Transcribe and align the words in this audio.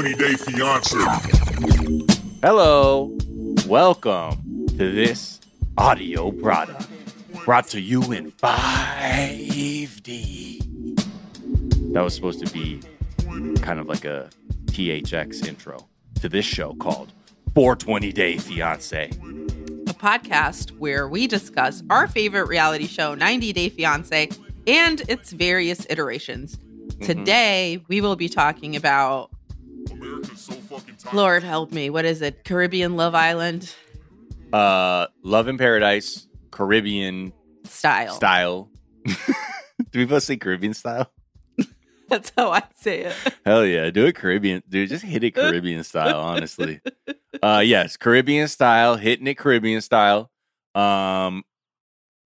420 0.00 0.16
Day 0.16 0.34
Fiance. 0.34 0.96
Hello, 2.42 3.14
welcome 3.66 4.66
to 4.68 4.92
this 4.92 5.40
audio 5.76 6.30
product 6.30 6.88
brought 7.44 7.66
to 7.66 7.78
you 7.78 8.00
in 8.10 8.32
5D. 8.32 9.92
That 11.92 12.02
was 12.02 12.14
supposed 12.14 12.42
to 12.46 12.50
be 12.50 12.80
kind 13.60 13.78
of 13.78 13.88
like 13.88 14.06
a 14.06 14.30
THX 14.66 15.46
intro 15.46 15.86
to 16.22 16.30
this 16.30 16.46
show 16.46 16.72
called 16.76 17.12
420 17.54 18.10
Day 18.10 18.38
Fiance. 18.38 19.10
a 19.10 19.92
podcast 19.92 20.70
where 20.78 21.08
we 21.08 21.26
discuss 21.26 21.82
our 21.90 22.08
favorite 22.08 22.48
reality 22.48 22.86
show, 22.86 23.14
90 23.14 23.52
Day 23.52 23.68
Fiance, 23.68 24.30
and 24.66 25.02
its 25.10 25.32
various 25.32 25.86
iterations. 25.90 26.56
Mm-hmm. 26.56 27.04
Today, 27.04 27.82
we 27.88 28.00
will 28.00 28.16
be 28.16 28.30
talking 28.30 28.76
about, 28.76 29.30
Lord 31.12 31.42
help 31.42 31.72
me, 31.72 31.90
what 31.90 32.04
is 32.04 32.22
it? 32.22 32.44
Caribbean 32.44 32.96
Love 32.96 33.14
Island 33.14 33.74
Uh, 34.52 35.06
Love 35.22 35.48
in 35.48 35.58
Paradise, 35.58 36.26
Caribbean 36.50 37.32
style. 37.64 38.14
style. 38.14 38.68
Do 39.06 39.98
we 39.98 40.04
both 40.04 40.22
say 40.22 40.36
Caribbean 40.36 40.74
style? 40.74 41.10
That's 42.08 42.32
how 42.36 42.50
I 42.52 42.62
say 42.76 43.02
it. 43.04 43.14
Hell 43.44 43.64
yeah, 43.64 43.88
do 43.90 44.06
it 44.06 44.16
Caribbean, 44.16 44.62
dude. 44.68 44.88
Just 44.88 45.04
hit 45.04 45.22
it 45.24 45.30
Caribbean 45.32 45.84
style, 45.84 46.18
honestly. 46.20 46.80
Uh, 47.42 47.62
yes, 47.64 47.96
Caribbean 47.96 48.48
style, 48.48 48.96
hitting 48.96 49.26
it 49.28 49.38
Caribbean 49.38 49.80
style. 49.80 50.30
Um, 50.74 51.44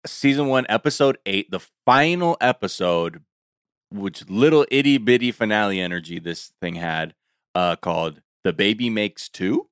season 0.06 0.46
one, 0.48 0.64
episode 0.70 1.18
eight, 1.26 1.50
the 1.50 1.60
final 1.84 2.36
episode, 2.40 3.22
which 3.90 4.28
little 4.28 4.66
itty 4.70 4.96
bitty 4.98 5.32
finale 5.32 5.80
energy 5.80 6.18
this 6.18 6.52
thing 6.62 6.74
had, 6.76 7.14
uh, 7.54 7.76
called 7.76 8.20
"The 8.44 8.52
Baby 8.52 8.90
Makes 8.90 9.28
Two. 9.28 9.68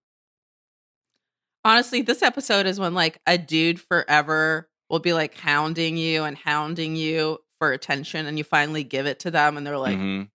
Honestly, 1.64 2.02
this 2.02 2.22
episode 2.22 2.66
is 2.66 2.80
when 2.80 2.94
like 2.94 3.20
a 3.26 3.38
dude 3.38 3.80
forever 3.80 4.68
will 4.90 4.98
be 4.98 5.12
like 5.12 5.34
hounding 5.36 5.96
you 5.96 6.24
and 6.24 6.36
hounding 6.36 6.96
you 6.96 7.38
for 7.58 7.72
attention, 7.72 8.26
and 8.26 8.36
you 8.38 8.44
finally 8.44 8.82
give 8.84 9.06
it 9.06 9.20
to 9.20 9.30
them, 9.30 9.56
and 9.56 9.66
they're 9.66 9.78
like, 9.78 9.96
Mhm. 9.98 10.30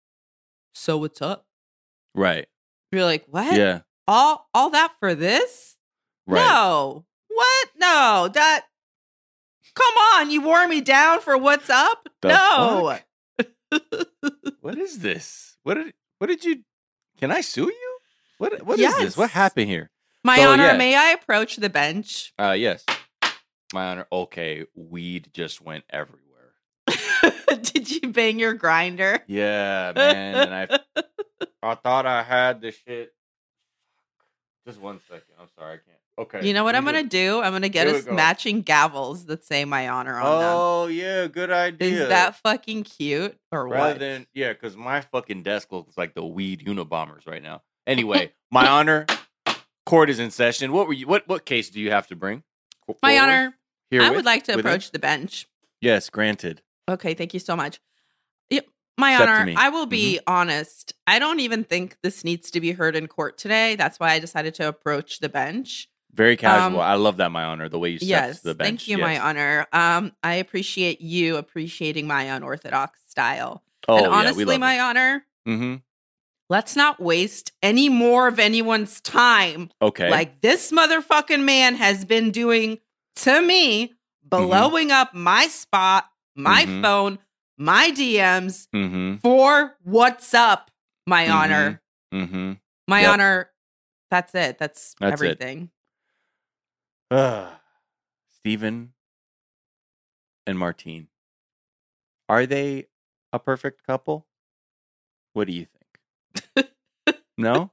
"So 0.73 0.97
what's 0.97 1.21
up?" 1.21 1.45
Right? 2.15 2.47
You're 2.91 3.03
like, 3.05 3.25
"What? 3.27 3.53
Yeah. 3.55 3.81
All 4.07 4.47
all 4.53 4.69
that 4.69 4.93
for 4.99 5.13
this?" 5.15 5.75
Right. 6.25 6.41
No. 6.45 7.05
What? 7.29 7.67
No. 7.77 8.29
That. 8.33 8.65
Come 9.75 9.93
on. 10.15 10.31
You 10.31 10.41
wore 10.41 10.67
me 10.67 10.81
down 10.81 11.19
for 11.21 11.37
what's 11.37 11.69
up? 11.69 12.07
The 12.21 12.29
no. 12.29 12.97
What 14.61 14.77
is 14.77 14.99
this? 14.99 15.57
What 15.63 15.75
did 15.75 15.93
What 16.19 16.27
did 16.27 16.43
you? 16.45 16.63
Can 17.17 17.31
I 17.31 17.41
sue 17.41 17.63
you? 17.65 17.97
What 18.37 18.63
What 18.63 18.79
is 18.79 18.95
this? 18.97 19.17
What 19.17 19.31
happened 19.31 19.69
here? 19.69 19.89
My 20.23 20.37
So, 20.37 20.51
honor, 20.51 20.73
may 20.77 20.95
I 20.95 21.09
approach 21.11 21.55
the 21.57 21.69
bench? 21.69 22.33
Uh, 22.37 22.51
yes. 22.57 22.83
My 23.73 23.87
honor. 23.87 24.07
Okay, 24.11 24.65
weed 24.75 25.29
just 25.33 25.61
went 25.61 25.83
everywhere. 25.89 26.23
Did 27.61 27.89
you 27.89 28.09
bang 28.11 28.39
your 28.39 28.53
grinder? 28.53 29.19
Yeah, 29.27 29.91
man. 29.95 30.35
And 30.35 30.53
I, 30.95 31.03
I 31.63 31.75
thought 31.75 32.05
I 32.05 32.23
had 32.23 32.61
the 32.61 32.71
shit. 32.71 33.13
Just 34.65 34.79
one 34.79 34.99
second. 35.07 35.23
I'm 35.39 35.47
sorry, 35.57 35.73
I 35.75 35.77
can't. 35.77 35.96
Okay. 36.19 36.47
You 36.47 36.53
know 36.53 36.63
what 36.63 36.75
I'm 36.75 36.83
gonna 36.83 37.03
do? 37.03 37.41
I'm 37.41 37.51
gonna 37.51 37.69
get 37.69 37.87
Here 37.87 37.95
us 37.95 38.05
go. 38.05 38.13
matching 38.13 38.63
gavels 38.63 39.27
that 39.27 39.43
say 39.43 39.65
my 39.65 39.87
honor 39.89 40.15
on 40.15 40.25
Oh 40.25 40.87
yeah, 40.87 41.27
good 41.27 41.51
idea. 41.51 42.03
Is 42.03 42.09
that 42.09 42.35
fucking 42.37 42.83
cute 42.83 43.37
or 43.51 43.67
rather 43.67 43.91
what? 43.91 43.99
than 43.99 44.27
yeah? 44.33 44.53
Because 44.53 44.75
my 44.75 45.01
fucking 45.01 45.43
desk 45.43 45.71
looks 45.71 45.97
like 45.97 46.15
the 46.15 46.25
weed 46.25 46.65
Unabombers 46.65 47.27
right 47.27 47.43
now. 47.43 47.61
Anyway, 47.85 48.33
my 48.51 48.67
honor. 48.67 49.05
Court 49.85 50.09
is 50.09 50.19
in 50.19 50.31
session. 50.31 50.71
What 50.73 50.87
were 50.87 50.93
you? 50.93 51.07
What 51.07 51.27
what 51.27 51.45
case 51.45 51.69
do 51.69 51.79
you 51.79 51.91
have 51.91 52.07
to 52.07 52.15
bring? 52.15 52.43
my 53.03 53.17
forward? 53.17 53.19
honor, 53.21 53.53
I 53.53 53.95
Herewith? 53.95 54.15
would 54.15 54.25
like 54.25 54.43
to 54.45 54.53
With 54.55 54.65
it? 54.65 54.69
approach 54.69 54.91
the 54.91 54.99
bench. 54.99 55.47
Yes, 55.81 56.09
granted. 56.09 56.61
Okay, 56.89 57.13
thank 57.13 57.33
you 57.33 57.39
so 57.39 57.55
much. 57.55 57.79
My 58.99 59.15
honor. 59.15 59.45
Mm-hmm. 59.45 59.57
I 59.59 59.69
will 59.69 59.85
be 59.85 60.19
honest. 60.25 60.93
I 61.05 61.19
don't 61.19 61.39
even 61.39 61.63
think 61.63 61.97
this 62.01 62.23
needs 62.23 62.49
to 62.51 62.59
be 62.59 62.71
heard 62.71 62.95
in 62.95 63.07
court 63.07 63.37
today. 63.37 63.75
That's 63.75 63.99
why 63.99 64.11
I 64.13 64.19
decided 64.19 64.55
to 64.55 64.67
approach 64.67 65.19
the 65.19 65.29
bench. 65.29 65.87
Very 66.17 66.35
casual. 66.35 66.79
Um, 66.81 66.85
I 66.85 66.95
love 66.95 67.17
that, 67.17 67.31
my 67.31 67.43
honor. 67.43 67.69
The 67.69 67.79
way 67.79 67.91
you 67.91 67.99
yes, 68.01 68.41
the 68.41 68.55
bench. 68.55 68.67
thank 68.67 68.87
you, 68.87 68.97
my 68.97 69.19
honor. 69.19 69.67
Um, 69.71 70.11
I 70.23 70.33
appreciate 70.35 70.99
you 70.99 71.37
appreciating 71.37 72.07
my 72.07 72.23
unorthodox 72.23 72.99
style. 73.07 73.63
Oh 73.87 73.97
and 73.97 74.05
yeah, 74.05 74.11
honestly, 74.11 74.45
love 74.45 74.59
my 74.59 74.79
honor, 74.79 75.23
Mm-hmm. 75.47 75.75
let's 76.49 76.75
not 76.75 76.99
waste 76.99 77.51
any 77.61 77.87
more 77.87 78.27
of 78.27 78.39
anyone's 78.39 78.99
time 79.01 79.69
Okay. 79.81 80.09
like 80.09 80.41
this 80.41 80.71
motherfucking 80.71 81.43
man 81.43 81.75
has 81.75 82.03
been 82.03 82.31
doing 82.31 82.79
to 83.17 83.41
me, 83.41 83.93
blowing 84.23 84.91
up 84.91 85.13
my 85.13 85.47
spot, 85.47 86.05
my 86.35 86.65
Mhm. 86.65 86.81
phone, 86.81 87.19
my 87.57 87.91
DMs 87.91 88.67
mm-hmm. 88.75 89.17
for 89.17 89.77
what's 89.83 90.33
up, 90.33 90.69
my 91.05 91.29
honor. 91.29 91.81
Mm-hmm. 92.13 92.53
My 92.87 93.01
Yep. 93.01 93.09
honor. 93.13 93.49
That's 94.11 94.33
it. 94.35 94.57
That's, 94.57 94.95
That's 94.99 95.21
it. 95.21 95.39
Uh, 97.09 97.49
Steven 98.37 98.93
and 100.45 100.57
Martine. 100.59 101.07
Are 102.29 102.45
they 102.45 102.87
a 103.31 103.39
perfect 103.39 103.85
couple? 103.85 104.25
What 105.33 105.47
do 105.47 105.53
you 105.53 105.65
think? 106.55 106.67
no? 107.37 107.71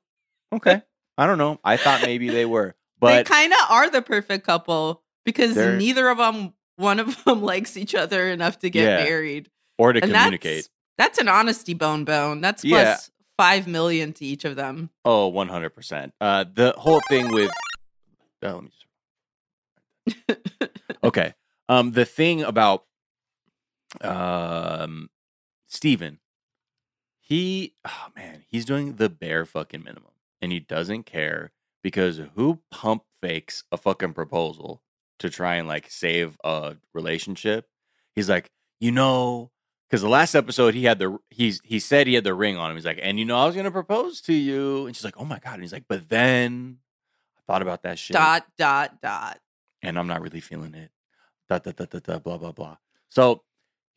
Okay. 0.52 0.82
I 1.18 1.26
don't 1.26 1.38
know. 1.38 1.58
I 1.64 1.76
thought 1.76 2.02
maybe 2.02 2.28
they 2.28 2.44
were. 2.44 2.74
but 3.00 3.16
they 3.16 3.24
kind 3.24 3.52
of 3.52 3.58
are 3.70 3.90
the 3.90 4.02
perfect 4.02 4.44
couple 4.46 5.02
because 5.24 5.56
neither 5.56 6.08
of 6.08 6.18
them, 6.18 6.54
one 6.76 7.00
of 7.00 7.22
them 7.24 7.42
likes 7.42 7.76
each 7.76 7.94
other 7.94 8.28
enough 8.28 8.58
to 8.60 8.70
get 8.70 8.82
Yeah. 8.84 9.04
married. 9.04 9.50
or 9.78 9.92
to 9.92 10.02
and 10.02 10.12
communicate. 10.12 10.68
That's, 10.98 11.16
that's 11.16 11.18
an 11.18 11.28
honesty 11.28 11.74
bone 11.74 12.04
bone. 12.04 12.40
That's 12.40 12.62
plus 12.62 12.70
Yeah. 12.72 12.98
five 13.36 13.66
million 13.66 14.12
to 14.14 14.24
each 14.24 14.44
of 14.44 14.54
them. 14.56 14.90
Oh, 15.04 15.30
100%. 15.32 16.12
Uh 16.20 16.44
the 16.52 16.74
whole 16.76 17.00
thing 17.08 17.32
with 17.32 17.50
oh, 18.44 18.54
let 18.54 18.62
me 18.62 18.68
just 18.70 18.83
Okay. 21.04 21.34
Um 21.68 21.92
the 21.92 22.04
thing 22.06 22.42
about 22.42 22.84
um 24.00 25.10
Steven, 25.66 26.18
he 27.20 27.74
oh 27.86 28.06
man, 28.16 28.44
he's 28.48 28.64
doing 28.64 28.96
the 28.96 29.08
bare 29.10 29.44
fucking 29.44 29.84
minimum. 29.84 30.12
And 30.40 30.50
he 30.52 30.60
doesn't 30.60 31.04
care 31.04 31.52
because 31.82 32.20
who 32.34 32.60
pump 32.70 33.04
fakes 33.20 33.64
a 33.70 33.76
fucking 33.76 34.14
proposal 34.14 34.82
to 35.18 35.30
try 35.30 35.56
and 35.56 35.68
like 35.68 35.90
save 35.90 36.38
a 36.44 36.76
relationship? 36.92 37.66
He's 38.14 38.28
like, 38.28 38.50
you 38.80 38.92
know, 38.92 39.50
because 39.88 40.02
the 40.02 40.08
last 40.08 40.34
episode 40.34 40.74
he 40.74 40.84
had 40.84 40.98
the 40.98 41.18
he's 41.30 41.60
he 41.64 41.78
said 41.78 42.06
he 42.06 42.14
had 42.14 42.24
the 42.24 42.34
ring 42.34 42.56
on 42.56 42.70
him. 42.70 42.76
He's 42.76 42.86
like, 42.86 43.00
and 43.02 43.18
you 43.18 43.24
know, 43.24 43.38
I 43.38 43.46
was 43.46 43.56
gonna 43.56 43.70
propose 43.70 44.20
to 44.22 44.32
you. 44.32 44.86
And 44.86 44.96
she's 44.96 45.04
like, 45.04 45.18
oh 45.18 45.24
my 45.24 45.38
god. 45.38 45.54
And 45.54 45.62
he's 45.62 45.72
like, 45.72 45.84
but 45.88 46.08
then 46.08 46.78
I 47.38 47.40
thought 47.46 47.62
about 47.62 47.82
that 47.82 47.98
shit 47.98 48.14
Dot, 48.14 48.46
dot, 48.56 49.00
dot. 49.02 49.38
And 49.86 49.98
I'm 49.98 50.06
not 50.06 50.22
really 50.22 50.40
feeling 50.40 50.74
it. 50.74 50.90
Da, 51.48 51.58
da, 51.58 51.72
da, 51.72 51.84
da, 51.84 51.98
da, 51.98 52.18
blah, 52.18 52.38
blah, 52.38 52.52
blah. 52.52 52.76
So 53.10 53.42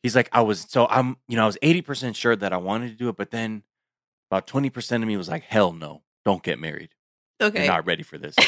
he's 0.02 0.14
like, 0.14 0.28
I 0.32 0.42
was, 0.42 0.66
so 0.68 0.86
I'm, 0.88 1.16
you 1.28 1.36
know, 1.36 1.42
I 1.44 1.46
was 1.46 1.58
80% 1.62 2.14
sure 2.14 2.36
that 2.36 2.52
I 2.52 2.58
wanted 2.58 2.88
to 2.90 2.94
do 2.94 3.08
it, 3.08 3.16
but 3.16 3.30
then 3.30 3.62
about 4.30 4.46
20% 4.46 4.96
of 4.96 5.08
me 5.08 5.16
was 5.16 5.28
like, 5.28 5.44
hell 5.44 5.72
no, 5.72 6.02
don't 6.24 6.42
get 6.42 6.58
married. 6.58 6.90
Okay. 7.40 7.64
You're 7.64 7.72
not 7.72 7.86
ready 7.86 8.02
for 8.02 8.18
this. 8.18 8.34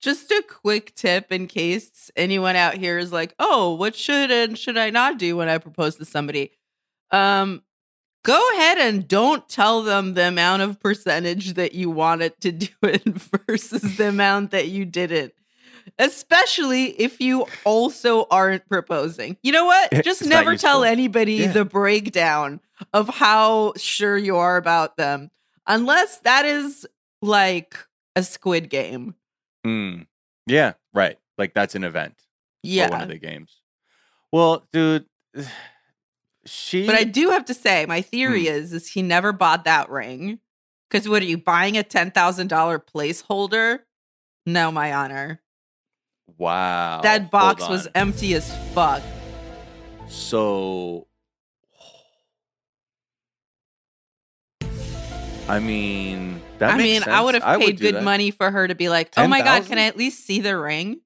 Just 0.00 0.30
a 0.32 0.42
quick 0.48 0.94
tip 0.96 1.30
in 1.30 1.46
case 1.46 2.10
anyone 2.16 2.56
out 2.56 2.74
here 2.74 2.98
is 2.98 3.12
like, 3.12 3.34
"Oh, 3.38 3.74
what 3.74 3.94
should 3.94 4.32
and 4.32 4.58
should 4.58 4.76
I 4.76 4.90
not 4.90 5.16
do 5.16 5.36
when 5.36 5.48
I 5.48 5.58
propose 5.58 5.94
to 5.96 6.04
somebody?" 6.04 6.50
Um, 7.12 7.62
go 8.22 8.40
ahead 8.54 8.78
and 8.78 9.06
don't 9.08 9.48
tell 9.48 9.82
them 9.82 10.14
the 10.14 10.28
amount 10.28 10.62
of 10.62 10.80
percentage 10.80 11.54
that 11.54 11.74
you 11.74 11.90
wanted 11.90 12.40
to 12.40 12.52
do 12.52 12.68
it 12.82 13.02
versus 13.48 13.96
the 13.96 14.08
amount 14.08 14.50
that 14.52 14.68
you 14.68 14.84
didn't. 14.84 15.32
Especially 15.98 16.86
if 17.00 17.20
you 17.20 17.46
also 17.64 18.26
aren't 18.30 18.68
proposing. 18.68 19.36
You 19.42 19.52
know 19.52 19.64
what? 19.66 19.90
Just 20.04 20.22
It's 20.22 20.30
never 20.30 20.56
tell 20.56 20.84
anybody 20.84 21.34
Yeah. 21.34 21.52
the 21.52 21.64
breakdown 21.64 22.60
of 22.92 23.08
how 23.08 23.72
sure 23.76 24.16
you 24.16 24.36
are 24.36 24.56
about 24.56 24.96
them, 24.96 25.30
unless 25.66 26.18
that 26.20 26.44
is 26.44 26.86
like 27.20 27.76
a 28.16 28.22
squid 28.22 28.70
game. 28.70 29.14
Mm. 29.66 30.06
Yeah, 30.46 30.74
right. 30.94 31.18
Like 31.38 31.54
that's 31.54 31.74
an 31.74 31.84
event 31.84 32.14
for 32.64 32.88
one 32.90 33.02
of 33.02 33.08
the 33.08 33.18
games. 33.18 33.60
Well, 34.32 34.66
dude, 34.72 35.06
she, 36.46 36.86
But 36.86 36.96
I 36.96 37.04
do 37.04 37.30
have 37.30 37.44
to 37.46 37.54
say, 37.54 37.86
my 37.86 38.00
theory 38.02 38.42
Hmm. 38.46 38.54
is 38.54 38.72
is 38.72 38.88
he 38.88 39.02
never 39.02 39.32
bought 39.32 39.64
that 39.64 39.88
ring. 39.90 40.40
Because 40.90 41.08
what 41.08 41.22
are 41.22 41.26
you 41.26 41.38
buying 41.38 41.76
a 41.78 41.82
ten 41.82 42.10
thousand 42.10 42.48
dollar 42.48 42.78
placeholder? 42.78 43.80
No, 44.46 44.70
my 44.72 44.92
honor. 44.92 45.40
wow. 46.38 47.00
that 47.02 47.30
box 47.30 47.68
was 47.68 47.88
empty 47.94 48.34
as 48.34 48.54
fuck. 48.74 49.02
So 50.08 51.06
I 55.48 55.58
mean, 55.58 56.40
that 56.58 56.74
I 56.74 56.78
mean, 56.78 57.02
I 57.04 57.20
would 57.20 57.34
have 57.34 57.58
paid 57.60 57.76
do 57.76 57.84
good 57.84 57.96
that. 57.96 58.04
money 58.04 58.30
for 58.30 58.50
her 58.50 58.66
to 58.68 58.74
be 58.74 58.88
like, 58.88 59.12
"Oh 59.16 59.26
my 59.26 59.38
god, 59.40 59.64
10,000? 59.64 59.68
can 59.68 59.78
I 59.78 59.86
at 59.86 59.96
least 59.96 60.24
see 60.24 60.40
the 60.40 60.56
ring?" 60.58 61.00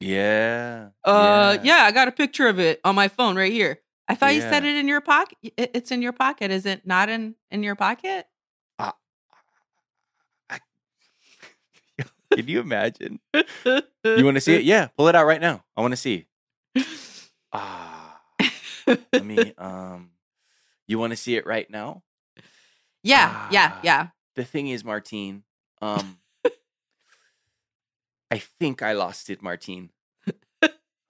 Yeah. 0.00 0.88
Uh, 1.04 1.58
yeah, 1.62 1.78
I 1.84 1.92
got 1.92 2.08
a 2.08 2.12
picture 2.12 2.48
of 2.48 2.58
it 2.58 2.80
on 2.84 2.94
my 2.94 3.08
phone 3.08 3.36
right 3.36 3.52
here. 3.52 3.78
I 4.06 4.14
thought 4.14 4.34
you 4.34 4.40
said 4.42 4.64
it 4.64 4.76
in 4.76 4.86
your 4.88 5.00
pocket. 5.00 5.38
It's 5.56 5.90
in 5.90 6.02
your 6.02 6.12
pocket. 6.12 6.50
Is 6.50 6.66
it 6.66 6.86
not 6.86 7.08
in 7.08 7.34
in 7.50 7.62
your 7.62 7.74
pocket? 7.74 8.26
Ah. 8.78 8.94
Can 12.34 12.48
you 12.48 12.60
imagine? 12.60 13.20
You 13.34 14.24
want 14.24 14.36
to 14.36 14.40
see 14.40 14.56
it? 14.56 14.64
Yeah, 14.64 14.88
pull 14.96 15.08
it 15.08 15.14
out 15.14 15.24
right 15.26 15.40
now. 15.40 15.64
I 15.76 15.80
want 15.80 15.92
to 15.92 15.96
see. 15.96 16.26
Ah, 17.52 18.20
let 18.86 19.24
me. 19.24 19.54
Um, 19.58 20.10
you 20.86 20.98
want 20.98 21.12
to 21.12 21.16
see 21.16 21.36
it 21.36 21.46
right 21.46 21.68
now? 21.70 22.02
yeah, 23.02 23.48
yeah, 23.50 23.70
Ah. 23.72 23.80
yeah. 23.82 24.06
The 24.36 24.44
thing 24.44 24.68
is, 24.68 24.84
Martine. 24.84 25.44
Um, 25.80 26.18
I 28.30 28.38
think 28.38 28.82
I 28.82 28.92
lost 28.92 29.30
it, 29.30 29.40
Martine. 29.42 29.90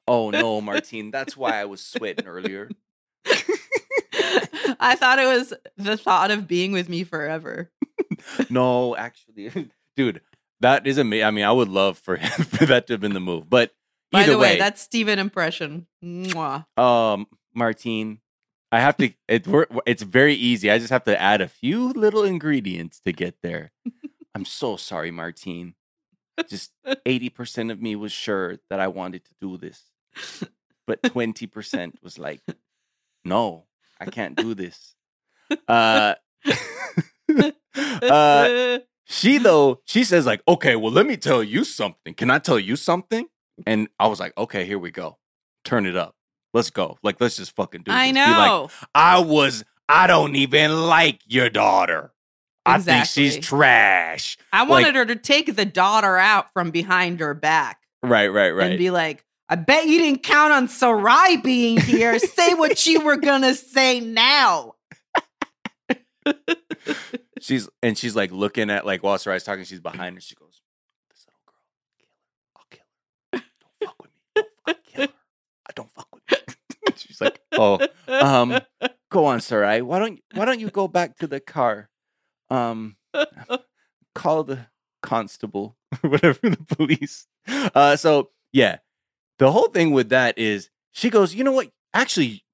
Oh 0.07 0.31
no, 0.31 0.61
Martine. 0.61 1.11
That's 1.11 1.37
why 1.37 1.59
I 1.61 1.65
was 1.65 1.81
sweating 1.81 2.27
earlier. 2.27 2.71
I 4.81 4.97
thought 4.97 5.19
it 5.19 5.27
was 5.27 5.55
the 5.77 5.97
thought 5.97 6.31
of 6.31 6.47
being 6.47 6.73
with 6.73 6.89
me 6.89 7.05
forever. 7.05 7.71
No, 8.51 8.97
actually, 8.97 9.71
dude, 9.97 10.21
that 10.61 10.87
is 10.87 10.99
amazing. 10.99 11.25
I 11.25 11.31
mean, 11.31 11.45
I 11.45 11.53
would 11.53 11.69
love 11.69 11.99
for 11.99 12.17
for 12.19 12.67
that 12.67 12.87
to 12.87 12.95
have 12.95 13.01
been 13.01 13.15
the 13.15 13.21
move, 13.21 13.49
but 13.49 13.73
By 14.11 14.25
the 14.25 14.39
way, 14.39 14.53
way, 14.55 14.59
that's 14.59 14.81
Steven 14.83 15.19
impression. 15.19 15.87
Mwah. 16.03 16.67
um, 16.79 17.27
Martine, 17.55 18.21
I 18.73 18.81
have 18.81 18.97
to. 18.99 19.13
It, 19.29 19.47
we're, 19.47 19.67
it's 19.87 20.03
very 20.03 20.35
easy. 20.35 20.71
I 20.71 20.79
just 20.79 20.91
have 20.91 21.05
to 21.05 21.21
add 21.21 21.41
a 21.41 21.49
few 21.49 21.91
little 21.93 22.25
ingredients 22.25 23.01
to 23.01 23.13
get 23.13 23.37
there. 23.43 23.73
I'm 24.35 24.45
so 24.45 24.77
sorry, 24.77 25.11
Martine. 25.11 25.75
Just 26.49 26.73
eighty 27.07 27.29
percent 27.31 27.71
of 27.71 27.81
me 27.81 27.95
was 27.95 28.13
sure 28.13 28.59
that 28.71 28.81
I 28.81 28.89
wanted 28.89 29.25
to 29.27 29.31
do 29.41 29.57
this, 29.57 29.85
but 30.87 31.03
twenty 31.05 31.47
percent 31.47 31.99
was 32.03 32.19
like, 32.19 32.41
no, 33.25 33.65
I 34.01 34.07
can't 34.11 34.37
do 34.37 34.55
this. 34.55 34.95
Uh, 35.69 36.15
uh, 38.03 38.79
she 39.05 39.39
though 39.39 39.81
she 39.85 40.05
says 40.05 40.27
like, 40.27 40.43
okay, 40.49 40.77
well, 40.77 40.93
let 40.93 41.07
me 41.07 41.17
tell 41.17 41.43
you 41.43 41.65
something. 41.65 42.15
Can 42.15 42.31
I 42.31 42.39
tell 42.39 42.59
you 42.59 42.77
something? 42.77 43.27
And 43.67 43.89
I 43.99 44.09
was 44.09 44.19
like, 44.21 44.37
okay, 44.37 44.65
here 44.65 44.79
we 44.79 44.91
go. 44.91 45.19
Turn 45.65 45.87
it 45.87 45.97
up. 45.97 46.15
Let's 46.53 46.71
go. 46.71 46.99
Like, 47.03 47.21
let's 47.21 47.37
just 47.37 47.55
fucking 47.57 47.83
do 47.83 47.91
it. 47.91 47.95
I 47.95 48.13
this. 48.13 48.25
Be 48.27 48.31
like, 48.33 48.49
know. 48.49 48.69
I 48.95 49.19
was. 49.21 49.65
I 49.89 50.07
don't 50.07 50.35
even 50.37 50.87
like 50.87 51.21
your 51.27 51.51
daughter. 51.51 52.13
I 52.67 52.79
think 52.79 53.05
she's 53.05 53.39
trash. 53.39 54.39
I 54.53 54.61
like- 54.61 54.69
wanted 54.71 54.95
her 54.95 55.05
to 55.05 55.17
take 55.17 55.55
the 55.55 55.67
daughter 55.67 56.17
out 56.17 56.53
from 56.55 56.71
behind 56.71 57.21
her 57.21 57.35
back 57.35 57.81
Right, 58.03 58.29
right, 58.29 58.51
right. 58.53 58.71
and 58.71 58.79
be 58.79 58.91
like, 58.91 59.23
I 59.49 59.57
bet 59.57 59.87
you 59.87 59.99
didn't 59.99 60.23
count 60.23 60.53
on 60.53 60.69
Sarai 60.69 61.37
being 61.37 61.79
here. 61.79 62.19
say 62.19 62.55
what 62.55 62.87
you 62.87 63.01
were 63.01 63.17
gonna 63.17 63.55
say 63.55 64.01
now. 64.01 64.75
she's 67.41 67.69
and 67.83 67.97
she's 67.97 68.17
like 68.17 68.33
looking 68.33 68.71
at 68.71 68.87
like 68.87 69.03
while 69.03 69.19
Sarai's 69.19 69.45
talking, 69.45 69.65
she's 69.65 69.81
behind 69.81 70.17
her. 70.17 70.21
She 70.21 70.35
goes, 70.35 70.63
"This 71.11 71.27
little 71.27 71.43
girl. 71.47 71.61
I'll 72.57 72.67
kill 72.71 72.87
her. 73.33 73.45
Don't 73.81 73.91
fuck 73.91 74.03
with 74.03 74.11
me. 74.37 74.43
Don't 74.67 74.85
kill 74.85 75.03
her. 75.03 75.13
I 75.69 75.73
don't 75.75 75.91
fuck 75.93 76.09
with 76.13 76.23
me." 76.31 76.37
she's 76.97 77.21
like, 77.21 77.41
"Oh, 77.53 77.79
um, 78.09 78.59
go 79.11 79.27
on, 79.27 79.41
Sarai. 79.41 79.83
Why 79.83 79.99
don't 79.99 80.21
why 80.33 80.47
don't 80.47 80.61
you 80.61 80.71
go 80.71 80.89
back 80.89 81.19
to 81.19 81.27
the 81.27 81.41
car? 81.41 81.91
Um, 82.49 82.97
call 84.15 84.45
the 84.45 84.67
constable 85.03 85.77
or 86.03 86.11
whatever 86.11 86.49
the 86.49 86.65
police." 86.77 87.27
Uh, 87.47 87.97
so 87.97 88.31
yeah, 88.53 88.79
the 89.39 89.53
whole 89.53 89.69
thing 89.69 89.91
with 89.93 90.09
that 90.11 90.39
is 90.39 90.71
she 90.93 91.11
goes, 91.11 91.35
"You 91.35 91.45
know 91.45 91.53
what? 91.53 91.71
Actually, 91.93 92.45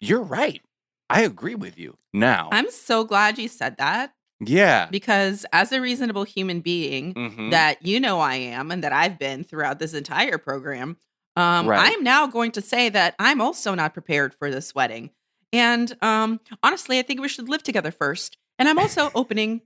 you're 0.00 0.22
right. 0.22 0.62
I 1.10 1.22
agree 1.22 1.54
with 1.54 1.78
you 1.78 1.96
now." 2.12 2.48
I'm 2.52 2.70
so 2.70 3.04
glad 3.04 3.38
you 3.38 3.48
said 3.48 3.76
that 3.78 4.12
yeah. 4.40 4.86
because 4.90 5.46
as 5.52 5.72
a 5.72 5.80
reasonable 5.80 6.24
human 6.24 6.60
being 6.60 7.14
Mhm. 7.14 7.50
that 7.50 7.84
you 7.84 7.98
know 8.00 8.20
I 8.20 8.36
am 8.36 8.70
and 8.70 8.84
that 8.84 8.92
I've 8.92 9.18
been 9.18 9.42
throughout 9.44 9.78
this 9.78 9.94
entire 9.94 10.38
program, 10.38 10.96
um, 11.36 11.66
Right. 11.66 11.80
I 11.90 11.92
am 11.92 12.02
now 12.04 12.26
going 12.26 12.52
to 12.52 12.60
say 12.60 12.88
that 12.90 13.14
I'm 13.18 13.40
also 13.40 13.74
not 13.74 13.94
prepared 13.94 14.34
for 14.34 14.50
this 14.50 14.74
wedding. 14.74 15.10
And 15.52 15.96
um, 16.02 16.40
honestly, 16.62 16.98
I 16.98 17.02
think 17.02 17.20
we 17.20 17.28
should 17.28 17.48
live 17.48 17.62
together 17.62 17.90
first. 17.90 18.36
And 18.58 18.68
I'm 18.68 18.78
also 18.78 19.10
opening 19.14 19.62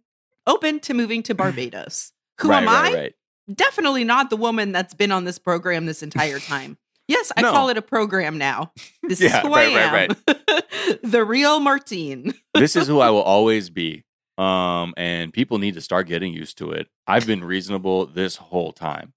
open 0.46 0.80
to 0.80 0.94
moving 0.94 1.22
to 1.24 1.34
Barbados. 1.34 2.12
Who 2.40 2.48
right, 2.50 2.62
am 2.62 2.68
right, 2.68 2.96
I? 2.96 3.10
Right. 3.48 3.56
Definitely 3.56 4.04
not 4.04 4.30
the 4.30 4.36
woman 4.36 4.72
that's 4.72 4.94
been 4.94 5.12
on 5.12 5.24
this 5.24 5.38
program 5.38 5.86
this 5.86 6.02
entire 6.02 6.38
time. 6.54 6.76
Yes, 7.08 7.32
I 7.36 7.42
No. 7.42 7.50
call 7.50 7.68
it 7.68 7.76
a 7.76 7.82
program 7.82 8.38
now. 8.38 8.72
This 9.02 9.20
Yeah, 9.20 9.38
is 9.38 9.42
who 9.42 9.54
right, 9.54 9.72
I 9.76 9.80
am. 9.80 9.92
right, 9.92 11.00
the 11.02 11.24
real 11.24 11.58
Martine. 11.60 12.34
this 12.54 12.76
is 12.76 12.86
who 12.86 13.00
I 13.00 13.10
will 13.10 13.22
always 13.22 13.68
be. 13.68 14.04
Um, 14.38 14.94
and 14.96 15.32
people 15.32 15.58
need 15.58 15.74
to 15.74 15.80
start 15.80 16.06
getting 16.06 16.32
used 16.32 16.56
to 16.58 16.70
it. 16.70 16.86
I've 17.06 17.26
been 17.26 17.42
reasonable 17.44 18.06
this 18.06 18.36
whole 18.36 18.72
time. 18.72 19.12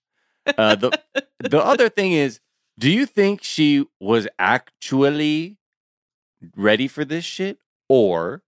Uh, 0.57 0.75
the 0.75 0.91
the 1.39 1.63
other 1.63 1.87
thing 1.89 2.11
is, 2.13 2.39
do 2.79 2.89
you 2.91 3.05
think 3.05 3.41
she 3.43 3.85
was 3.99 4.27
actually 4.39 5.57
ready 6.55 6.87
for 6.87 7.05
this 7.05 7.23
shit, 7.23 7.59
or 7.87 8.43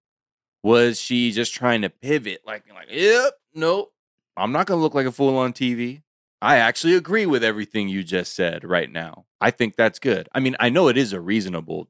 was 0.64 1.00
she 1.00 1.32
just 1.32 1.54
trying 1.54 1.82
to 1.84 1.90
pivot? 1.90 2.42
Like, 2.46 2.64
like, 2.74 2.88
yep, 2.92 3.34
nope, 3.54 3.94
I'm 4.38 4.52
not 4.52 4.68
gonna 4.68 4.82
look 4.82 4.94
like 4.94 5.06
a 5.06 5.12
fool 5.12 5.38
on 5.38 5.54
TV. 5.54 6.02
I 6.42 6.58
actually 6.58 6.94
agree 6.94 7.26
with 7.26 7.44
everything 7.44 7.90
you 7.90 8.04
just 8.04 8.36
said 8.36 8.64
right 8.64 8.92
now. 8.92 9.26
I 9.42 9.52
think 9.52 9.76
that's 9.76 9.98
good. 9.98 10.30
I 10.34 10.40
mean, 10.40 10.56
I 10.60 10.70
know 10.70 10.88
it 10.88 10.98
is 10.98 11.12
a 11.14 11.20
reasonable, 11.20 11.90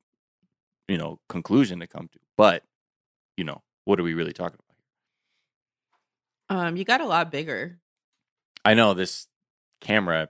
you 0.88 0.97
know, 0.97 1.19
conclusion 1.27 1.81
to 1.81 1.88
come 1.88 2.07
to, 2.13 2.19
but 2.38 2.63
you 3.35 3.44
know, 3.44 3.61
what 3.85 3.99
are 3.99 4.03
we 4.03 4.13
really 4.13 4.33
talking 4.33 4.59
about? 6.49 6.67
Um, 6.67 6.77
you 6.77 6.85
got 6.85 7.01
a 7.01 7.05
lot 7.05 7.29
bigger. 7.31 7.79
I 8.63 8.73
know 8.73 8.93
this 8.93 9.27
camera 9.81 10.29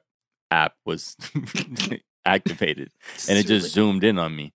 app 0.49 0.73
was 0.85 1.15
activated 2.25 2.91
and 3.29 3.37
it 3.37 3.45
just 3.45 3.71
zoomed 3.71 4.03
in 4.03 4.17
on 4.17 4.35
me. 4.35 4.53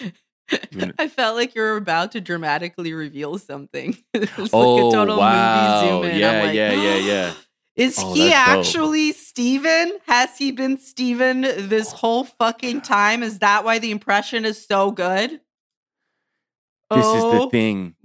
I 0.98 1.08
felt 1.08 1.36
like 1.36 1.54
you 1.54 1.62
were 1.62 1.76
about 1.76 2.12
to 2.12 2.20
dramatically 2.20 2.92
reveal 2.92 3.38
something. 3.38 3.96
it's 4.14 4.36
like 4.38 4.50
oh 4.52 4.88
a 4.88 4.92
total 4.92 5.18
wow! 5.18 5.82
movie 5.82 5.88
zoom 5.88 6.04
in. 6.12 6.18
Yeah, 6.20 6.42
like, 6.42 6.54
yeah, 6.54 6.72
yeah, 6.72 6.96
yeah. 6.96 7.32
Is 7.76 7.96
Oh, 7.98 8.14
he 8.14 8.28
that's 8.28 8.48
dope. 8.48 8.58
actually 8.58 9.10
Steven? 9.12 9.98
Has 10.06 10.38
he 10.38 10.52
been 10.52 10.78
Steven 10.78 11.40
this 11.40 11.92
oh. 11.92 11.96
whole 11.96 12.22
fucking 12.24 12.82
time? 12.82 13.24
Is 13.24 13.40
that 13.40 13.64
why 13.64 13.80
the 13.80 13.90
impression 13.90 14.44
is 14.44 14.64
so 14.64 14.92
good? 14.92 15.30
This 15.30 15.40
Oh. 16.90 17.16
is 17.16 17.22
the 17.22 17.40
oh. 17.40 17.50
thing. 17.50 17.96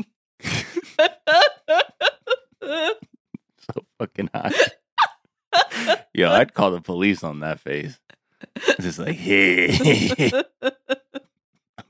so 3.75 3.85
fucking 3.99 4.29
hot. 4.33 4.53
Yo, 6.15 6.31
I'd 6.31 6.55
call 6.55 6.71
the 6.71 6.81
police 6.81 7.23
on 7.23 7.41
that 7.41 7.59
face. 7.59 7.99
It's 8.55 8.83
just 8.83 8.97
like, 8.99 9.17
hey, 9.17 9.67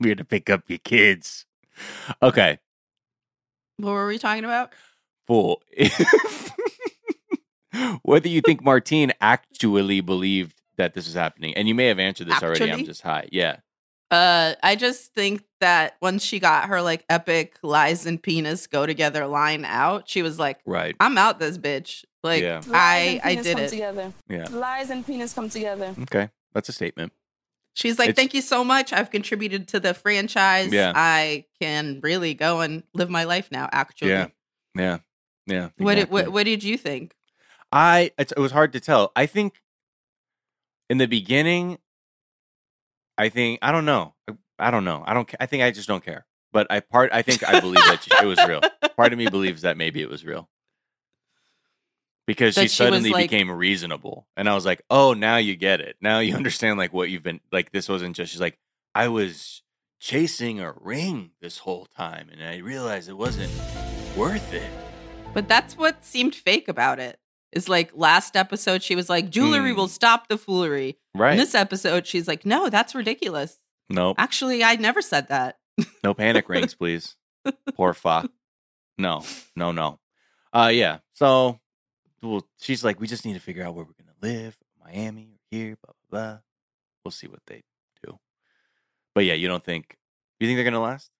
I'm 0.00 0.06
here 0.06 0.14
to 0.14 0.24
pick 0.24 0.48
up 0.50 0.64
your 0.68 0.78
kids. 0.78 1.44
Okay, 2.22 2.58
what 3.76 3.92
were 3.92 4.06
we 4.06 4.18
talking 4.18 4.44
about? 4.44 4.72
fool. 5.26 5.62
Whether 8.02 8.28
you 8.28 8.40
think 8.40 8.64
Martine 8.64 9.12
actually 9.20 10.00
believed 10.00 10.60
that 10.76 10.94
this 10.94 11.06
was 11.06 11.14
happening, 11.14 11.54
and 11.54 11.68
you 11.68 11.74
may 11.74 11.86
have 11.86 12.00
answered 12.00 12.26
this 12.28 12.42
already. 12.42 12.70
I'm 12.70 12.84
just 12.84 13.02
high. 13.02 13.28
Yeah. 13.30 13.56
Uh, 14.10 14.54
I 14.60 14.74
just 14.74 15.14
think 15.14 15.44
that 15.60 15.96
once 16.02 16.24
she 16.24 16.40
got 16.40 16.68
her 16.68 16.82
like 16.82 17.04
epic 17.08 17.58
lies 17.62 18.06
and 18.06 18.20
penis 18.20 18.66
go 18.66 18.86
together 18.86 19.24
line 19.28 19.64
out, 19.64 20.08
she 20.08 20.22
was 20.22 20.36
like, 20.36 20.58
Right. 20.66 20.96
"I'm 20.98 21.16
out 21.16 21.38
this 21.38 21.58
bitch." 21.58 22.04
Like 22.24 22.42
Yeah. 22.42 22.60
I, 22.72 23.20
I 23.22 23.34
did 23.36 23.54
come 23.54 23.64
it. 23.64 23.68
together. 23.68 24.12
Yeah. 24.28 24.48
Lies 24.50 24.90
and 24.90 25.06
penis 25.06 25.32
come 25.32 25.48
together. 25.48 25.94
Okay. 26.02 26.28
That's 26.54 26.68
a 26.68 26.72
statement. 26.72 27.12
She's 27.74 27.98
like, 27.98 28.10
It's- 28.10 28.16
"Thank 28.20 28.34
you 28.34 28.42
so 28.42 28.64
much. 28.64 28.92
I've 28.92 29.10
contributed 29.10 29.68
to 29.68 29.80
the 29.80 29.94
franchise. 29.94 30.72
Yeah. 30.72 30.92
I 30.94 31.44
can 31.60 32.00
really 32.02 32.34
go 32.34 32.60
and 32.60 32.82
live 32.94 33.10
my 33.10 33.24
life 33.24 33.50
now." 33.50 33.68
Actually, 33.72 34.10
Yeah. 34.10 34.26
Yeah. 34.76 34.98
Yeah. 35.46 35.68
what, 35.78 35.94
did, 35.94 36.02
exactly. 36.02 36.22
what 36.22 36.32
what 36.32 36.44
did 36.44 36.62
you 36.64 36.76
think? 36.76 37.14
I 37.72 38.10
it's, 38.18 38.32
it 38.32 38.38
was 38.38 38.52
hard 38.52 38.72
to 38.72 38.80
tell. 38.80 39.12
I 39.14 39.26
think 39.26 39.54
in 40.88 40.98
the 40.98 41.06
beginning, 41.06 41.78
I 43.16 43.28
think 43.28 43.60
I 43.62 43.72
don't 43.72 43.84
know. 43.84 44.14
I, 44.28 44.34
I 44.58 44.70
don't 44.70 44.84
know. 44.84 45.02
I 45.06 45.14
don't. 45.14 45.32
I 45.38 45.46
think 45.46 45.62
I 45.62 45.70
just 45.70 45.88
don't 45.88 46.04
care. 46.04 46.26
But 46.52 46.66
I 46.70 46.80
part. 46.80 47.10
I 47.12 47.22
think 47.22 47.48
I 47.48 47.60
believe 47.60 47.84
that 47.84 48.06
it 48.22 48.26
was 48.26 48.44
real. 48.46 48.60
Part 48.96 49.12
of 49.12 49.18
me 49.18 49.28
believes 49.28 49.62
that 49.62 49.76
maybe 49.78 50.02
it 50.02 50.10
was 50.10 50.24
real 50.26 50.48
because 52.30 52.54
she 52.54 52.62
she 52.62 52.68
suddenly 52.68 53.10
like- 53.10 53.28
became 53.30 53.50
reasonable, 53.50 54.26
and 54.36 54.48
I 54.48 54.54
was 54.54 54.64
like, 54.64 54.82
oh, 54.88 55.14
now 55.14 55.36
you 55.36 55.56
get 55.56 55.80
it. 55.80 55.96
Now 56.00 56.20
you 56.20 56.34
understand 56.40 56.78
like 56.78 56.92
what 56.92 57.10
you've 57.10 57.22
been 57.22 57.40
like. 57.52 57.72
This 57.72 57.88
wasn't 57.88 58.14
just. 58.16 58.30
She's 58.32 58.40
like, 58.40 58.58
I 58.94 59.08
was 59.08 59.62
chasing 59.98 60.60
a 60.60 60.72
ring 60.80 61.30
this 61.40 61.58
whole 61.58 61.86
time, 61.96 62.28
and 62.32 62.42
I 62.42 62.58
realized 62.58 63.08
it 63.08 63.16
wasn't 63.16 63.52
worth 64.16 64.52
it. 64.52 64.70
But 65.34 65.48
that's 65.48 65.76
what 65.76 66.04
seemed 66.04 66.34
fake 66.34 66.68
about 66.68 66.98
it. 67.00 67.18
Is 67.52 67.68
like 67.68 67.90
last 67.94 68.36
episode, 68.36 68.80
she 68.82 68.94
was 68.94 69.08
like, 69.08 69.28
jewelry 69.28 69.70
Hmm. 69.72 69.76
will 69.76 69.88
stop 69.88 70.28
the 70.28 70.38
foolery. 70.38 70.98
Right. 71.16 71.32
In 71.32 71.38
this 71.38 71.54
episode, 71.56 72.06
she's 72.06 72.28
like, 72.28 72.46
no, 72.46 72.68
that's 72.68 72.94
ridiculous. 72.94 73.58
nope. 73.88 74.14
Actually, 74.20 74.62
I 74.62 74.76
never 74.76 75.02
said 75.02 75.28
that. 75.28 75.58
No 76.04 76.14
panic 76.14 76.48
rings, 76.48 76.74
please. 76.80 77.16
Poor 77.74 77.92
fuck. 77.92 78.30
No, 78.98 79.24
no, 79.56 79.72
no. 79.72 79.98
Uh 80.52 80.70
yeah. 80.72 80.98
So 81.14 81.58
well, 82.22 82.46
she's 82.60 82.84
like, 82.84 83.00
we 83.00 83.06
just 83.06 83.24
need 83.24 83.34
to 83.34 83.40
figure 83.40 83.64
out 83.64 83.74
where 83.74 83.84
we're 83.84 83.92
gonna 84.04 84.16
live. 84.20 84.56
Miami 84.84 85.30
or 85.34 85.38
here, 85.50 85.76
blah 85.84 85.92
blah 86.10 86.20
blah. 86.30 86.38
We'll 87.04 87.12
see 87.12 87.26
what 87.28 87.40
they 87.46 87.62
do. 88.04 88.18
But 89.14 89.24
yeah, 89.24 89.34
you 89.34 89.48
don't 89.48 89.64
think 89.64 89.96
you 90.38 90.46
think 90.46 90.56
they're 90.56 90.64
gonna 90.64 90.80
last? 90.80 91.10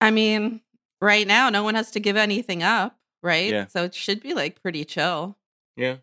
I 0.00 0.10
mean, 0.10 0.60
right 1.00 1.26
now, 1.26 1.50
no 1.50 1.62
one 1.62 1.74
has 1.74 1.90
to 1.92 2.00
give 2.00 2.16
anything 2.16 2.62
up, 2.62 2.96
right? 3.22 3.50
Yeah. 3.50 3.66
So 3.66 3.84
it 3.84 3.94
should 3.94 4.20
be 4.20 4.34
like 4.34 4.60
pretty 4.62 4.84
chill. 4.84 5.36
Yeah. 5.76 5.96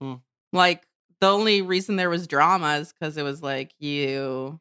Hmm. 0.00 0.14
Like 0.52 0.86
the 1.20 1.28
only 1.28 1.62
reason 1.62 1.96
there 1.96 2.10
was 2.10 2.26
drama 2.26 2.74
is 2.78 2.92
because 2.92 3.16
it 3.16 3.22
was 3.22 3.42
like 3.42 3.72
you 3.78 4.60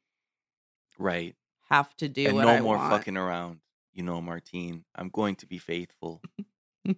Right. 1.00 1.36
have 1.70 1.96
to 1.98 2.08
do 2.08 2.28
and 2.28 2.36
what 2.36 2.44
no 2.46 2.50
I 2.52 2.62
more 2.62 2.78
want. 2.78 2.92
fucking 2.92 3.18
around. 3.18 3.61
You 3.94 4.04
know, 4.04 4.22
Martine, 4.22 4.86
I'm 4.96 5.10
going 5.10 5.36
to 5.38 5.46
be 5.46 5.58
faithful. 5.58 6.22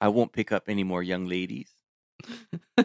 I 0.00 0.08
won't 0.08 0.32
pick 0.32 0.52
up 0.52 0.64
any 0.68 0.84
more 0.84 1.02
young 1.02 1.26
ladies. 1.26 1.70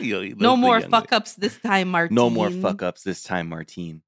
Yo, 0.00 0.22
no 0.36 0.56
more 0.56 0.80
fuck 0.80 1.12
ups 1.12 1.34
this 1.34 1.58
time, 1.58 1.88
Martin. 1.88 2.14
No 2.14 2.30
more 2.30 2.50
fuck 2.50 2.82
ups 2.82 3.02
this 3.02 3.22
time, 3.22 3.48
Martine. 3.48 4.02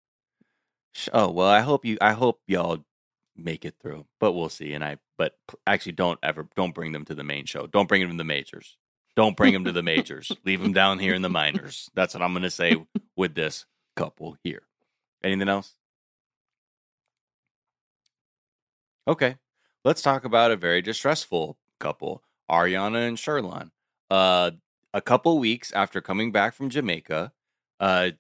Oh 1.13 1.31
well, 1.31 1.49
I 1.49 1.61
hope 1.61 1.85
you. 1.85 1.99
I 2.01 2.13
hope 2.13 2.41
y'all 2.47 2.85
make 3.37 3.65
it 3.65 3.75
through, 3.81 4.07
but 4.19 4.33
we'll 4.33 4.49
see. 4.49 4.73
And 4.73 4.85
I, 4.85 4.97
but 5.19 5.37
actually, 5.67 5.93
don't 5.93 6.19
ever, 6.23 6.49
don't 6.57 6.75
bring 6.75 6.93
them 6.93 7.05
to 7.07 7.15
the 7.15 7.25
main 7.25 7.45
show. 7.45 7.67
Don't 7.67 7.89
bring 7.89 8.01
them 8.03 8.11
to 8.11 8.17
the 8.17 8.25
majors. 8.25 8.77
Don't 9.15 9.37
bring 9.37 9.53
them 9.53 9.65
to 9.65 9.73
the 9.73 9.83
majors. 9.83 10.33
Leave 10.45 10.61
them 10.61 10.73
down 10.73 10.99
here 10.99 11.15
in 11.15 11.23
the 11.23 11.31
minors. 11.31 11.91
That's 11.95 12.15
what 12.15 12.23
I'm 12.23 12.33
gonna 12.33 12.51
say 12.51 12.77
with 13.17 13.35
this 13.35 13.65
couple 13.95 14.37
here. 14.43 14.63
Anything 15.25 15.49
else? 15.49 15.75
Okay, 19.09 19.37
let's 19.85 20.03
talk 20.03 20.25
about 20.25 20.51
a 20.51 20.57
very 20.57 20.83
distressful 20.83 21.57
couple, 21.79 22.25
Ariana 22.51 23.07
and 23.07 23.17
Sherlon. 23.17 23.71
Uh, 24.11 24.51
a 24.93 25.01
couple 25.01 25.39
weeks 25.39 25.71
after 25.73 26.01
coming 26.01 26.33
back 26.33 26.55
from 26.55 26.71
Jamaica, 26.71 27.33
uh, 27.79 28.11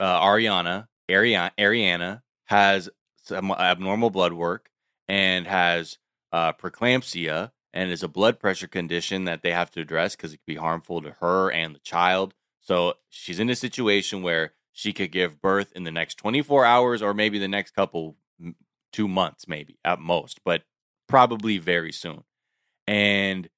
uh, 0.00 0.20
Ariana, 0.20 0.88
Ariana, 1.08 1.52
Ariana 1.56 2.22
has 2.46 2.90
some 3.22 3.52
abnormal 3.52 4.10
blood 4.10 4.32
work 4.32 4.68
and 5.08 5.46
has 5.46 5.98
uh, 6.32 6.52
preeclampsia 6.52 7.52
and 7.72 7.92
is 7.92 8.02
a 8.02 8.08
blood 8.08 8.40
pressure 8.40 8.66
condition 8.66 9.24
that 9.26 9.42
they 9.42 9.52
have 9.52 9.70
to 9.70 9.80
address 9.80 10.16
because 10.16 10.32
it 10.32 10.38
could 10.38 10.46
be 10.46 10.56
harmful 10.56 11.00
to 11.02 11.12
her 11.20 11.52
and 11.52 11.76
the 11.76 11.80
child. 11.80 12.34
So 12.60 12.94
she's 13.08 13.38
in 13.38 13.48
a 13.48 13.54
situation 13.54 14.22
where 14.22 14.54
she 14.72 14.92
could 14.92 15.12
give 15.12 15.40
birth 15.40 15.72
in 15.76 15.84
the 15.84 15.92
next 15.92 16.16
24 16.16 16.64
hours 16.64 17.00
or 17.00 17.14
maybe 17.14 17.38
the 17.38 17.46
next 17.46 17.76
couple, 17.76 18.16
two 18.92 19.08
months, 19.08 19.48
maybe 19.48 19.78
at 19.84 19.98
most, 19.98 20.40
but 20.44 20.62
probably 21.08 21.58
very 21.58 21.92
soon. 21.92 22.24
And 22.86 23.48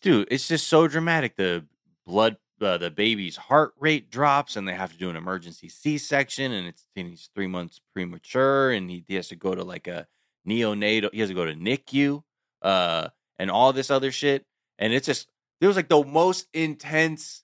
dude, 0.00 0.28
it's 0.30 0.48
just 0.48 0.68
so 0.68 0.88
dramatic. 0.88 1.36
The 1.36 1.64
blood, 2.06 2.36
uh, 2.60 2.78
the 2.78 2.90
baby's 2.90 3.36
heart 3.36 3.74
rate 3.78 4.10
drops, 4.10 4.56
and 4.56 4.66
they 4.66 4.74
have 4.74 4.92
to 4.92 4.98
do 4.98 5.10
an 5.10 5.16
emergency 5.16 5.68
C-section, 5.68 6.52
and 6.52 6.66
it's 6.66 6.86
and 6.96 7.08
he's 7.08 7.30
three 7.34 7.46
months 7.46 7.80
premature, 7.94 8.70
and 8.70 8.90
he, 8.90 9.04
he 9.06 9.14
has 9.14 9.28
to 9.28 9.36
go 9.36 9.54
to 9.54 9.64
like 9.64 9.86
a 9.86 10.06
neonatal. 10.46 11.10
He 11.12 11.20
has 11.20 11.28
to 11.28 11.34
go 11.34 11.44
to 11.44 11.54
NICU, 11.54 12.22
uh, 12.62 13.08
and 13.38 13.50
all 13.50 13.72
this 13.72 13.90
other 13.90 14.12
shit. 14.12 14.44
And 14.78 14.92
it's 14.92 15.06
just 15.06 15.28
it 15.60 15.66
was 15.66 15.76
like 15.76 15.88
the 15.88 16.04
most 16.04 16.46
intense 16.52 17.42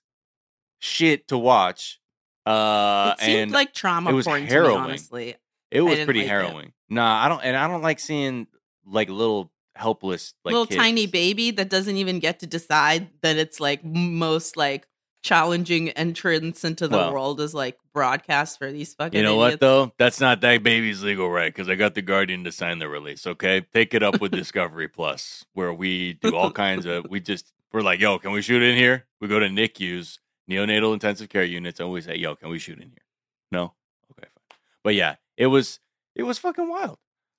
shit 0.79 1.27
to 1.29 1.37
watch. 1.37 1.99
Uh, 2.45 3.15
it 3.17 3.23
seemed 3.23 3.41
and 3.41 3.51
like 3.51 3.73
trauma 3.73 4.11
it 4.11 4.13
was 4.13 4.25
porn 4.25 4.41
to 4.41 4.47
harrowing. 4.47 4.75
me, 4.75 4.89
honestly. 4.89 5.35
It 5.71 5.81
was 5.81 5.99
pretty 6.05 6.21
like 6.21 6.29
harrowing. 6.29 6.73
Nah, 6.89 7.25
I 7.25 7.29
don't, 7.29 7.43
and 7.43 7.55
I 7.57 7.67
don't 7.67 7.81
like 7.81 7.99
seeing 7.99 8.47
like 8.85 9.09
little 9.09 9.51
helpless 9.75 10.33
like 10.45 10.53
Little 10.53 10.67
kids. 10.67 10.77
tiny 10.79 11.05
baby 11.05 11.51
that 11.51 11.69
doesn't 11.69 11.97
even 11.97 12.19
get 12.19 12.39
to 12.39 12.47
decide 12.47 13.09
that 13.21 13.35
it's 13.37 13.59
like 13.59 13.83
most 13.83 14.55
like 14.55 14.87
challenging 15.21 15.89
entrance 15.89 16.63
into 16.63 16.87
the 16.87 16.95
Well, 16.95 17.11
world 17.11 17.41
is 17.41 17.53
like 17.53 17.77
broadcast 17.93 18.59
for 18.59 18.71
these 18.71 18.93
fucking 18.93 19.17
You 19.17 19.23
know 19.25 19.35
what 19.35 19.59
though? 19.59 19.91
That's 19.97 20.21
not 20.21 20.41
that 20.41 20.61
baby's 20.63 21.03
legal 21.03 21.29
right 21.29 21.51
because 21.53 21.67
I 21.67 21.75
got 21.75 21.95
the 21.95 22.01
Guardian 22.03 22.43
to 22.43 22.51
sign 22.51 22.79
the 22.79 22.87
release. 22.87 23.25
Okay, 23.25 23.61
take 23.73 23.93
it 23.93 24.03
up 24.03 24.21
with 24.21 24.31
Discovery 24.43 24.87
Plus, 24.87 25.43
where 25.53 25.73
we 25.73 26.13
do 26.13 26.35
all 26.35 26.51
kinds 26.51 26.85
of. 26.85 27.07
We 27.09 27.19
just 27.19 27.51
we're 27.73 27.81
like, 27.81 27.99
yo, 27.99 28.19
can 28.19 28.31
we 28.31 28.41
shoot 28.41 28.61
in 28.61 28.77
here? 28.77 29.05
We 29.19 29.27
go 29.27 29.39
to 29.39 29.49
NICU's 29.49 30.19
neonatal 30.49 30.93
intensive 30.93 31.27
care 31.27 31.43
units, 31.43 31.79
and 31.79 31.91
we 31.91 31.99
say, 32.01 32.15
yo, 32.15 32.35
can 32.35 32.49
we 32.49 32.59
shoot 32.59 32.79
in 32.79 32.89
here? 32.89 33.03
No, 33.51 33.73
okay, 34.11 34.29
fine. 34.33 34.57
But 34.83 34.93
yeah, 34.95 35.15
it 35.37 35.47
was 35.47 35.79
it 36.15 36.23
was 36.23 36.37
fucking 36.37 36.67
wild. 36.69 36.97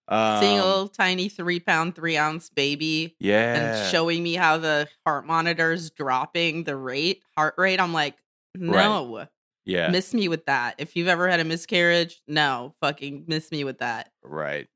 Um, 0.08 0.40
Seeing 0.40 0.58
a 0.60 0.64
little 0.64 0.88
tiny 0.88 1.28
three 1.28 1.58
pound, 1.58 1.96
three 1.96 2.16
ounce 2.16 2.48
baby 2.48 3.16
yeah, 3.18 3.54
and 3.54 3.90
showing 3.90 4.22
me 4.22 4.34
how 4.34 4.56
the 4.56 4.88
heart 5.04 5.26
monitor 5.26 5.72
is 5.72 5.90
dropping 5.90 6.62
the 6.62 6.76
rate, 6.76 7.22
heart 7.36 7.54
rate. 7.58 7.80
I'm 7.80 7.92
like, 7.92 8.14
no, 8.54 9.26
yeah, 9.64 9.88
miss 9.90 10.14
me 10.14 10.28
with 10.28 10.46
that. 10.46 10.76
If 10.78 10.94
you've 10.94 11.08
ever 11.08 11.28
had 11.28 11.40
a 11.40 11.44
miscarriage, 11.44 12.22
no, 12.28 12.74
fucking 12.80 13.24
miss 13.26 13.50
me 13.50 13.64
with 13.64 13.78
that. 13.78 14.10
right. 14.22 14.68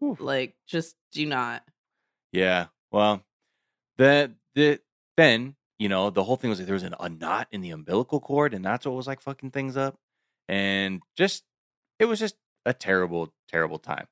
Like, 0.00 0.54
just 0.66 0.96
do 1.12 1.26
not. 1.26 1.62
Yeah. 2.32 2.66
Well, 2.90 3.22
the 3.98 4.32
the 4.54 4.80
then 5.18 5.56
you 5.78 5.90
know 5.90 6.08
the 6.08 6.24
whole 6.24 6.36
thing 6.36 6.48
was 6.48 6.58
like 6.58 6.66
there 6.66 6.74
was 6.74 6.84
an, 6.84 6.94
a 6.98 7.10
knot 7.10 7.48
in 7.50 7.60
the 7.60 7.70
umbilical 7.70 8.18
cord, 8.18 8.54
and 8.54 8.64
that's 8.64 8.86
what 8.86 8.94
was 8.96 9.06
like 9.06 9.20
fucking 9.20 9.50
things 9.50 9.76
up, 9.76 9.96
and 10.48 11.02
just 11.18 11.44
it 11.98 12.06
was 12.06 12.18
just 12.18 12.36
a 12.66 12.72
terrible, 12.72 13.32
terrible 13.48 13.78
time. 13.78 14.06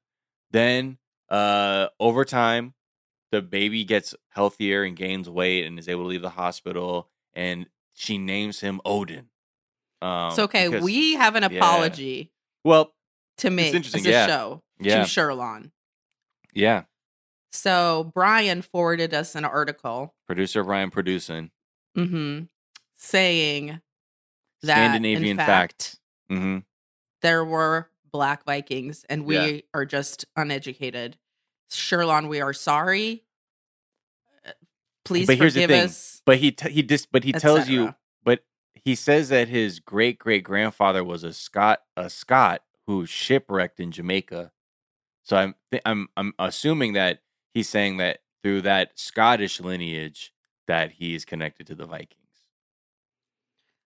Then, 0.50 0.98
uh, 1.28 1.88
over 2.00 2.24
time, 2.24 2.74
the 3.30 3.42
baby 3.42 3.84
gets 3.84 4.14
healthier 4.30 4.82
and 4.82 4.96
gains 4.96 5.28
weight 5.28 5.66
and 5.66 5.78
is 5.78 5.88
able 5.88 6.04
to 6.04 6.08
leave 6.08 6.22
the 6.22 6.30
hospital, 6.30 7.10
and 7.34 7.66
she 7.94 8.16
names 8.18 8.60
him 8.60 8.80
Odin. 8.84 9.28
Um, 10.00 10.30
it's 10.30 10.38
okay. 10.38 10.68
because- 10.68 10.82
we 10.84 11.14
have 11.14 11.34
an 11.36 11.42
yeah. 11.50 11.58
apology 11.58 12.32
well, 12.64 12.94
to 13.38 13.50
make 13.50 13.74
interesting, 13.74 14.00
as 14.00 14.06
a 14.06 14.10
yeah. 14.10 14.26
show 14.26 14.62
yeah, 14.80 15.04
to 15.04 15.08
Sherlon. 15.10 15.70
yeah. 16.54 16.84
So 17.50 18.10
Brian 18.14 18.60
forwarded 18.62 19.14
us 19.14 19.34
an 19.34 19.44
article 19.44 20.14
Producer 20.26 20.62
Brian 20.62 20.90
producing 20.90 21.50
mhm, 21.96 22.48
saying 22.96 23.80
that 24.62 24.74
Scandinavian 24.74 25.30
in 25.30 25.36
fact. 25.38 25.48
fact, 25.48 25.98
hmm 26.28 26.58
there 27.22 27.44
were 27.44 27.90
black 28.10 28.44
Vikings 28.44 29.04
and 29.08 29.24
we 29.24 29.36
Yeah. 29.36 29.60
are 29.74 29.84
just 29.84 30.24
uneducated. 30.36 31.16
Sherlon, 31.70 32.28
we 32.28 32.40
are 32.40 32.52
sorry. 32.52 33.24
Uh, 34.46 34.52
Please 35.04 35.26
But 35.26 35.38
here's 35.38 35.54
the 35.54 35.62
forgive 35.62 35.70
thing. 35.76 35.84
us. 35.86 36.22
But 36.26 36.38
he 36.38 36.52
t- 36.52 36.70
he 36.70 36.82
just 36.82 37.10
but 37.12 37.24
he 37.24 37.32
tells 37.32 37.68
you 37.68 37.94
but 38.24 38.40
he 38.74 38.94
says 38.94 39.28
that 39.30 39.48
his 39.48 39.80
great 39.80 40.18
great 40.18 40.44
grandfather 40.44 41.02
was 41.04 41.24
a 41.24 41.32
Scot 41.32 41.80
a 41.96 42.10
Scot 42.10 42.62
who 42.86 43.06
shipwrecked 43.06 43.80
in 43.80 43.90
Jamaica. 43.92 44.52
So 45.24 45.36
I'm 45.36 45.54
th- 45.70 45.82
I'm 45.86 46.08
I'm 46.16 46.32
assuming 46.38 46.94
that 46.94 47.20
he's 47.54 47.68
saying 47.68 47.98
that 47.98 48.20
through 48.42 48.62
that 48.62 48.98
Scottish 48.98 49.60
lineage 49.60 50.32
that 50.66 50.92
he 50.92 51.14
is 51.14 51.24
connected 51.24 51.66
to 51.68 51.74
the 51.74 51.86
Vikings. 51.86 52.27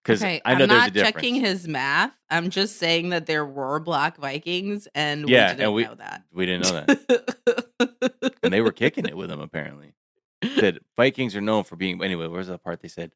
Because 0.04 0.22
Okay, 0.22 0.40
I 0.44 0.54
know 0.54 0.64
am 0.64 0.68
there's 0.68 0.80
not 0.80 0.88
a 0.88 0.90
difference. 0.90 1.14
checking 1.14 1.34
his 1.36 1.68
math. 1.68 2.12
I'm 2.28 2.50
just 2.50 2.76
saying 2.78 3.10
that 3.10 3.26
there 3.26 3.46
were 3.46 3.78
black 3.78 4.16
Vikings, 4.16 4.88
and 4.94 5.28
Yeah, 5.28 5.52
we 5.52 5.56
didn't 5.56 5.72
we- 5.74 5.84
know 5.84 5.94
that. 5.94 6.22
we 6.32 6.46
didn't 6.46 6.62
know 6.64 6.84
that, 6.84 8.34
and 8.42 8.52
they 8.52 8.60
were 8.60 8.72
kicking 8.72 9.06
it 9.06 9.16
with 9.16 9.30
him 9.30 9.40
apparently. 9.40 9.94
That 10.56 10.78
Vikings 10.96 11.36
are 11.36 11.40
known 11.40 11.62
for 11.64 11.76
being 11.76 12.02
anyway. 12.02 12.26
Where's 12.26 12.48
the 12.48 12.58
part 12.58 12.80
they 12.80 12.88
said? 12.88 13.12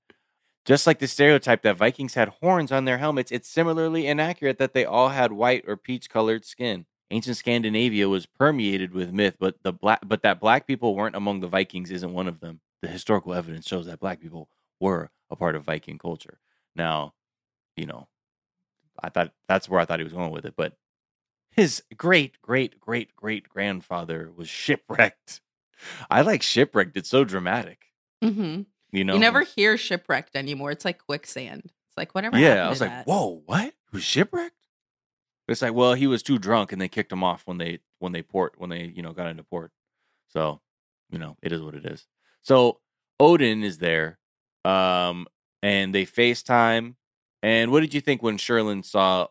Just 0.64 0.86
like 0.86 0.98
the 1.00 1.08
stereotype 1.08 1.62
that 1.62 1.76
Vikings 1.76 2.14
had 2.14 2.28
horns 2.40 2.70
on 2.72 2.84
their 2.84 2.98
helmets, 2.98 3.30
it's 3.32 3.48
similarly 3.48 4.06
inaccurate 4.06 4.58
that 4.58 4.74
they 4.74 4.84
all 4.84 5.08
had 5.10 5.32
white 5.32 5.64
or 5.66 5.76
peach 5.76 6.08
colored 6.10 6.44
skin. 6.44 6.86
Ancient 7.10 7.36
Scandinavia 7.36 8.08
was 8.08 8.26
permeated 8.26 8.92
with 8.92 9.12
myth, 9.12 9.36
but 9.40 9.56
the 9.62 9.72
black 9.72 10.00
but 10.06 10.22
that 10.22 10.40
black 10.40 10.66
people 10.68 10.94
weren't 10.94 11.14
among 11.16 11.40
the 11.40 11.46
Vikings 11.48 11.90
isn't 11.90 12.12
one 12.12 12.28
of 12.28 12.38
them. 12.40 12.60
The 12.82 12.88
historical 12.88 13.34
evidence 13.34 13.66
shows 13.66 13.86
that 13.86 13.98
black 14.00 14.20
people 14.20 14.48
were 14.80 15.10
a 15.30 15.34
part 15.36 15.56
of 15.56 15.64
Viking 15.64 15.98
culture. 15.98 16.38
Now, 16.76 17.14
you 17.76 17.86
know, 17.86 18.08
I 19.02 19.08
thought 19.08 19.32
that's 19.48 19.68
where 19.68 19.80
I 19.80 19.84
thought 19.84 20.00
he 20.00 20.04
was 20.04 20.12
going 20.12 20.30
with 20.30 20.44
it, 20.44 20.54
but 20.56 20.74
his 21.50 21.82
great 21.96 22.40
great 22.42 22.80
great 22.80 23.16
great 23.16 23.48
grandfather 23.48 24.30
was 24.34 24.48
shipwrecked. 24.48 25.40
I 26.10 26.22
like 26.22 26.42
shipwrecked. 26.42 26.96
It's 26.96 27.08
so 27.08 27.24
dramatic. 27.24 27.86
hmm 28.22 28.62
You 28.92 29.04
know, 29.04 29.14
You 29.14 29.20
never 29.20 29.42
hear 29.42 29.76
shipwrecked 29.76 30.36
anymore. 30.36 30.70
It's 30.70 30.84
like 30.84 31.04
quicksand. 31.04 31.62
It's 31.64 31.96
like 31.96 32.14
whatever. 32.14 32.38
Yeah, 32.38 32.66
I 32.66 32.68
was 32.68 32.80
like, 32.80 32.90
that? 32.90 33.06
whoa, 33.06 33.42
what? 33.46 33.74
Who's 33.92 34.04
shipwrecked? 34.04 34.54
It's 35.48 35.62
like, 35.62 35.74
well, 35.74 35.94
he 35.94 36.06
was 36.06 36.22
too 36.22 36.38
drunk 36.38 36.72
and 36.72 36.80
they 36.80 36.88
kicked 36.88 37.12
him 37.12 37.22
off 37.22 37.42
when 37.46 37.58
they 37.58 37.78
when 37.98 38.12
they 38.12 38.22
port 38.22 38.54
when 38.58 38.70
they 38.70 38.92
you 38.94 39.02
know 39.02 39.12
got 39.12 39.28
into 39.28 39.42
port. 39.42 39.70
So, 40.28 40.60
you 41.10 41.18
know, 41.18 41.36
it 41.42 41.52
is 41.52 41.62
what 41.62 41.74
it 41.74 41.86
is. 41.86 42.06
So 42.42 42.80
Odin 43.20 43.62
is 43.62 43.78
there, 43.78 44.18
um, 44.64 45.26
and 45.62 45.94
they 45.94 46.04
FaceTime. 46.06 46.94
And 47.42 47.70
what 47.70 47.80
did 47.80 47.94
you 47.94 48.00
think 48.00 48.22
when 48.22 48.38
Sherlon 48.38 48.84
saw 48.84 49.28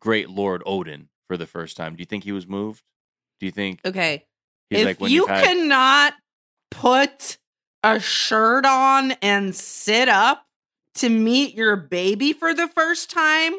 Great 0.00 0.30
Lord 0.30 0.62
Odin 0.64 1.08
for 1.26 1.36
the 1.36 1.46
first 1.46 1.76
time? 1.76 1.94
Do 1.96 2.00
you 2.00 2.06
think 2.06 2.24
he 2.24 2.32
was 2.32 2.46
moved? 2.46 2.82
Do 3.40 3.46
you 3.46 3.52
think 3.52 3.80
Okay. 3.84 4.24
he's 4.70 4.80
if 4.80 4.86
like 4.86 5.00
when 5.00 5.10
you 5.10 5.26
had 5.26 5.44
cannot 5.44 6.14
put 6.70 7.38
a 7.82 8.00
shirt 8.00 8.64
on 8.66 9.12
and 9.22 9.54
sit 9.54 10.08
up 10.08 10.46
to 10.94 11.08
meet 11.08 11.54
your 11.54 11.76
baby 11.76 12.32
for 12.32 12.52
the 12.54 12.66
first 12.68 13.10
time, 13.10 13.54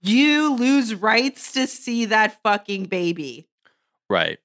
you 0.00 0.54
lose 0.54 0.94
rights 0.94 1.52
to 1.52 1.66
see 1.66 2.04
that 2.06 2.40
fucking 2.42 2.84
baby. 2.84 3.48
right? 4.08 4.38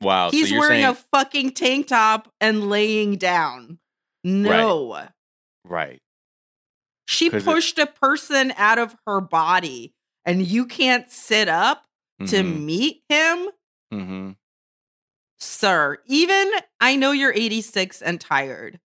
Wow, 0.00 0.30
He's 0.32 0.48
so 0.48 0.54
you're 0.54 0.60
wearing 0.60 0.82
saying 0.82 0.90
a 0.90 0.94
fucking 1.16 1.50
tank 1.52 1.86
top 1.88 2.32
and 2.40 2.68
laying 2.68 3.16
down. 3.16 3.78
No. 4.24 4.90
right? 4.94 5.08
'Cause 5.68 5.98
She 7.06 7.30
pushed 7.30 7.78
a 7.78 7.86
person 7.86 8.52
out 8.56 8.78
of 8.78 8.96
her 9.06 9.20
body 9.20 9.94
and 10.24 10.46
you 10.46 10.66
can't 10.66 11.10
sit 11.10 11.48
up 11.48 11.86
to 12.26 12.42
meet 12.42 13.02
him? 13.08 13.48
mm-hmm. 13.92 14.30
Sir, 15.38 15.98
even 16.06 16.50
I 16.80 16.94
know 16.96 17.10
you're 17.12 17.32
86 17.32 18.00
and 18.00 18.20
tired, 18.20 18.80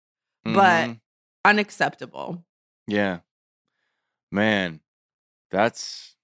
but 0.44 0.88
Mhm. 0.88 1.00
unacceptable. 1.44 2.44
Yeah. 2.86 3.20
Man, 4.30 4.80
that's 5.50 6.16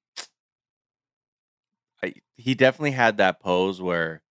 I, 2.02 2.14
he 2.36 2.54
definitely 2.54 2.92
had 2.92 3.18
that 3.18 3.40
pose 3.40 3.80
where 3.80 4.22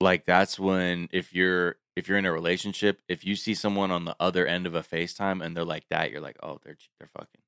like 0.00 0.24
that's 0.24 0.58
when 0.58 1.08
if 1.12 1.34
you're 1.34 1.76
if 1.98 2.08
you're 2.08 2.16
in 2.18 2.26
a 2.26 2.32
relationship, 2.32 3.00
if 3.08 3.24
you 3.24 3.34
see 3.34 3.54
someone 3.54 3.90
on 3.90 4.04
the 4.04 4.14
other 4.20 4.46
end 4.46 4.66
of 4.66 4.74
a 4.74 4.82
FaceTime 4.82 5.44
and 5.44 5.56
they're 5.56 5.64
like 5.64 5.84
that, 5.90 6.10
you're 6.10 6.20
like, 6.20 6.36
"Oh, 6.42 6.58
they're 6.64 6.76
they're 6.98 7.08
fucking." 7.08 7.40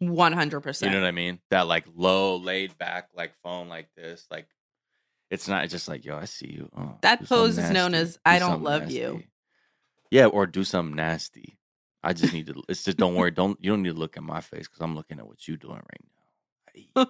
100%. 0.00 0.82
You 0.82 0.90
know 0.90 1.00
what 1.00 1.06
I 1.06 1.12
mean? 1.12 1.40
That 1.50 1.66
like 1.66 1.84
low, 1.94 2.36
laid 2.36 2.78
back 2.78 3.10
like 3.14 3.32
phone 3.42 3.68
like 3.68 3.88
this, 3.96 4.26
like 4.30 4.46
it's 5.30 5.48
not 5.48 5.68
just 5.68 5.88
like, 5.88 6.04
"Yo, 6.04 6.16
I 6.16 6.24
see 6.24 6.48
you." 6.50 6.70
Oh, 6.76 6.96
That 7.02 7.28
pose 7.28 7.58
is 7.58 7.70
known 7.70 7.94
as, 7.94 8.18
"I 8.24 8.38
Do 8.38 8.46
don't 8.46 8.62
love 8.62 8.90
you." 8.90 9.22
Yeah, 10.10 10.26
or 10.26 10.46
do 10.46 10.64
something 10.64 10.96
nasty. 10.96 11.58
I 12.02 12.14
just 12.14 12.32
need 12.32 12.46
to. 12.46 12.62
It's 12.68 12.84
just 12.84 12.96
don't 12.96 13.14
worry. 13.14 13.32
Don't 13.32 13.58
you 13.60 13.70
don't 13.70 13.82
need 13.82 13.94
to 13.94 13.98
look 13.98 14.16
at 14.16 14.22
my 14.22 14.40
face 14.40 14.66
because 14.66 14.80
I'm 14.80 14.94
looking 14.94 15.18
at 15.18 15.26
what 15.26 15.46
you're 15.46 15.56
doing 15.58 15.74
right 15.74 16.04
now. 16.96 17.06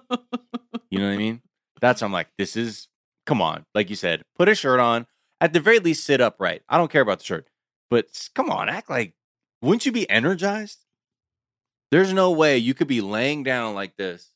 You 0.89 0.99
know 0.99 1.05
what 1.07 1.13
I 1.13 1.17
mean? 1.17 1.41
That's 1.79 2.01
I'm 2.01 2.11
like, 2.11 2.27
this 2.37 2.57
is 2.57 2.87
come 3.25 3.41
on. 3.41 3.65
Like 3.75 3.89
you 3.89 3.95
said, 3.95 4.23
put 4.37 4.49
a 4.49 4.55
shirt 4.55 4.79
on. 4.79 5.05
At 5.41 5.53
the 5.53 5.59
very 5.59 5.79
least, 5.79 6.03
sit 6.03 6.21
upright. 6.21 6.63
I 6.67 6.77
don't 6.77 6.91
care 6.91 7.01
about 7.01 7.19
the 7.19 7.25
shirt, 7.25 7.47
but 7.89 8.29
come 8.35 8.49
on, 8.49 8.69
act 8.69 8.89
like. 8.89 9.13
Wouldn't 9.61 9.85
you 9.85 9.91
be 9.91 10.09
energized? 10.09 10.85
There's 11.91 12.13
no 12.13 12.31
way 12.31 12.57
you 12.57 12.73
could 12.73 12.87
be 12.87 13.01
laying 13.01 13.43
down 13.43 13.75
like 13.75 13.97
this, 13.97 14.29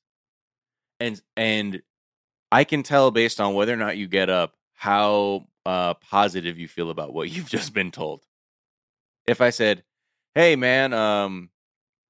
and 1.00 1.22
and 1.38 1.82
I 2.52 2.64
can 2.66 2.84
tell 2.84 3.10
based 3.12 3.40
on 3.40 3.54
whether 3.54 3.74
or 3.74 3.78
not 3.78 3.98
you 3.98 4.08
get 4.08 4.30
up 4.30 4.56
how 4.74 5.48
uh, 5.66 5.94
positive 5.96 6.58
you 6.58 6.68
feel 6.68 6.90
about 6.90 7.14
what 7.14 7.30
you've 7.32 7.50
just 7.50 7.74
been 7.74 7.92
told. 7.92 8.26
If 9.26 9.40
I 9.40 9.50
said, 9.50 9.84
"Hey, 10.36 10.56
man, 10.56 10.94
um, 10.94 11.50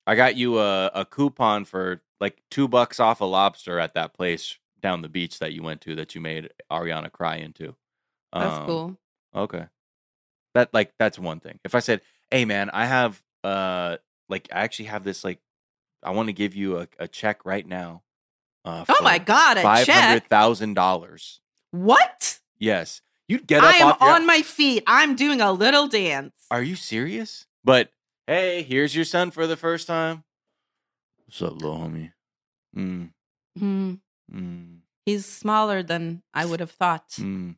I 0.06 0.16
got 0.16 0.36
you 0.36 0.60
a, 0.60 0.88
a 0.88 1.06
coupon 1.06 1.66
for 1.66 2.02
like 2.20 2.42
two 2.50 2.68
bucks 2.68 3.00
off 3.00 3.22
a 3.22 3.26
lobster 3.26 3.80
at 3.80 3.94
that 3.94 4.14
place 4.14 4.58
down 4.82 5.02
the 5.02 5.10
beach 5.10 5.40
that 5.40 5.54
you 5.54 5.64
went 5.64 5.82
to 5.82 5.96
that 5.96 6.14
you 6.16 6.22
made 6.22 6.50
Ariana 6.72 7.12
cry 7.12 7.38
into. 7.38 7.76
That's 8.34 8.58
Um, 8.58 8.66
cool. 8.66 8.98
Okay. 9.36 9.66
That 10.56 10.74
like 10.74 10.94
that's 11.00 11.18
one 11.20 11.40
thing. 11.40 11.60
If 11.64 11.76
I 11.76 11.80
said, 11.80 12.02
"Hey 12.32 12.46
man, 12.46 12.70
I 12.72 12.86
have 12.86 13.22
uh 13.44 13.98
like 14.30 14.48
I 14.52 14.62
actually 14.62 14.86
have 14.86 15.04
this 15.04 15.24
like 15.24 15.40
I 16.04 16.12
want 16.12 16.28
to 16.28 16.34
give 16.34 16.56
you 16.56 16.80
a, 16.80 16.88
a 17.00 17.08
check 17.08 17.46
right 17.46 17.66
now." 17.66 18.04
Uh 18.66 18.86
Oh 18.90 19.02
my 19.04 19.18
God, 19.20 19.58
a 19.58 19.62
Five 19.64 19.86
check. 19.88 20.04
hundred 20.04 20.28
thousand 20.30 20.76
dollars. 20.76 21.42
What? 21.72 22.40
Yes, 22.60 23.02
you'd 23.28 23.48
get 23.48 23.64
up 23.64 23.74
I 23.74 23.78
am 23.78 23.88
off 23.88 23.98
your. 24.02 24.12
on 24.12 24.26
my 24.28 24.42
feet. 24.42 24.84
I'm 24.88 25.16
doing 25.16 25.42
a 25.42 25.52
little 25.52 25.88
dance. 25.88 26.34
Are 26.52 26.62
you 26.64 26.76
serious? 26.76 27.46
But 27.64 27.90
hey, 28.28 28.62
here's 28.64 28.96
your 28.96 29.06
son 29.06 29.32
for 29.32 29.48
the 29.48 29.58
first 29.58 29.88
time. 29.88 30.24
What's 31.26 31.42
up, 31.42 31.54
little 31.54 31.78
homie? 31.80 32.12
Mm, 32.78 33.10
Hmm. 33.58 33.94
mm, 34.32 34.78
He's 35.06 35.26
smaller 35.26 35.82
than 35.84 36.22
I 36.34 36.46
would 36.46 36.60
have 36.60 36.72
thought. 36.72 37.10
mm, 37.20 37.56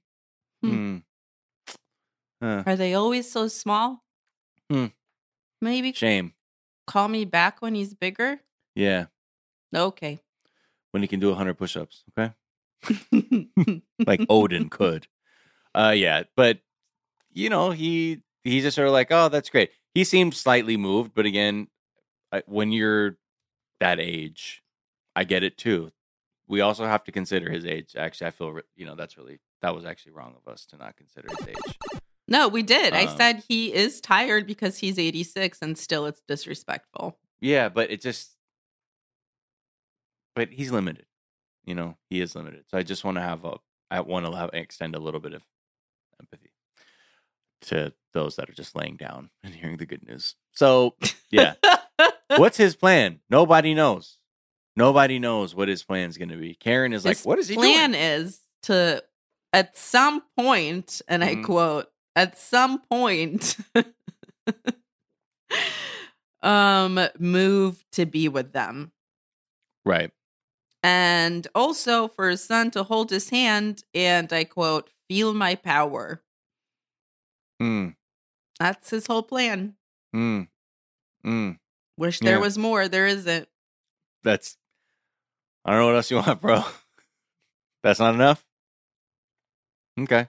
Hmm. 0.69 0.95
mm. 0.97 1.04
Huh, 2.41 2.63
Are 2.65 2.75
they 2.75 2.93
always 2.93 3.32
so 3.32 3.47
small? 3.47 4.04
Hmm. 4.69 4.88
Maybe 5.62 5.93
shame. 5.93 6.34
call 6.88 7.08
me 7.08 7.25
back 7.25 7.62
when 7.62 7.75
he's 7.75 7.93
bigger. 7.93 8.39
Yeah, 8.75 9.06
Okay. 9.75 10.19
when 10.91 11.01
he 11.01 11.08
can 11.08 11.19
do 11.19 11.34
hundred 11.34 11.56
push-ups. 11.58 12.04
Okay. 12.17 12.34
like 14.06 14.21
Odin 14.30 14.69
could. 14.69 15.08
Uh 15.73 15.93
yeah, 15.95 16.23
but 16.36 16.60
you 17.32 17.49
know, 17.49 17.71
he 17.71 18.21
he's 18.43 18.63
just 18.63 18.75
sort 18.75 18.88
of 18.88 18.93
like, 18.93 19.08
"Oh, 19.12 19.30
that's 19.30 19.49
great." 19.49 19.71
He 19.93 20.04
seemed 20.04 20.34
slightly 20.34 20.78
moved, 20.78 21.13
but 21.13 21.25
again, 21.25 21.67
I- 22.32 22.43
when 22.47 22.71
you're 22.71 23.17
that 23.80 23.99
age, 23.99 24.62
I 25.15 25.23
get 25.23 25.43
it 25.43 25.58
too. 25.58 25.91
We 26.47 26.62
also 26.62 26.86
have 26.86 27.04
to 27.06 27.12
consider 27.12 27.49
his 27.49 27.65
age. 27.65 27.95
Actually, 27.97 28.28
I 28.28 28.32
feel 28.32 28.60
you 28.75 28.86
know, 28.86 28.95
that's 28.95 29.17
really 29.17 29.39
that 29.65 29.75
was 29.75 29.84
actually 29.84 30.12
wrong 30.12 30.36
of 30.38 30.51
us 30.51 30.65
to 30.67 30.78
not 30.78 30.95
consider 30.95 31.28
his 31.39 31.47
age. 31.47 32.01
no, 32.28 32.47
we 32.47 32.62
did. 32.62 32.93
I 32.93 33.06
Um, 33.06 33.17
said 33.17 33.43
he 33.47 33.73
is 33.73 33.99
tired 33.99 34.45
because 34.45 34.78
he's 34.78 34.99
86 34.99 35.58
and 35.62 35.75
still 35.78 36.06
it's 36.06 36.21
disrespectful. 36.28 37.17
Yeah, 37.41 37.69
but 37.69 37.89
it 37.89 37.99
just 38.01 38.32
but 40.36 40.49
he's 40.49 40.71
limited. 40.71 41.06
You 41.65 41.73
know, 41.73 41.97
he 42.10 42.21
is 42.21 42.36
limited. 42.36 42.65
So 42.69 42.78
I 42.78 42.84
just 42.84 43.04
want 43.04 43.17
to 43.17 43.21
have 43.21 43.43
a 43.43 43.58
I 43.89 44.01
want 44.01 44.25
to 44.28 44.32
have 44.36 44.51
extend 44.54 44.95
a 44.95 44.99
little 44.99 45.19
bit 45.19 45.34
of 45.34 45.41
empathy 46.19 46.51
to 47.62 47.93
those 48.13 48.36
that 48.36 48.49
are 48.49 48.54
just 48.54 48.75
laying 48.75 48.97
down 48.97 49.30
and 49.43 49.54
hearing 49.56 49.78
the 49.78 49.86
good 49.88 50.06
news. 50.08 50.36
So, 50.51 50.95
yeah. 51.32 51.56
What's 52.38 52.58
his 52.58 52.75
plan? 52.75 53.19
Nobody 53.30 53.73
knows. 53.73 54.17
Nobody 54.75 55.17
knows 55.19 55.56
what 55.56 55.69
his 55.69 55.82
plan's 55.84 56.17
going 56.17 56.30
to 56.30 56.38
be. 56.38 56.54
Karen 56.54 56.93
is 56.93 57.06
like, 57.06 57.17
"What 57.19 57.39
is 57.39 57.47
he 57.47 57.56
plan 57.56 57.91
doing?" 57.91 58.04
is 58.04 58.39
to 58.63 59.04
at 59.56 59.78
some 59.78 60.22
point, 60.38 61.02
and 61.08 61.24
I 61.24 61.36
Mhm. 61.36 61.46
quote, 61.46 61.91
at 62.15 62.38
some 62.38 62.82
point 62.82 63.58
um 66.41 67.00
move 67.18 67.84
to 67.94 68.06
be 68.06 68.28
with 68.28 68.52
them. 68.54 68.91
Right. 69.86 70.12
And 70.84 71.48
also 71.56 72.08
for 72.08 72.30
his 72.30 72.44
son 72.44 72.70
to 72.72 72.84
hold 72.84 73.10
his 73.10 73.30
hand 73.30 73.84
and 73.96 74.32
I 74.32 74.44
quote, 74.44 74.89
feel 75.08 75.34
my 75.34 75.56
power. 75.56 76.22
Mm, 77.62 77.96
That's 78.60 78.89
his 78.89 79.08
whole 79.08 79.24
plan. 79.24 79.76
mm, 80.15 80.48
mm. 81.26 81.60
Wish 81.98 82.20
there 82.20 82.36
Yeah. 82.36 82.41
was 82.41 82.58
more. 82.58 82.88
There 82.88 83.08
isn't. 83.08 83.48
That's 84.24 84.58
I 85.63 85.72
don't 85.72 85.80
know 85.80 85.86
what 85.88 85.96
else 85.96 86.12
you 86.12 86.18
want, 86.18 86.41
bro. 86.41 86.63
That's 87.84 88.00
not 88.00 88.13
enough. 88.13 88.46
Okay, 89.99 90.27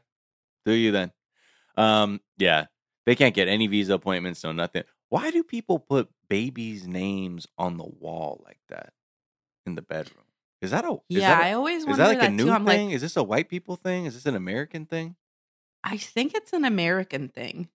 do 0.64 0.72
you 0.72 0.92
then? 0.92 1.12
Um, 1.76 2.20
yeah, 2.38 2.66
they 3.04 3.14
can't 3.14 3.34
get 3.34 3.48
any 3.48 3.66
visa 3.66 3.94
appointments, 3.94 4.44
no 4.44 4.52
nothing. 4.52 4.84
Why 5.08 5.30
do 5.30 5.42
people 5.44 5.78
put 5.78 6.08
babies' 6.28 6.86
names 6.86 7.46
on 7.58 7.76
the 7.76 7.84
wall 7.86 8.42
like 8.44 8.60
that 8.68 8.92
in 9.66 9.74
the 9.74 9.82
bedroom? 9.82 10.24
Is 10.62 10.70
that 10.70 10.84
a 10.84 10.92
is 10.92 10.98
yeah, 11.20 11.34
that 11.36 11.42
a- 11.42 11.46
I 11.48 11.52
always 11.52 11.80
is 11.82 11.86
wonder 11.86 12.02
that 12.04 12.08
like 12.08 12.20
that 12.20 12.30
a 12.30 12.32
new 12.32 12.44
too. 12.46 12.50
I'm 12.50 12.64
thing? 12.66 12.86
like, 12.86 12.94
is 12.94 13.02
this 13.02 13.16
a 13.16 13.22
white 13.22 13.48
people 13.48 13.76
thing? 13.76 14.06
Is 14.06 14.14
this 14.14 14.26
an 14.26 14.34
American 14.36 14.86
thing? 14.86 15.16
I 15.84 15.96
think 15.98 16.34
it's 16.34 16.52
an 16.52 16.64
American 16.64 17.28
thing. 17.28 17.68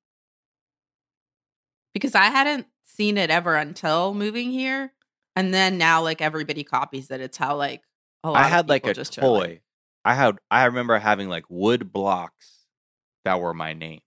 Because 1.93 2.15
I 2.15 2.25
hadn't 2.25 2.67
seen 2.85 3.17
it 3.17 3.29
ever 3.29 3.55
until 3.55 4.13
moving 4.13 4.51
here. 4.51 4.93
And 5.35 5.53
then 5.53 5.77
now 5.77 6.01
like 6.01 6.21
everybody 6.21 6.63
copies 6.63 7.11
it. 7.11 7.21
It's 7.21 7.37
how 7.37 7.55
like 7.55 7.83
a 8.23 8.31
lot 8.31 8.41
I 8.41 8.47
had 8.47 8.67
like 8.69 8.85
a 8.85 8.93
toy. 8.93 9.37
like- 9.39 9.61
I 10.03 10.15
had 10.15 10.37
I 10.49 10.65
remember 10.65 10.97
having 10.97 11.29
like 11.29 11.45
wood 11.49 11.91
blocks 11.91 12.65
that 13.25 13.39
were 13.39 13.53
my 13.53 13.73
name. 13.73 14.01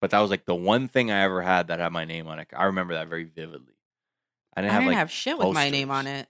But 0.00 0.10
that 0.10 0.20
was 0.20 0.30
like 0.30 0.44
the 0.44 0.54
one 0.54 0.88
thing 0.88 1.10
I 1.10 1.22
ever 1.22 1.40
had 1.42 1.68
that 1.68 1.78
had 1.78 1.92
my 1.92 2.04
name 2.04 2.26
on 2.28 2.38
it. 2.38 2.48
I 2.54 2.64
remember 2.64 2.94
that 2.94 3.08
very 3.08 3.24
vividly. 3.24 3.74
I 4.54 4.60
I 4.60 4.62
didn't 4.62 4.70
I 4.70 4.74
have, 4.74 4.82
didn't 4.82 4.92
have 4.92 4.92
like 4.92 4.98
have 4.98 5.10
shit 5.10 5.38
with 5.38 5.54
my 5.54 5.70
name 5.70 5.90
on 5.90 6.06
it. 6.06 6.28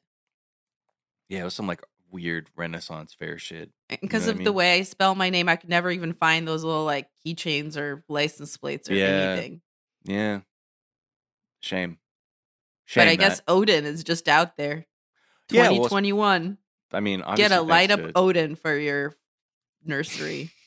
yeah, 1.29 1.41
it 1.41 1.45
was 1.45 1.55
some 1.55 1.67
like 1.67 1.83
weird 2.11 2.49
Renaissance 2.57 3.15
fair 3.15 3.39
shit. 3.39 3.71
Because 3.89 4.23
what 4.27 4.29
I 4.29 4.33
of 4.33 4.39
the 4.39 4.45
mean? 4.45 4.55
way 4.55 4.79
I 4.79 4.83
spell 4.83 5.15
my 5.15 5.31
name, 5.31 5.49
I 5.49 5.57
could 5.57 5.69
never 5.71 5.91
even 5.91 6.13
find 6.13 6.47
those 6.47 6.63
little 6.63 6.85
like 6.85 7.09
keychains 7.27 7.77
or 7.77 8.05
license 8.09 8.57
plates 8.57 8.89
or 8.91 8.95
Yeah. 8.95 9.07
anything. 9.07 9.61
Yeah. 10.05 10.41
Shame. 11.61 11.99
Shame. 12.85 13.01
but 13.03 13.09
I 13.09 13.17
that- 13.17 13.21
guess 13.21 13.41
Odin 13.49 13.85
is 13.85 14.05
just 14.05 14.29
out 14.29 14.57
there. 14.57 14.87
Yeah, 15.51 15.63
well, 15.63 15.71
2021. 15.89 16.59
I 16.97 17.01
mean, 17.01 17.23
Get 17.37 17.53
a 17.53 17.61
light 17.61 17.91
up 17.91 18.01
to- 18.01 18.13
Odin 18.17 18.57
for 18.57 18.77
your 18.77 19.15
nursery. 19.85 20.51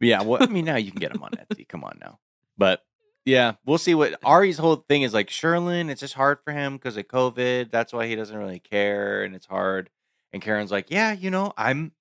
Yeah, 0.00 0.22
well, 0.22 0.42
I 0.42 0.46
mean, 0.46 0.64
now 0.64 0.74
you 0.74 0.90
can 0.90 0.98
get 0.98 1.12
them 1.12 1.22
on 1.22 1.30
Etsy. 1.30 1.68
Come 1.68 1.84
on 1.84 1.98
now. 2.00 2.18
But 2.58 2.82
yeah, 3.24 3.52
we'll 3.64 3.78
see 3.78 3.94
what 3.94 4.18
Ari's 4.24 4.58
whole 4.58 4.74
thing 4.74 5.02
is 5.02 5.14
like. 5.14 5.28
Sherlon, 5.28 5.90
it's 5.90 6.00
just 6.00 6.14
hard 6.14 6.38
for 6.44 6.52
him 6.52 6.74
because 6.76 6.96
of 6.96 7.06
COVID. 7.06 7.70
That's 7.70 7.92
why 7.92 8.08
he 8.08 8.16
doesn't 8.16 8.36
really 8.36 8.58
care, 8.58 9.22
and 9.22 9.32
it's 9.36 9.46
hard. 9.46 9.90
And 10.32 10.42
Karen's 10.42 10.72
like, 10.72 10.90
yeah, 10.90 11.12
you 11.12 11.30
know, 11.30 11.52
I'm, 11.56 11.92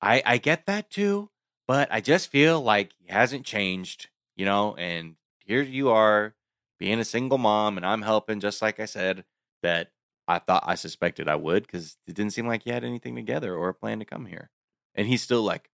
I, 0.00 0.22
I 0.24 0.38
get 0.38 0.66
that 0.66 0.90
too, 0.90 1.30
but 1.66 1.88
I 1.90 2.00
just 2.00 2.30
feel 2.30 2.60
like 2.60 2.92
he 3.00 3.12
hasn't 3.12 3.44
changed, 3.44 4.10
you 4.36 4.44
know. 4.44 4.76
And 4.76 5.16
here 5.44 5.62
you 5.62 5.90
are, 5.90 6.34
being 6.78 7.00
a 7.00 7.04
single 7.04 7.38
mom, 7.38 7.76
and 7.76 7.84
I'm 7.84 8.02
helping, 8.02 8.38
just 8.38 8.62
like 8.62 8.78
I 8.78 8.84
said 8.84 9.24
that 9.64 9.90
I 10.26 10.38
thought 10.38 10.64
I 10.66 10.74
suspected 10.74 11.28
I 11.28 11.36
would 11.36 11.64
because 11.64 11.96
it 12.06 12.14
didn't 12.14 12.32
seem 12.32 12.46
like 12.46 12.62
he 12.62 12.70
had 12.70 12.84
anything 12.84 13.14
together 13.14 13.54
or 13.54 13.68
a 13.68 13.74
plan 13.74 13.98
to 13.98 14.04
come 14.04 14.26
here. 14.26 14.50
And 14.94 15.06
he's 15.06 15.22
still 15.22 15.42
like, 15.42 15.70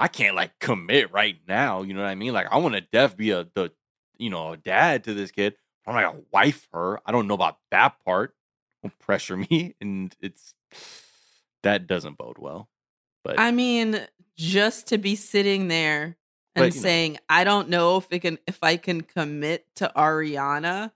I 0.00 0.08
can't 0.08 0.34
like 0.34 0.58
commit 0.58 1.12
right 1.12 1.36
now. 1.46 1.82
You 1.82 1.94
know 1.94 2.00
what 2.02 2.08
I 2.08 2.14
mean? 2.14 2.32
Like 2.32 2.48
I 2.50 2.56
want 2.56 2.74
to 2.74 2.80
def 2.80 3.16
be 3.16 3.30
a 3.30 3.46
the 3.54 3.70
you 4.16 4.30
know 4.30 4.52
a 4.52 4.56
dad 4.56 5.04
to 5.04 5.14
this 5.14 5.30
kid. 5.30 5.54
I'm 5.86 5.94
not 5.94 6.12
gonna 6.12 6.24
wife 6.32 6.66
her. 6.72 7.00
I 7.04 7.12
don't 7.12 7.28
know 7.28 7.34
about 7.34 7.58
that 7.70 8.02
part. 8.04 8.34
Don't 8.82 8.98
pressure 8.98 9.36
me, 9.50 9.74
and 9.80 10.14
it's 10.20 10.54
that 11.62 11.86
doesn't 11.86 12.16
bode 12.16 12.38
well. 12.38 12.68
But 13.22 13.38
I 13.38 13.50
mean, 13.50 14.00
just 14.36 14.88
to 14.88 14.98
be 14.98 15.16
sitting 15.16 15.68
there 15.68 16.16
But, 16.54 16.64
and 16.64 16.74
know. 16.74 16.80
saying, 16.80 17.18
I 17.28 17.44
don't 17.44 17.68
know 17.68 17.98
if 17.98 18.06
it 18.10 18.20
can 18.20 18.38
if 18.46 18.58
I 18.62 18.78
can 18.78 19.02
commit 19.02 19.66
to 19.76 19.92
Ariana. 19.94 20.92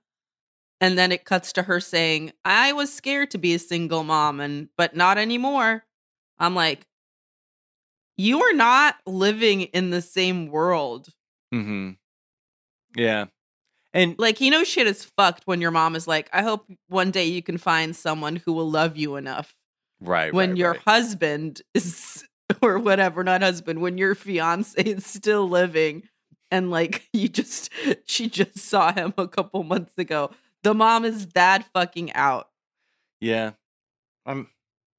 And 0.84 0.98
then 0.98 1.12
it 1.12 1.24
cuts 1.24 1.54
to 1.54 1.62
her 1.62 1.80
saying, 1.80 2.32
I 2.44 2.74
was 2.74 2.92
scared 2.92 3.30
to 3.30 3.38
be 3.38 3.54
a 3.54 3.58
single 3.58 4.04
mom 4.04 4.38
and 4.38 4.68
but 4.76 4.94
not 4.94 5.16
anymore. 5.16 5.82
I'm 6.38 6.54
like, 6.54 6.86
you 8.18 8.42
are 8.42 8.52
not 8.52 8.96
living 9.06 9.62
in 9.62 9.88
the 9.88 10.02
same 10.02 10.48
world. 10.48 11.08
hmm 11.50 11.92
yeah, 12.94 13.24
and 13.94 14.14
Like, 14.18 14.42
you 14.42 14.50
know, 14.50 14.62
shit 14.62 14.86
is 14.86 15.04
fucked 15.16 15.46
when 15.46 15.62
your 15.62 15.70
mom 15.70 15.96
is 15.96 16.06
like, 16.06 16.28
I 16.34 16.42
hope 16.42 16.70
one 16.88 17.10
day 17.10 17.24
you 17.24 17.42
can 17.42 17.56
find 17.56 17.96
someone 17.96 18.36
who 18.36 18.52
will 18.52 18.70
love 18.70 18.94
you 18.98 19.16
enough. 19.16 19.56
right 20.02 20.34
when 20.34 20.50
right, 20.50 20.58
your 20.58 20.72
right. 20.72 20.82
husband 20.84 21.62
is, 21.72 22.26
or 22.62 22.78
whatever, 22.78 23.24
not 23.24 23.40
husband, 23.40 23.80
when 23.80 23.96
your 23.96 24.14
fiance 24.14 24.82
is 24.82 25.06
still 25.06 25.48
living 25.48 26.02
and 26.50 26.70
like 26.70 27.08
you 27.14 27.30
just, 27.30 27.70
she 28.04 28.28
just 28.28 28.58
saw 28.58 28.92
him 28.92 29.14
a 29.16 29.26
couple 29.26 29.62
months 29.64 29.96
ago. 29.96 30.30
The 30.64 30.74
mom 30.74 31.04
is 31.04 31.28
that 31.28 31.66
fucking 31.72 32.12
out. 32.14 32.48
Yeah. 33.20 33.52
I'm 34.26 34.48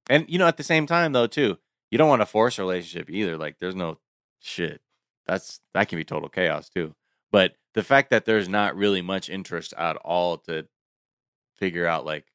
and 0.10 0.26
you 0.30 0.40
know 0.40 0.48
at 0.48 0.58
the 0.58 0.64
same 0.64 0.86
time 0.86 1.12
though 1.12 1.28
too, 1.28 1.58
you 1.92 1.98
don't 1.98 2.10
want 2.10 2.22
to 2.22 2.28
force 2.28 2.58
a 2.58 2.62
relationship 2.62 3.10
either. 3.10 3.38
Like 3.38 3.58
there's 3.60 3.76
no 3.76 3.98
shit. 4.40 4.82
That's 5.26 5.60
that 5.74 5.90
can 5.90 5.98
be 5.98 6.04
total 6.06 6.30
chaos 6.30 6.70
too. 6.70 6.96
But 7.32 7.56
the 7.74 7.84
fact 7.84 8.12
that 8.12 8.26
there's 8.26 8.48
not 8.48 8.76
really 8.76 9.02
much 9.02 9.30
interest 9.30 9.74
at 9.78 9.98
all 9.98 10.38
to 10.40 10.68
figure 11.56 11.88
out 11.88 12.06
like 12.06 12.26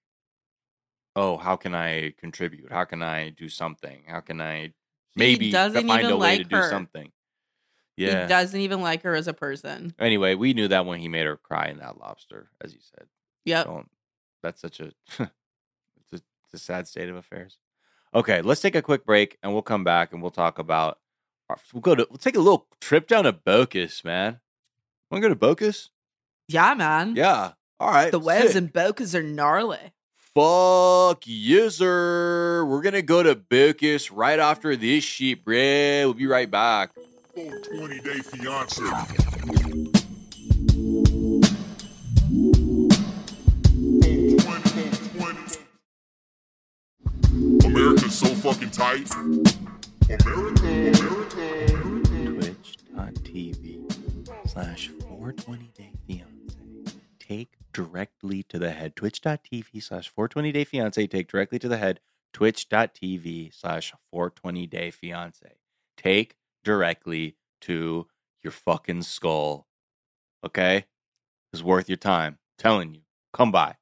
oh, 1.17 1.37
how 1.37 1.57
can 1.57 1.75
I 1.75 2.15
contribute? 2.19 2.71
How 2.71 2.85
can 2.85 3.03
I 3.03 3.31
do 3.31 3.49
something? 3.49 4.03
How 4.07 4.21
can 4.21 4.41
I 4.41 4.73
maybe 5.17 5.53
find 5.53 5.77
a 5.77 5.83
way 5.83 6.03
to 6.03 6.17
like 6.17 6.49
do 6.49 6.63
something? 6.65 7.11
Yeah. 7.97 8.23
He 8.23 8.29
doesn't 8.29 8.61
even 8.61 8.81
like 8.81 9.03
her 9.03 9.15
as 9.15 9.29
a 9.29 9.35
person. 9.35 9.95
Anyway, 9.99 10.35
we 10.35 10.55
knew 10.55 10.69
that 10.69 10.87
when 10.87 11.01
he 11.01 11.09
made 11.09 11.27
her 11.27 11.37
cry 11.37 11.67
in 11.67 11.79
that 11.79 11.99
lobster, 11.99 12.49
as 12.63 12.73
you 12.73 12.81
said. 12.81 13.07
Yep. 13.45 13.67
Don't. 13.67 13.91
That's 14.43 14.61
such 14.61 14.81
a 14.81 14.85
it's, 15.19 15.21
a 16.13 16.17
it's 16.17 16.55
a 16.55 16.59
sad 16.59 16.89
state 16.89 17.09
of 17.09 17.17
affairs. 17.17 17.59
Okay, 18.15 18.43
let's 18.43 18.61
take 18.61 18.75
a 18.75 18.83
quick 18.83 19.05
break 19.05 19.39
and 19.43 19.53
we'll 19.53 19.63
come 19.63 19.85
back 19.85 20.13
and 20.13 20.21
we'll 20.21 20.31
talk 20.31 20.59
about. 20.59 20.99
We'll 21.73 21.81
go 21.81 21.95
to. 21.95 22.07
We'll 22.09 22.19
take 22.19 22.37
a 22.37 22.41
little 22.41 22.67
trip 22.81 23.09
down 23.09 23.25
to 23.25 23.33
Bocas, 23.33 24.05
man. 24.05 24.41
Want 25.11 25.23
to 25.23 25.29
go 25.29 25.35
to 25.35 25.39
Bocas? 25.39 25.89
Yeah, 26.49 26.75
man. 26.75 27.17
Yeah. 27.17 27.53
All 27.81 27.91
right. 27.91 28.13
The 28.13 28.21
waves 28.21 28.53
sick. 28.53 28.57
in 28.57 28.69
Bocas 28.69 29.15
are 29.15 29.23
gnarly. 29.23 29.93
Fuck 30.15 31.25
yes, 31.27 31.77
sir. 31.77 32.65
We're 32.65 32.83
gonna 32.83 33.03
go 33.03 33.23
to 33.23 33.35
Bocas 33.35 34.11
right 34.13 34.39
after 34.39 34.77
this 34.77 35.03
shit, 35.03 35.45
bruh. 35.45 36.05
We'll 36.05 36.15
be 36.15 36.27
right 36.29 36.49
back. 36.51 36.93
20 37.35 38.01
day 38.01 38.19
fiance. 38.19 40.00
So 48.11 48.27
fucking 48.27 48.73
tight. 48.73 49.09
America, 50.09 50.91
America, 50.99 51.67
twitch.tv 52.27 53.65
slash 54.49 54.89
420 54.89 55.71
day 55.77 55.93
fiance. 56.09 56.57
Take 57.21 57.53
directly 57.73 58.43
to 58.43 58.59
the 58.59 58.73
head. 58.73 58.97
Twitch.tv 58.97 59.81
slash 59.81 60.09
420 60.09 60.51
day 60.51 60.65
fiance. 60.65 61.07
Take 61.07 61.29
directly 61.29 61.61
to 61.61 61.69
the 61.69 61.77
head. 61.77 62.01
Twitch.tv 62.33 63.55
slash 63.55 63.93
420 64.11 64.67
day 64.67 64.91
fiance. 64.91 65.53
Take 65.97 66.35
directly 66.65 67.37
to 67.61 68.09
your 68.43 68.51
fucking 68.51 69.03
skull. 69.03 69.69
Okay? 70.45 70.87
It's 71.53 71.63
worth 71.63 71.89
your 71.89 71.97
time. 71.97 72.39
Telling 72.59 72.93
you. 72.93 73.03
Come 73.33 73.53
by. 73.53 73.77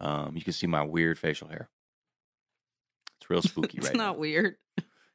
Um 0.00 0.36
you 0.36 0.42
can 0.42 0.54
see 0.54 0.66
my 0.66 0.82
weird 0.82 1.18
facial 1.18 1.48
hair 1.48 1.68
it's 3.22 3.30
real 3.30 3.42
spooky 3.42 3.78
right? 3.78 3.88
it's 3.88 3.96
not 3.96 4.14
now 4.16 4.20
weird. 4.20 4.56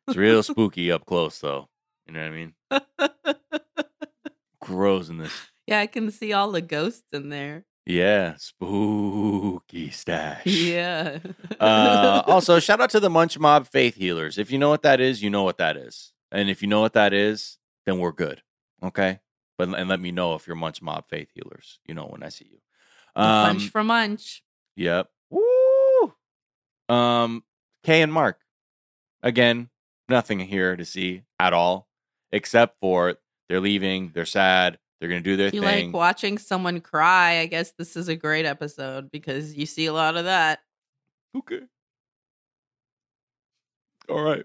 it's 0.07 0.17
real 0.17 0.41
spooky 0.43 0.91
up 0.91 1.05
close 1.05 1.39
though 1.39 1.67
you 2.07 2.13
know 2.13 2.21
what 2.21 2.27
i 2.27 2.31
mean 2.31 2.53
grows 4.67 5.09
in 5.09 5.17
this. 5.17 5.33
yeah, 5.65 5.79
I 5.79 5.87
can 5.87 6.11
see 6.11 6.33
all 6.33 6.51
the 6.51 6.61
ghosts 6.61 7.05
in 7.13 7.29
there. 7.29 7.65
Yeah, 7.85 8.35
spooky 8.37 9.91
stash. 9.91 10.45
Yeah. 10.45 11.19
uh, 11.59 12.21
also, 12.27 12.59
shout 12.59 12.81
out 12.81 12.89
to 12.89 12.99
the 12.99 13.09
Munch 13.09 13.39
Mob 13.39 13.65
Faith 13.65 13.95
Healers. 13.95 14.37
If 14.37 14.51
you 14.51 14.57
know 14.59 14.67
what 14.67 14.81
that 14.81 14.99
is, 14.99 15.23
you 15.23 15.29
know 15.29 15.43
what 15.43 15.57
that 15.59 15.77
is. 15.77 16.11
And 16.31 16.49
if 16.49 16.61
you 16.61 16.67
know 16.67 16.81
what 16.81 16.93
that 16.93 17.13
is, 17.13 17.57
then 17.85 17.99
we're 17.99 18.11
good. 18.11 18.41
Okay. 18.83 19.19
But 19.57 19.69
and 19.69 19.87
let 19.87 20.01
me 20.01 20.11
know 20.11 20.35
if 20.35 20.45
you're 20.45 20.57
Munch 20.57 20.81
Mob 20.81 21.07
Faith 21.07 21.29
Healers. 21.33 21.79
You 21.87 21.95
know 21.95 22.07
when 22.07 22.23
I 22.23 22.29
see 22.29 22.49
you. 22.51 22.59
Um, 23.15 23.57
Punch 23.57 23.69
for 23.69 23.83
munch. 23.83 24.43
Yep. 24.75 25.07
Woo. 25.29 26.13
Um, 26.89 27.43
Kay 27.87 28.01
and 28.01 28.11
Mark. 28.11 28.41
Again, 29.23 29.69
nothing 30.09 30.39
here 30.39 30.75
to 30.75 30.83
see 30.83 31.21
at 31.39 31.53
all, 31.53 31.87
except 32.33 32.75
for 32.81 33.15
they're 33.47 33.61
leaving. 33.61 34.11
They're 34.13 34.25
sad. 34.25 34.77
They're 34.99 35.07
gonna 35.07 35.21
do 35.21 35.37
their 35.37 35.51
you 35.51 35.61
thing. 35.61 35.85
like 35.85 35.95
watching 35.95 36.37
someone 36.37 36.81
cry, 36.81 37.39
I 37.39 37.45
guess 37.45 37.71
this 37.77 37.95
is 37.95 38.09
a 38.09 38.15
great 38.17 38.45
episode 38.45 39.09
because 39.09 39.55
you 39.55 39.65
see 39.65 39.85
a 39.85 39.93
lot 39.93 40.17
of 40.17 40.25
that. 40.25 40.59
Okay. 41.33 41.61
All 44.09 44.21
right. 44.21 44.43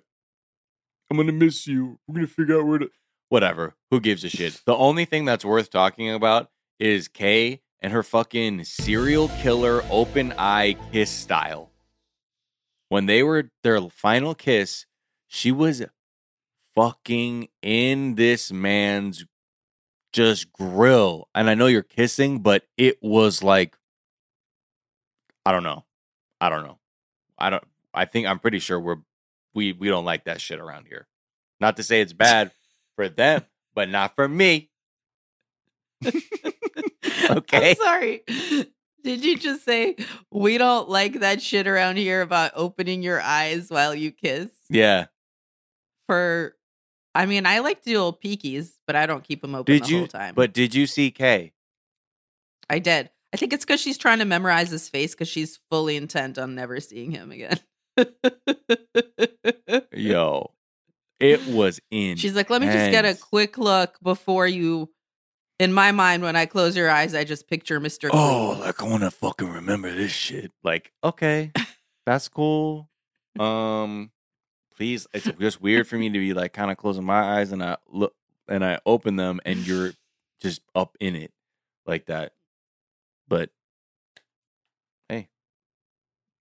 I'm 1.10 1.16
gonna 1.16 1.32
miss 1.32 1.66
you. 1.66 1.98
We're 2.06 2.14
gonna 2.14 2.26
figure 2.28 2.60
out 2.60 2.66
where 2.66 2.78
to. 2.78 2.90
Whatever. 3.28 3.74
Who 3.90 3.98
gives 3.98 4.22
a 4.22 4.28
shit? 4.28 4.60
The 4.66 4.76
only 4.76 5.04
thing 5.04 5.24
that's 5.24 5.44
worth 5.44 5.68
talking 5.68 6.10
about 6.10 6.48
is 6.78 7.08
Kay 7.08 7.60
and 7.80 7.92
her 7.92 8.04
fucking 8.04 8.62
serial 8.62 9.30
killer 9.40 9.82
open 9.90 10.32
eye 10.38 10.76
kiss 10.92 11.10
style. 11.10 11.71
When 12.92 13.06
they 13.06 13.22
were 13.22 13.48
their 13.62 13.80
final 13.88 14.34
kiss, 14.34 14.84
she 15.26 15.50
was 15.50 15.82
fucking 16.74 17.48
in 17.62 18.16
this 18.16 18.52
man's 18.52 19.24
just 20.12 20.52
grill. 20.52 21.26
And 21.34 21.48
I 21.48 21.54
know 21.54 21.68
you're 21.68 21.82
kissing, 21.82 22.40
but 22.40 22.64
it 22.76 22.98
was 23.00 23.42
like 23.42 23.78
I 25.46 25.52
don't 25.52 25.62
know. 25.62 25.86
I 26.38 26.50
don't 26.50 26.64
know. 26.64 26.80
I 27.38 27.48
don't 27.48 27.64
I 27.94 28.04
think 28.04 28.26
I'm 28.26 28.38
pretty 28.38 28.58
sure 28.58 28.78
we're 28.78 28.98
we 29.54 29.72
we 29.72 29.88
don't 29.88 30.04
like 30.04 30.24
that 30.24 30.42
shit 30.42 30.60
around 30.60 30.86
here. 30.86 31.06
Not 31.60 31.78
to 31.78 31.82
say 31.82 32.02
it's 32.02 32.12
bad 32.12 32.50
for 32.94 33.08
them, 33.08 33.46
but 33.74 33.88
not 33.88 34.14
for 34.14 34.28
me. 34.28 34.68
Okay. 37.30 37.70
I'm 37.70 37.76
sorry. 37.76 38.22
Did 39.02 39.24
you 39.24 39.36
just 39.36 39.64
say 39.64 39.96
we 40.30 40.58
don't 40.58 40.88
like 40.88 41.20
that 41.20 41.42
shit 41.42 41.66
around 41.66 41.96
here 41.96 42.20
about 42.22 42.52
opening 42.54 43.02
your 43.02 43.20
eyes 43.20 43.68
while 43.68 43.94
you 43.94 44.12
kiss? 44.12 44.48
Yeah. 44.70 45.06
For, 46.06 46.56
I 47.14 47.26
mean, 47.26 47.46
I 47.46 47.58
like 47.60 47.82
to 47.82 47.90
do 47.90 47.92
little 47.92 48.12
peekies, 48.12 48.72
but 48.86 48.96
I 48.96 49.06
don't 49.06 49.24
keep 49.24 49.42
them 49.42 49.54
open 49.54 49.72
Did 49.72 49.84
the 49.84 49.88
you 49.88 49.98
whole 49.98 50.06
time. 50.06 50.34
but 50.34 50.52
did 50.52 50.74
you 50.74 50.86
see 50.86 51.10
Kay? 51.10 51.52
I 52.70 52.78
did. 52.78 53.10
I 53.32 53.36
think 53.38 53.52
it's 53.52 53.64
because 53.64 53.80
she's 53.80 53.98
trying 53.98 54.18
to 54.18 54.24
memorize 54.24 54.70
his 54.70 54.88
face 54.88 55.14
because 55.14 55.28
she's 55.28 55.58
fully 55.70 55.96
intent 55.96 56.38
on 56.38 56.54
never 56.54 56.80
seeing 56.80 57.10
him 57.10 57.32
again. 57.32 57.58
Yo. 59.92 60.52
It 61.18 61.46
was 61.46 61.80
in 61.90 62.16
She's 62.16 62.34
like, 62.34 62.50
let 62.50 62.60
me 62.60 62.66
just 62.66 62.90
get 62.90 63.04
a 63.04 63.14
quick 63.14 63.56
look 63.56 63.96
before 64.02 64.46
you 64.46 64.90
in 65.62 65.72
my 65.72 65.92
mind, 65.92 66.24
when 66.24 66.34
I 66.34 66.46
close 66.46 66.76
your 66.76 66.90
eyes, 66.90 67.14
I 67.14 67.22
just 67.22 67.48
picture 67.48 67.80
Mr. 67.80 68.10
Oh, 68.12 68.54
Clean. 68.54 68.66
like 68.66 68.82
I 68.82 68.84
want 68.84 69.04
to 69.04 69.12
fucking 69.12 69.48
remember 69.48 69.94
this 69.94 70.10
shit. 70.10 70.50
Like, 70.64 70.90
okay, 71.04 71.52
that's 72.06 72.26
cool. 72.26 72.88
Um, 73.38 74.10
please, 74.76 75.06
it's 75.14 75.30
just 75.38 75.62
weird 75.62 75.86
for 75.86 75.96
me 75.96 76.10
to 76.10 76.18
be 76.18 76.34
like 76.34 76.52
kind 76.52 76.72
of 76.72 76.76
closing 76.78 77.04
my 77.04 77.38
eyes 77.38 77.52
and 77.52 77.62
I 77.62 77.76
look 77.88 78.12
and 78.48 78.64
I 78.64 78.80
open 78.84 79.14
them 79.14 79.40
and 79.44 79.64
you're 79.64 79.92
just 80.40 80.62
up 80.74 80.96
in 80.98 81.14
it 81.14 81.32
like 81.86 82.06
that. 82.06 82.32
But 83.28 83.50
hey, 85.08 85.28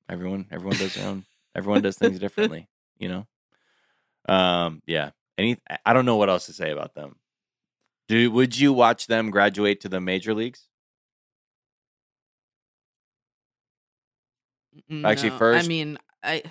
everyone, 0.10 0.48
everyone 0.52 0.78
does 0.78 0.96
their 0.96 1.08
own. 1.08 1.26
Everyone 1.56 1.84
does 1.84 1.98
things 1.98 2.18
differently, 2.18 2.68
you 2.98 3.08
know. 3.08 3.28
Um, 4.28 4.82
yeah. 4.88 5.12
Any, 5.38 5.58
I 5.86 5.94
don't 5.94 6.06
know 6.06 6.16
what 6.18 6.30
else 6.30 6.48
to 6.48 6.54
say 6.54 6.72
about 6.72 6.96
them. 6.96 7.18
Do 8.12 8.30
would 8.30 8.60
you 8.60 8.74
watch 8.74 9.08
them 9.08 9.32
graduate 9.32 9.80
to 9.80 9.88
the 9.88 10.02
major 10.02 10.34
leagues? 10.34 10.68
Actually, 15.06 15.30
first- 15.30 15.64
I 15.64 15.68
mean, 15.70 15.98
I 16.22 16.44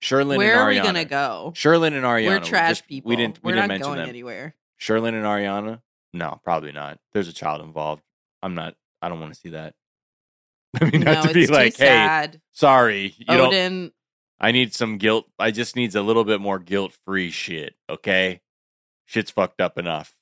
Sherlon 0.00 0.36
where 0.36 0.52
and 0.52 0.60
are 0.60 0.68
we 0.68 0.78
gonna 0.78 1.04
go? 1.04 1.52
Sherlon 1.56 1.88
and 1.88 2.04
Ariana. 2.04 2.26
We're 2.26 2.38
trash 2.38 2.68
just- 2.78 2.86
people. 2.88 3.08
We 3.08 3.16
didn't. 3.16 3.42
We 3.42 3.48
We're 3.48 3.54
didn't 3.56 3.62
not 3.62 3.68
mention 3.74 3.86
going 3.88 3.98
them. 3.98 4.08
anywhere. 4.10 4.54
Sherlon 4.78 5.08
and 5.08 5.24
Ariana. 5.24 5.82
No, 6.12 6.40
probably 6.44 6.70
not. 6.70 7.00
There's 7.12 7.26
a 7.26 7.32
child 7.32 7.62
involved. 7.62 8.04
I'm 8.40 8.54
not. 8.54 8.76
I 9.00 9.08
don't 9.08 9.18
want 9.18 9.34
to 9.34 9.40
see 9.40 9.48
that. 9.48 9.74
I 10.80 10.84
mean, 10.84 11.00
not 11.00 11.24
no, 11.24 11.28
to 11.30 11.34
be 11.34 11.42
it's 11.42 11.50
like, 11.50 11.76
hey, 11.78 11.84
sad. 11.84 12.40
sorry, 12.52 13.12
you 13.18 13.24
don't. 13.24 13.48
Odin, 13.48 13.92
I 14.38 14.52
need 14.52 14.72
some 14.72 14.98
guilt. 14.98 15.26
I 15.36 15.50
just 15.50 15.74
needs 15.74 15.96
a 15.96 16.02
little 16.02 16.22
bit 16.22 16.40
more 16.40 16.60
guilt 16.60 16.96
free 17.04 17.32
shit. 17.32 17.74
Okay, 17.90 18.40
shit's 19.06 19.32
fucked 19.32 19.60
up 19.60 19.78
enough. 19.78 20.14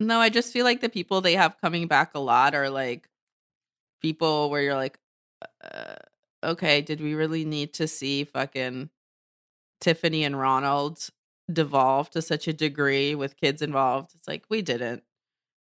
No, 0.00 0.20
I 0.20 0.28
just 0.28 0.52
feel 0.52 0.64
like 0.64 0.80
the 0.80 0.88
people 0.88 1.20
they 1.20 1.34
have 1.34 1.60
coming 1.60 1.86
back 1.86 2.14
a 2.14 2.18
lot 2.18 2.54
are 2.54 2.68
like 2.70 3.08
people 4.02 4.50
where 4.50 4.62
you're 4.62 4.74
like, 4.74 4.98
uh, 5.62 5.96
okay, 6.44 6.80
did 6.82 7.00
we 7.00 7.14
really 7.14 7.44
need 7.44 7.72
to 7.74 7.88
see 7.88 8.24
fucking 8.24 8.90
Tiffany 9.80 10.24
and 10.24 10.38
Ronald 10.38 11.08
devolve 11.52 12.10
to 12.10 12.22
such 12.22 12.48
a 12.48 12.52
degree 12.52 13.14
with 13.14 13.36
kids 13.36 13.62
involved? 13.62 14.12
It's 14.14 14.28
like 14.28 14.44
we 14.50 14.62
didn't. 14.62 15.02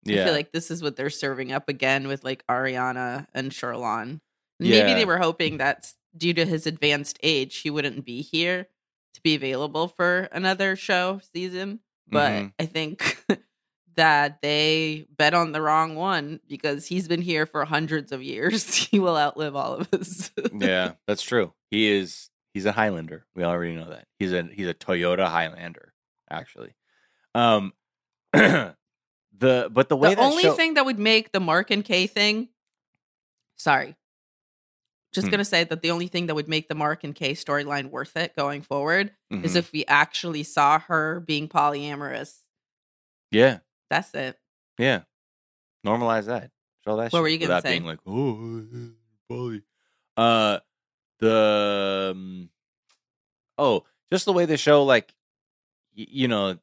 Yeah, 0.03 0.23
I 0.23 0.25
feel 0.25 0.33
like 0.33 0.51
this 0.51 0.69
is 0.71 0.81
what 0.83 0.95
they're 0.95 1.09
serving 1.09 1.51
up 1.51 1.69
again 1.69 2.07
with 2.07 2.23
like 2.23 2.45
Ariana 2.47 3.27
and 3.33 3.51
Sherlon. 3.51 4.19
Maybe 4.59 4.89
Yeah. 4.89 4.95
they 4.95 5.05
were 5.05 5.17
hoping 5.19 5.57
that 5.57 5.93
due 6.17 6.33
to 6.33 6.45
his 6.45 6.67
advanced 6.67 7.19
age, 7.23 7.57
he 7.57 7.69
wouldn't 7.69 8.03
be 8.05 8.21
here 8.21 8.67
to 9.13 9.21
be 9.21 9.35
available 9.35 9.87
for 9.87 10.27
another 10.31 10.75
show 10.75 11.21
season. 11.33 11.79
But 12.07 12.31
Mhm. 12.31 12.53
I 12.59 12.65
think 12.65 13.25
that 13.95 14.41
they 14.41 15.05
bet 15.17 15.33
on 15.33 15.51
the 15.51 15.61
wrong 15.61 15.95
one 15.95 16.39
because 16.47 16.85
he's 16.87 17.07
been 17.07 17.21
here 17.21 17.45
for 17.45 17.63
hundreds 17.65 18.11
of 18.11 18.21
years. 18.23 18.73
he 18.91 18.99
will 18.99 19.17
outlive 19.17 19.55
all 19.55 19.73
of 19.75 19.87
us. 19.93 20.31
yeah, 20.53 20.93
that's 21.07 21.21
true. 21.23 21.53
He 21.71 21.89
is. 21.91 22.29
He's 22.53 22.65
a 22.65 22.71
Highlander. 22.71 23.25
We 23.35 23.43
already 23.43 23.75
know 23.75 23.89
that. 23.89 24.05
He's 24.19 24.31
a 24.33 24.43
he's 24.43 24.67
a 24.67 24.73
Toyota 24.73 25.27
Highlander. 25.27 25.93
Actually, 26.29 26.73
um, 27.35 27.73
the 28.33 28.75
but 29.71 29.89
the 29.89 29.95
way 29.97 30.15
the 30.15 30.21
only 30.21 30.43
show- 30.43 30.53
thing 30.53 30.75
that 30.75 30.85
would 30.85 30.99
make 30.99 31.31
the 31.31 31.39
Mark 31.39 31.71
and 31.71 31.83
Kay 31.83 32.07
thing, 32.07 32.49
sorry, 33.57 33.95
just 35.13 35.27
Hmm. 35.27 35.31
gonna 35.31 35.45
say 35.45 35.63
that 35.63 35.81
the 35.81 35.91
only 35.91 36.07
thing 36.07 36.27
that 36.27 36.35
would 36.35 36.47
make 36.47 36.67
the 36.67 36.75
Mark 36.75 37.03
and 37.03 37.13
Kay 37.15 37.33
storyline 37.33 37.89
worth 37.89 38.15
it 38.17 38.35
going 38.35 38.61
forward 38.61 39.11
is 39.31 39.53
Mhm. 39.53 39.55
if 39.57 39.71
we 39.71 39.85
actually 39.85 40.43
saw 40.43 40.79
her 40.79 41.19
being 41.19 41.47
polyamorous. 41.47 42.39
yeah, 43.31 43.59
That's 43.93 44.13
it. 44.15 44.37
yeah, 44.77 45.01
normalize 45.85 46.25
that. 46.25 46.51
Show 46.85 46.97
that. 46.97 47.13
What 47.13 47.21
were 47.21 47.27
you 47.27 47.37
gonna 47.37 47.49
without 47.55 47.63
say? 47.63 47.71
being 47.71 47.85
like, 47.85 47.99
oh, 48.05 48.63
bully. 49.29 49.61
Uh, 50.17 50.59
the 51.19 52.09
um, 52.15 52.49
oh, 53.57 53.83
just 54.11 54.25
the 54.25 54.33
way 54.33 54.45
the 54.45 54.57
show, 54.57 54.83
like, 54.83 55.13
y- 55.97 56.07
you 56.09 56.27
know, 56.27 56.57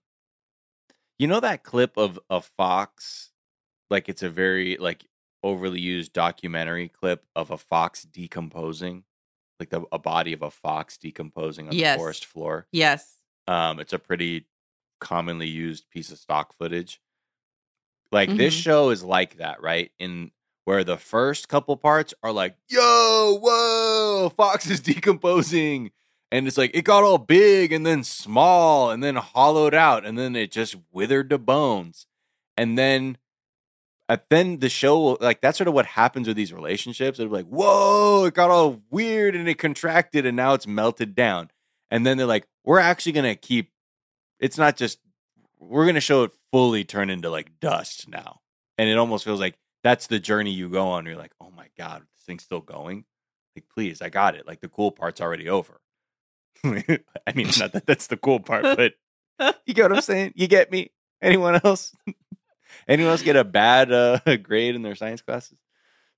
you 1.19 1.27
know 1.27 1.41
that 1.41 1.63
clip 1.63 1.97
of 1.97 2.19
a 2.29 2.41
Fox, 2.41 3.31
like 3.91 4.09
it's 4.09 4.23
a 4.23 4.29
very 4.31 4.77
like 4.77 5.05
overly 5.43 5.81
used 5.81 6.13
documentary 6.13 6.89
clip 6.89 7.25
of 7.35 7.51
a 7.51 7.57
fox 7.59 8.03
decomposing, 8.03 9.05
like 9.59 9.71
the 9.71 9.83
a 9.91 9.99
body 9.99 10.33
of 10.35 10.43
a 10.43 10.51
fox 10.51 10.99
decomposing 10.99 11.67
on 11.69 11.73
Yes. 11.75 11.95
the 11.97 11.99
forest 11.99 12.25
floor. 12.27 12.67
Yes. 12.73 13.17
Um, 13.49 13.81
it's 13.81 13.93
a 13.95 13.99
pretty 13.99 14.47
commonly 15.01 15.49
used 15.49 15.89
piece 15.91 16.13
of 16.13 16.19
stock 16.19 16.53
footage. 16.53 17.01
Like 18.13 18.37
this 18.37 18.55
Mhm. 18.55 18.63
show 18.63 18.91
is 18.91 19.05
like 19.05 19.37
that, 19.39 19.63
right? 19.63 19.91
In 19.99 20.31
where 20.65 20.85
the 20.85 20.97
first 20.97 21.49
couple 21.49 21.77
parts 21.77 22.13
are 22.23 22.33
like, 22.33 22.57
"Yo, 22.69 23.39
whoa, 23.41 24.29
Fox 24.37 24.69
is 24.69 24.81
decomposing," 24.81 25.91
and 26.33 26.47
it's 26.47 26.59
like 26.59 26.71
it 26.75 26.83
got 26.83 27.05
all 27.05 27.19
big 27.19 27.73
and 27.73 27.85
then 27.87 28.03
small 28.05 28.91
and 28.91 29.03
then 29.03 29.17
hollowed 29.17 29.75
out 29.75 30.05
and 30.05 30.19
then 30.19 30.35
it 30.37 30.51
just 30.51 30.77
withered 30.93 31.31
to 31.31 31.39
bones, 31.39 32.07
and 32.57 32.79
then. 32.79 33.19
At 34.09 34.29
then 34.29 34.59
the 34.59 34.69
show 34.69 34.99
will- 34.99 35.19
like 35.21 35.41
that's 35.41 35.57
sort 35.57 35.69
of 35.69 35.75
what 35.75 35.87
happens 35.87 36.27
with 36.27 36.37
these 36.37 36.53
relationships. 36.53 37.21
It'll 37.21 37.31
be 37.31 37.37
like, 37.37 37.47
whoa, 37.47 38.25
it 38.25 38.35
got 38.35 38.51
all 38.51 38.83
weird 38.91 39.37
and 39.37 39.49
it 39.49 39.55
contracted 39.55 40.27
and 40.27 40.37
now 40.37 40.53
it's 40.55 40.67
melted 40.67 41.15
down. 41.15 41.53
And 41.93 42.05
then 42.05 42.17
they're 42.19 42.27
like, 42.27 42.49
we're 42.65 42.81
actually 42.81 43.13
gonna 43.13 43.37
keep 43.37 43.71
it's 44.41 44.59
not 44.59 44.77
just 44.77 44.99
we're 45.61 45.87
gonna 45.87 46.01
show 46.01 46.25
it 46.25 46.33
fully 46.53 46.85
turn 46.85 47.11
into 47.11 47.31
like 47.31 47.61
dust 47.61 48.09
now. 48.09 48.41
And 48.79 48.89
it 48.89 48.99
almost 48.99 49.25
feels 49.25 49.41
like 49.41 49.59
that's 49.85 50.07
the 50.07 50.19
journey 50.19 50.51
you 50.51 50.69
go 50.69 50.89
on. 50.89 51.07
You're 51.07 51.17
like, 51.17 51.35
oh 51.41 51.53
my 51.55 51.67
God, 51.79 52.01
this 52.01 52.25
thing's 52.25 52.43
still 52.43 52.61
going. 52.61 53.05
Like, 53.55 53.67
please, 53.73 54.01
I 54.01 54.09
got 54.09 54.35
it. 54.35 54.47
Like 54.47 54.61
the 54.61 54.69
cool 54.69 54.91
part's 54.91 55.21
already 55.21 55.49
over. 55.49 55.81
I 56.65 57.03
mean, 57.35 57.49
not 57.59 57.73
that 57.73 57.87
that's 57.87 58.07
the 58.07 58.17
cool 58.17 58.41
part, 58.41 58.63
but 58.77 58.95
you 59.67 59.75
get 59.75 59.83
what 59.91 59.97
I'm 59.97 60.03
saying? 60.03 60.33
You 60.35 60.49
get 60.49 60.73
me? 60.73 60.91
Anyone 61.23 61.61
else? 61.63 61.95
Anyone 62.89 63.13
else 63.13 63.23
get 63.23 63.37
a 63.37 63.45
bad 63.45 63.93
uh, 63.93 64.19
grade 64.43 64.75
in 64.75 64.83
their 64.83 64.95
science 64.95 65.21
classes? 65.21 65.59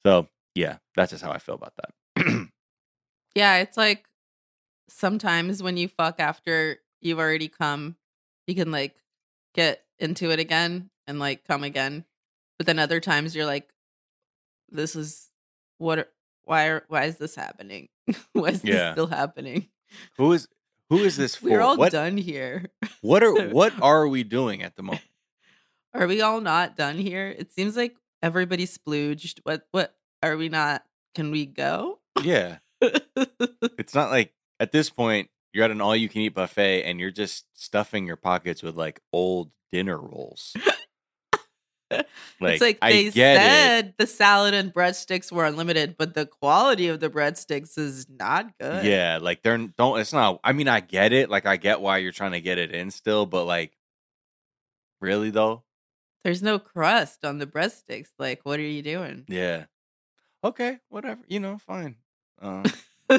So 0.04 0.28
yeah, 0.54 0.76
that's 0.94 1.10
just 1.10 1.24
how 1.24 1.32
I 1.32 1.38
feel 1.38 1.56
about 1.56 1.74
that. 1.76 2.48
Yeah, 3.34 3.58
it's 3.58 3.76
like 3.76 4.04
sometimes 4.88 5.62
when 5.62 5.76
you 5.76 5.88
fuck 5.88 6.20
after 6.20 6.78
you've 7.00 7.18
already 7.18 7.48
come, 7.48 7.96
you 8.46 8.54
can 8.54 8.70
like 8.70 8.94
get 9.54 9.84
into 9.98 10.30
it 10.30 10.38
again 10.38 10.90
and 11.06 11.18
like 11.18 11.44
come 11.44 11.64
again. 11.64 12.04
But 12.58 12.66
then 12.66 12.78
other 12.78 13.00
times 13.00 13.34
you're 13.34 13.46
like, 13.46 13.68
this 14.70 14.96
is 14.96 15.28
what, 15.78 16.12
why, 16.44 16.66
are, 16.66 16.84
why 16.88 17.04
is 17.04 17.16
this 17.16 17.34
happening? 17.34 17.88
why 18.32 18.50
is 18.50 18.62
this 18.62 18.92
still 18.92 19.06
happening? 19.06 19.68
who 20.16 20.32
is 20.32 20.48
who 20.88 20.98
is 20.98 21.16
this 21.16 21.36
for? 21.36 21.48
We're 21.48 21.60
all 21.60 21.76
what 21.76 21.92
done 21.92 22.18
here. 22.18 22.66
what 23.00 23.22
are 23.22 23.48
what 23.48 23.72
are 23.80 24.06
we 24.06 24.24
doing 24.24 24.62
at 24.62 24.76
the 24.76 24.82
moment? 24.82 25.04
Are 25.94 26.06
we 26.06 26.20
all 26.20 26.40
not 26.40 26.76
done 26.76 26.96
here? 26.96 27.34
It 27.36 27.52
seems 27.52 27.76
like 27.76 27.94
everybody's 28.22 28.76
splooged. 28.76 29.40
What, 29.44 29.66
what 29.70 29.94
are 30.22 30.36
we 30.36 30.48
not? 30.48 30.84
Can 31.14 31.30
we 31.30 31.46
go? 31.46 32.00
Yeah. 32.22 32.58
It's 33.78 33.94
not 33.94 34.10
like 34.10 34.32
at 34.60 34.70
this 34.70 34.90
point 34.90 35.28
you're 35.52 35.64
at 35.64 35.70
an 35.70 35.80
all 35.80 35.94
you 35.94 36.08
can 36.08 36.22
eat 36.22 36.34
buffet 36.34 36.84
and 36.84 36.98
you're 36.98 37.10
just 37.10 37.46
stuffing 37.54 38.06
your 38.06 38.16
pockets 38.16 38.62
with 38.62 38.76
like 38.76 39.00
old 39.12 39.50
dinner 39.70 39.98
rolls. 39.98 40.54
like, 41.90 42.06
it's 42.40 42.60
like 42.60 42.78
I 42.80 42.92
they 42.92 43.10
get 43.10 43.36
it. 43.36 43.38
said 43.38 43.94
the 43.98 44.06
salad 44.06 44.54
and 44.54 44.72
breadsticks 44.72 45.30
were 45.30 45.44
unlimited, 45.44 45.96
but 45.98 46.14
the 46.14 46.26
quality 46.26 46.88
of 46.88 47.00
the 47.00 47.10
breadsticks 47.10 47.78
is 47.78 48.06
not 48.08 48.58
good. 48.58 48.84
Yeah, 48.84 49.18
like 49.20 49.42
they're 49.42 49.58
don't 49.58 50.00
it's 50.00 50.12
not 50.12 50.40
I 50.42 50.52
mean 50.52 50.68
I 50.68 50.80
get 50.80 51.12
it. 51.12 51.28
Like 51.28 51.46
I 51.46 51.56
get 51.56 51.80
why 51.80 51.98
you're 51.98 52.12
trying 52.12 52.32
to 52.32 52.40
get 52.40 52.58
it 52.58 52.72
in 52.72 52.90
still, 52.90 53.26
but 53.26 53.44
like 53.44 53.76
really 55.00 55.30
though? 55.30 55.64
There's 56.24 56.42
no 56.42 56.58
crust 56.58 57.24
on 57.24 57.38
the 57.38 57.46
breadsticks. 57.46 58.10
Like, 58.16 58.40
what 58.44 58.60
are 58.60 58.62
you 58.62 58.80
doing? 58.80 59.24
Yeah. 59.28 59.64
Okay, 60.44 60.78
whatever. 60.88 61.20
You 61.26 61.40
know, 61.40 61.58
fine. 61.58 61.96
Um 62.40 62.64
Uh, 63.10 63.18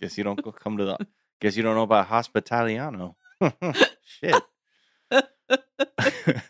guess 0.00 0.16
you 0.16 0.24
don't 0.24 0.42
go 0.42 0.50
come 0.50 0.78
to 0.78 0.84
the 0.84 1.06
guess 1.42 1.56
you 1.56 1.62
don't 1.64 1.74
know 1.74 1.82
about 1.82 2.08
Hospitaliano. 2.08 3.16
Shit. 4.04 4.42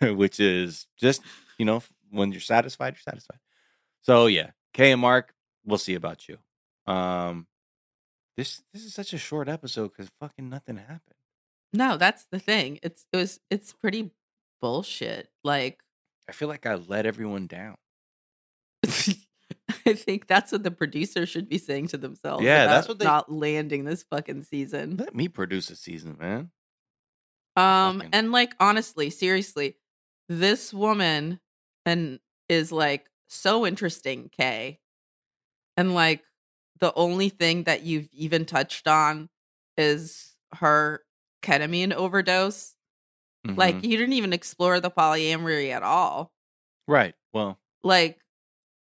Which 0.16 0.38
is 0.38 0.86
just, 0.98 1.22
you 1.58 1.64
know, 1.64 1.82
when 2.10 2.30
you're 2.30 2.42
satisfied, 2.42 2.94
you're 2.94 3.00
satisfied. 3.00 3.38
So 4.02 4.26
yeah, 4.26 4.50
Kay 4.74 4.92
and 4.92 5.00
Mark, 5.00 5.32
we'll 5.64 5.78
see 5.78 5.94
about 5.94 6.28
you. 6.28 6.36
Um 6.92 7.46
this 8.36 8.62
this 8.72 8.84
is 8.84 8.92
such 8.94 9.14
a 9.14 9.18
short 9.18 9.48
episode 9.48 9.92
because 9.96 10.10
fucking 10.20 10.48
nothing 10.48 10.76
happened. 10.76 11.16
no, 11.72 11.96
that's 11.96 12.26
the 12.30 12.38
thing. 12.38 12.78
It's 12.82 13.06
it 13.12 13.16
was 13.16 13.40
it's 13.50 13.72
pretty 13.72 14.10
bullshit. 14.60 15.28
Like, 15.42 15.80
I 16.28 16.32
feel 16.32 16.48
like 16.48 16.66
I 16.66 16.74
let 16.74 17.06
everyone 17.06 17.46
down. 17.46 17.76
I 19.86 19.94
think 19.94 20.26
that's 20.26 20.52
what 20.52 20.62
the 20.62 20.70
producer 20.70 21.26
should 21.26 21.48
be 21.48 21.58
saying 21.58 21.88
to 21.88 21.96
themselves. 21.98 22.44
Yeah, 22.44 22.66
that's 22.66 22.88
what 22.88 22.98
they- 22.98 23.04
not 23.04 23.30
landing 23.32 23.84
this 23.84 24.02
fucking 24.04 24.42
season. 24.44 24.96
Let 24.96 25.14
me 25.14 25.28
produce 25.28 25.70
a 25.70 25.76
season, 25.76 26.16
man. 26.20 26.50
Um, 27.56 27.98
Fucking- 27.98 28.10
and 28.14 28.32
like 28.32 28.54
honestly, 28.60 29.10
seriously, 29.10 29.76
this 30.28 30.72
woman 30.72 31.40
and 31.84 32.18
is 32.48 32.72
like 32.72 33.08
so 33.28 33.66
interesting, 33.66 34.30
Kay. 34.30 34.78
And 35.76 35.94
like 35.94 36.22
the 36.80 36.92
only 36.94 37.28
thing 37.28 37.64
that 37.64 37.82
you've 37.82 38.08
even 38.12 38.44
touched 38.44 38.88
on 38.88 39.28
is 39.76 40.36
her 40.54 41.02
ketamine 41.42 41.92
overdose. 41.92 42.74
Like 43.44 43.76
Mhm. 43.76 43.84
you 43.84 43.96
didn't 43.96 44.12
even 44.14 44.32
explore 44.32 44.78
the 44.80 44.90
polyamory 44.90 45.70
at 45.70 45.82
all. 45.82 46.32
right. 46.86 47.14
Well, 47.32 47.58
Like 47.82 48.20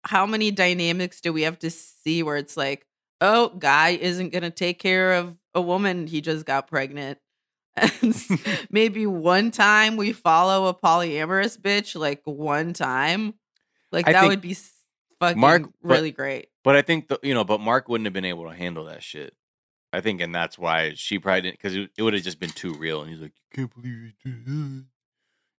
how 0.07 0.25
many 0.27 0.51
dynamics 0.51 1.21
do 1.21 1.33
we 1.33 1.43
have 1.43 1.59
to 1.61 1.71
see 1.71 2.23
where 2.23 2.37
it's 2.37 2.57
like, 2.57 2.87
oh, 3.21 3.49
guy 3.51 3.91
isn't 3.91 4.31
going 4.31 4.43
to 4.43 4.51
take 4.51 4.79
care 4.79 5.15
of 5.15 5.37
a 5.55 5.61
woman 5.61 6.07
he 6.07 6.21
just 6.21 6.47
got 6.47 6.69
pregnant. 6.69 7.19
And 8.01 8.15
maybe 8.71 9.07
one 9.07 9.51
time 9.51 9.97
we 9.97 10.13
follow 10.15 10.67
a 10.67 10.75
polyamorous 10.75 11.59
bitch, 11.59 11.95
like 11.99 12.23
one 12.25 12.73
time. 12.73 13.35
Like 13.93 14.09
I 14.09 14.13
that 14.13 14.29
would 14.29 14.41
be 14.41 14.57
fucking 15.21 15.39
Mark- 15.41 15.63
but- 15.83 15.91
really 15.91 16.11
great. 16.11 16.49
but 16.65 16.75
I 16.77 16.81
think 16.83 17.09
the, 17.09 17.19
you 17.23 17.35
know, 17.35 17.45
but 17.45 17.61
Mark 17.61 17.89
wouldn't 17.89 18.07
have 18.07 18.15
been 18.15 18.25
able 18.25 18.49
to 18.49 18.55
handle 18.55 18.87
that 18.87 19.03
shit. 19.03 19.35
I 19.93 20.01
think, 20.01 20.21
and 20.21 20.35
that's 20.35 20.59
why 20.59 20.93
she 20.95 21.19
probably 21.19 21.43
didn't, 21.43 21.59
because 21.59 21.77
it, 21.77 21.91
it 21.97 22.03
would 22.03 22.13
have 22.15 22.23
just 22.23 22.41
been 22.41 22.51
too 22.51 22.75
real. 22.75 23.01
And 23.03 23.11
he's 23.11 23.21
like, 23.21 23.33
"You 23.53 23.57
can't 23.67 23.75
believe 23.75 23.93
you 23.95 24.13
did 24.25 24.45
that. 24.47 24.85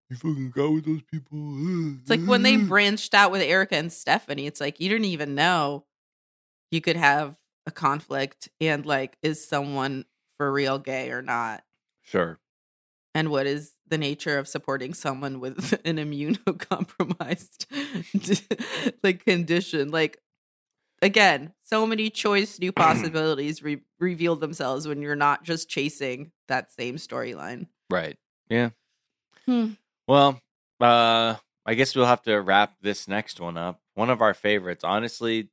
You 0.10 0.16
fucking 0.16 0.52
got 0.52 0.72
with 0.72 0.86
those 0.86 1.02
people." 1.04 1.98
It's 2.02 2.10
like 2.10 2.26
when 2.26 2.44
they 2.44 2.58
branched 2.68 3.14
out 3.14 3.32
with 3.32 3.42
Erica 3.42 3.76
and 3.76 3.92
Stephanie, 3.92 4.48
it's 4.48 4.62
like 4.62 4.80
you 4.80 4.90
didn't 4.90 5.06
even 5.06 5.36
know 5.36 5.86
you 6.72 6.82
could 6.82 6.98
have 6.98 7.38
a 7.66 7.72
conflict 7.72 8.50
and 8.62 8.86
like 8.86 9.18
is 9.22 9.46
someone 9.46 10.06
for 10.38 10.52
real 10.52 10.80
gay 10.80 11.12
or 11.12 11.22
not? 11.22 11.64
Sure. 12.04 12.40
And 13.14 13.30
what 13.30 13.48
is 13.48 13.74
the 13.88 13.98
nature 13.98 14.38
of 14.38 14.48
supporting 14.48 14.94
someone 14.94 15.40
with 15.40 15.74
an 15.86 15.98
immunocompromised 15.98 17.66
like 19.04 19.26
condition? 19.26 19.92
Like 19.92 20.20
again, 21.02 21.54
so 21.64 21.86
many 21.86 22.10
choice 22.10 22.60
new 22.60 22.72
possibilities 22.74 23.62
re- 23.64 23.82
reveal 24.00 24.36
themselves 24.36 24.88
when 24.88 25.02
you're 25.02 25.16
not 25.16 25.44
just 25.44 25.70
chasing 25.70 26.32
that 26.48 26.72
same 26.72 26.96
storyline. 26.96 27.68
Right. 27.90 28.18
Yeah. 28.50 28.70
Hmm. 29.46 29.72
Well, 30.08 30.40
uh, 30.80 31.36
I 31.66 31.74
guess 31.74 31.96
we'll 31.96 32.06
have 32.06 32.22
to 32.24 32.38
wrap 32.38 32.76
this 32.82 33.08
next 33.08 33.40
one 33.40 33.58
up. 33.58 33.82
One 33.96 34.10
of 34.10 34.22
our 34.22 34.34
favorites, 34.34 34.84
honestly. 34.84 35.50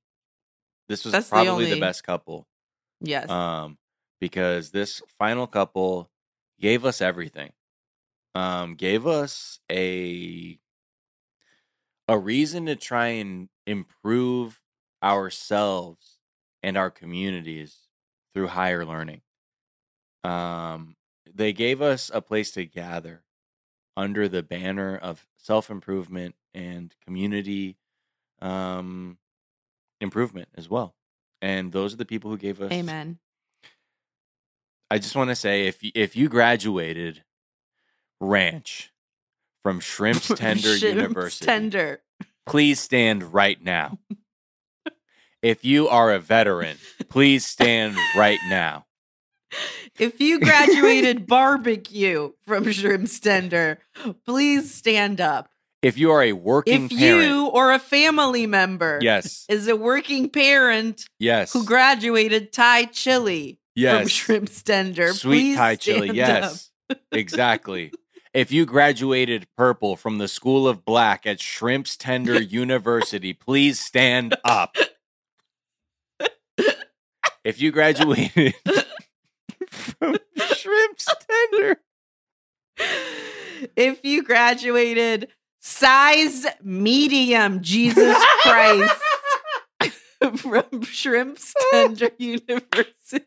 This 0.88 1.04
was 1.04 1.12
That's 1.12 1.28
probably 1.28 1.64
the 1.64 1.70
only- 1.72 1.80
best 1.80 2.04
couple. 2.04 2.46
Yes. 3.00 3.28
um, 3.28 3.76
because 4.20 4.70
this 4.70 5.02
final 5.18 5.46
couple 5.46 6.10
gave 6.60 6.84
us 6.84 7.00
everything. 7.02 7.52
Um, 8.34 8.76
gave 8.76 9.06
us 9.06 9.58
a 9.70 10.58
a 12.08 12.18
reason 12.18 12.66
to 12.66 12.76
try 12.76 13.06
and 13.08 13.48
improve 13.66 14.60
ourselves 15.02 16.18
and 16.62 16.76
our 16.76 16.90
communities 16.90 17.76
through 18.34 18.48
higher 18.48 18.84
learning. 18.84 19.22
Um, 20.22 20.96
they 21.32 21.52
gave 21.52 21.80
us 21.82 22.10
a 22.12 22.20
place 22.20 22.50
to 22.52 22.64
gather 22.66 23.23
under 23.96 24.28
the 24.28 24.42
banner 24.42 24.96
of 24.96 25.26
self 25.38 25.70
improvement 25.70 26.34
and 26.52 26.94
community 27.04 27.76
um, 28.40 29.18
improvement 30.00 30.48
as 30.54 30.68
well. 30.68 30.94
And 31.42 31.72
those 31.72 31.92
are 31.92 31.98
the 31.98 32.04
people 32.04 32.30
who 32.30 32.38
gave 32.38 32.60
us 32.60 32.72
Amen. 32.72 33.18
I 34.90 34.98
just 34.98 35.16
want 35.16 35.30
to 35.30 35.36
say 35.36 35.66
if 35.66 35.82
you, 35.82 35.90
if 35.94 36.14
you 36.16 36.28
graduated 36.28 37.24
ranch 38.20 38.92
from 39.62 39.80
Shrimp's 39.80 40.28
Tender 40.36 40.76
Shrimps 40.76 40.82
University, 40.82 41.46
Tender. 41.46 42.02
please 42.46 42.80
stand 42.80 43.34
right 43.34 43.62
now. 43.62 43.98
if 45.42 45.64
you 45.64 45.88
are 45.88 46.12
a 46.12 46.18
veteran, 46.18 46.76
please 47.08 47.44
stand 47.44 47.96
right 48.16 48.38
now. 48.48 48.83
If 49.98 50.20
you 50.20 50.40
graduated 50.40 51.26
barbecue 51.28 52.32
from 52.46 52.70
Shrimps 52.70 53.20
Tender, 53.20 53.78
please 54.24 54.74
stand 54.74 55.20
up. 55.20 55.50
If 55.82 55.98
you 55.98 56.10
are 56.12 56.22
a 56.22 56.32
working 56.32 56.86
If 56.86 56.98
parent, 56.98 57.28
you 57.28 57.46
or 57.48 57.72
a 57.72 57.78
family 57.78 58.46
member 58.46 58.98
yes, 59.02 59.44
is 59.50 59.68
a 59.68 59.76
working 59.76 60.30
parent 60.30 61.04
yes, 61.18 61.52
who 61.52 61.64
graduated 61.64 62.52
Thai 62.52 62.86
chili 62.86 63.58
from 63.74 63.82
yes, 63.82 64.10
Shrimps 64.10 64.62
Tender, 64.62 65.12
sweet 65.12 65.40
please 65.40 65.56
Thai 65.56 65.76
chili, 65.76 66.10
yes, 66.14 66.70
exactly. 67.12 67.92
If 68.32 68.50
you 68.50 68.66
graduated 68.66 69.46
purple 69.56 69.94
from 69.94 70.18
the 70.18 70.26
School 70.26 70.66
of 70.66 70.84
Black 70.84 71.26
at 71.26 71.38
Shrimp's 71.38 71.96
Tender 71.96 72.40
University, 72.42 73.32
please 73.32 73.78
stand 73.78 74.34
up. 74.44 74.76
If 77.44 77.60
you 77.60 77.72
graduated 77.72 78.54
from 78.64 78.73
Shrimp's 80.64 81.06
Tender. 81.50 81.76
If 83.76 84.02
you 84.02 84.22
graduated 84.22 85.28
size 85.60 86.46
medium, 86.62 87.60
Jesus 87.60 88.16
Christ, 88.40 88.94
from 90.36 90.82
Shrimps 90.82 91.54
Tender 91.70 92.10
University. 92.16 93.26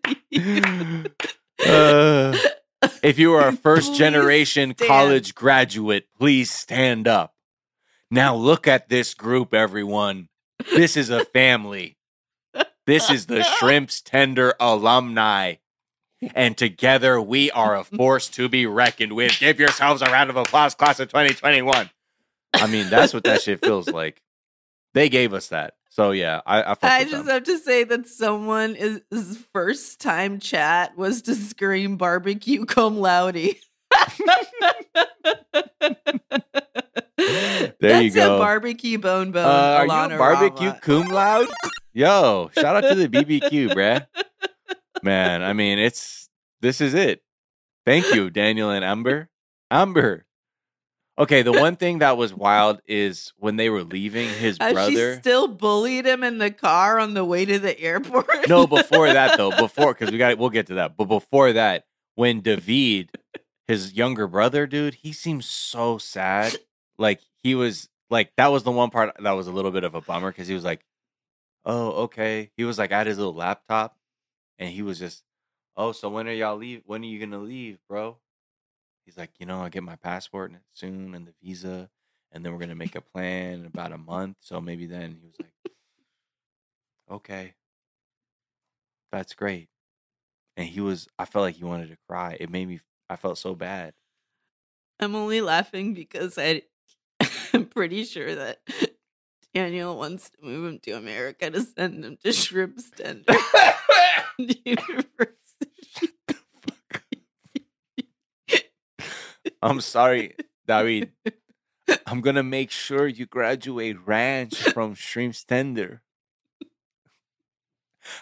Uh, 1.63 2.35
if 3.03 3.19
you 3.19 3.33
are 3.33 3.49
a 3.49 3.51
first 3.55 3.89
Please 3.89 3.97
generation 3.99 4.73
stand. 4.75 4.87
college 4.87 5.35
graduate, 5.35 6.07
please 6.17 6.49
stand 6.49 7.07
up. 7.07 7.35
Now 8.09 8.35
look 8.35 8.67
at 8.67 8.89
this 8.89 9.13
group, 9.13 9.53
everyone. 9.53 10.29
This 10.73 10.97
is 10.97 11.11
a 11.11 11.23
family. 11.25 11.97
This 12.87 13.11
is 13.11 13.27
the 13.27 13.43
Shrimps 13.59 14.01
Tender 14.01 14.55
alumni. 14.59 15.55
And 16.33 16.57
together 16.57 17.21
we 17.21 17.51
are 17.51 17.75
a 17.75 17.83
force 17.97 18.27
to 18.29 18.49
be 18.49 18.65
reckoned 18.65 19.13
with. 19.13 19.39
Give 19.39 19.59
yourselves 19.59 20.01
a 20.01 20.05
round 20.05 20.29
of 20.29 20.35
applause, 20.35 20.75
class 20.75 20.99
of 20.99 21.09
2021. 21.09 21.89
I 22.53 22.67
mean, 22.67 22.89
that's 22.89 23.13
what 23.13 23.23
that 23.25 23.41
shit 23.41 23.63
feels 23.63 23.87
like. 23.87 24.21
They 24.93 25.09
gave 25.09 25.33
us 25.33 25.49
that. 25.49 25.75
So 25.89 26.11
yeah, 26.11 26.41
I, 26.45 26.61
I, 26.61 26.75
I 26.83 27.03
just 27.03 27.25
them. 27.25 27.27
have 27.27 27.43
to 27.43 27.57
say 27.57 27.83
that 27.83 28.07
someone 28.07 28.75
is 28.75 29.01
his 29.09 29.37
first 29.51 29.99
time 29.99 30.39
chat 30.39 30.95
was 30.97 31.23
to 31.23 31.33
scream 31.35 31.97
barbecue 31.97 32.65
cum 32.65 32.99
laude. 32.99 33.35
There 37.79 38.01
you 38.01 38.11
That's 38.11 38.15
go. 38.15 38.35
A 38.35 38.39
barbecue 38.39 38.97
bone 38.97 39.31
bone. 39.31 39.45
Uh, 39.45 39.49
are 39.49 39.85
you 39.85 39.91
Alana 39.91 40.15
a 40.15 40.17
barbecue 40.17 40.67
Rama. 40.67 40.79
cum 40.81 41.07
laude? 41.07 41.47
Yo, 41.93 42.49
shout 42.53 42.75
out 42.83 42.89
to 42.89 42.95
the 42.95 43.07
BBQ, 43.07 43.73
bruh. 43.73 44.05
Man, 45.03 45.43
I 45.43 45.53
mean, 45.53 45.79
it's 45.79 46.29
this 46.61 46.81
is 46.81 46.93
it. 46.93 47.21
Thank 47.85 48.13
you, 48.13 48.29
Daniel 48.29 48.69
and 48.69 48.83
Amber. 48.83 49.29
Amber. 49.71 50.25
Okay, 51.19 51.41
the 51.41 51.51
one 51.51 51.75
thing 51.75 51.99
that 51.99 52.15
was 52.15 52.31
wild 52.31 52.79
is 52.85 53.33
when 53.37 53.55
they 53.55 53.69
were 53.71 53.83
leaving 53.83 54.29
his 54.29 54.57
As 54.59 54.73
brother. 54.73 55.15
she 55.15 55.19
still 55.19 55.47
bullied 55.47 56.05
him 56.05 56.23
in 56.23 56.37
the 56.37 56.51
car 56.51 56.99
on 56.99 57.15
the 57.15 57.25
way 57.25 57.43
to 57.43 57.57
the 57.57 57.79
airport. 57.79 58.47
no, 58.47 58.67
before 58.67 59.07
that 59.11 59.35
though, 59.35 59.49
before 59.49 59.93
because 59.93 60.11
we 60.11 60.19
got 60.19 60.37
we'll 60.37 60.51
get 60.51 60.67
to 60.67 60.75
that. 60.75 60.95
But 60.95 61.05
before 61.05 61.53
that, 61.53 61.85
when 62.13 62.41
David, 62.41 63.09
his 63.67 63.93
younger 63.93 64.27
brother, 64.27 64.67
dude, 64.67 64.93
he 64.95 65.11
seems 65.11 65.47
so 65.47 65.97
sad. 65.97 66.55
Like 66.99 67.19
he 67.41 67.55
was 67.55 67.89
like 68.11 68.31
that 68.37 68.47
was 68.51 68.61
the 68.63 68.71
one 68.71 68.91
part 68.91 69.15
that 69.19 69.31
was 69.31 69.47
a 69.47 69.51
little 69.51 69.71
bit 69.71 69.83
of 69.83 69.95
a 69.95 70.01
bummer 70.01 70.29
because 70.31 70.47
he 70.47 70.53
was 70.53 70.63
like, 70.63 70.85
"Oh, 71.65 72.03
okay." 72.03 72.51
He 72.57 72.63
was 72.63 72.77
like 72.77 72.91
at 72.91 73.07
his 73.07 73.17
little 73.17 73.33
laptop, 73.33 73.96
and 74.59 74.69
he 74.69 74.81
was 74.81 74.99
just, 74.99 75.23
"Oh, 75.75 75.91
so 75.91 76.09
when 76.09 76.27
are 76.27 76.31
y'all 76.33 76.57
leave? 76.57 76.83
When 76.85 77.01
are 77.03 77.05
you 77.05 77.19
gonna 77.19 77.39
leave, 77.39 77.79
bro?" 77.87 78.17
He's 79.05 79.17
like, 79.17 79.31
"You 79.39 79.45
know, 79.45 79.61
I 79.61 79.69
get 79.69 79.83
my 79.83 79.95
passport 79.95 80.53
soon 80.73 81.13
and 81.15 81.27
the 81.27 81.33
visa, 81.41 81.89
and 82.31 82.45
then 82.45 82.53
we're 82.53 82.59
gonna 82.59 82.75
make 82.75 82.95
a 82.95 83.01
plan 83.01 83.61
in 83.61 83.65
about 83.65 83.91
a 83.91 83.97
month. 83.97 84.37
So 84.41 84.61
maybe 84.61 84.85
then." 84.87 85.19
He 85.21 85.27
was 85.27 85.35
like, 85.39 85.73
"Okay." 87.09 87.55
That's 89.11 89.33
great. 89.33 89.69
And 90.57 90.67
he 90.67 90.81
was, 90.81 91.07
I 91.17 91.25
felt 91.25 91.43
like 91.43 91.55
he 91.55 91.63
wanted 91.63 91.89
to 91.89 91.97
cry. 92.09 92.35
It 92.39 92.49
made 92.49 92.67
me, 92.67 92.79
I 93.09 93.15
felt 93.15 93.37
so 93.37 93.55
bad. 93.55 93.93
I'm 94.99 95.15
only 95.15 95.41
laughing 95.41 95.93
because 95.93 96.37
I, 96.37 96.63
I'm 97.53 97.65
pretty 97.65 98.03
sure 98.03 98.33
that 98.35 98.61
Daniel 99.53 99.97
wants 99.97 100.31
to 100.31 100.37
move 100.41 100.67
him 100.67 100.79
to 100.79 100.91
America 100.91 101.49
to 101.51 101.61
send 101.61 102.03
him 102.03 102.17
to 102.23 102.33
Shrimp 102.33 102.79
Tender 102.95 103.33
I'm 109.61 109.81
sorry, 109.81 110.35
David. 110.67 111.11
I'm 112.05 112.21
to 112.35 112.43
make 112.43 112.71
sure 112.71 113.07
you 113.07 113.25
graduate 113.25 113.97
ranch 114.05 114.55
from 114.73 114.95
Shrimp 114.95 115.35
Tender. 115.47 116.01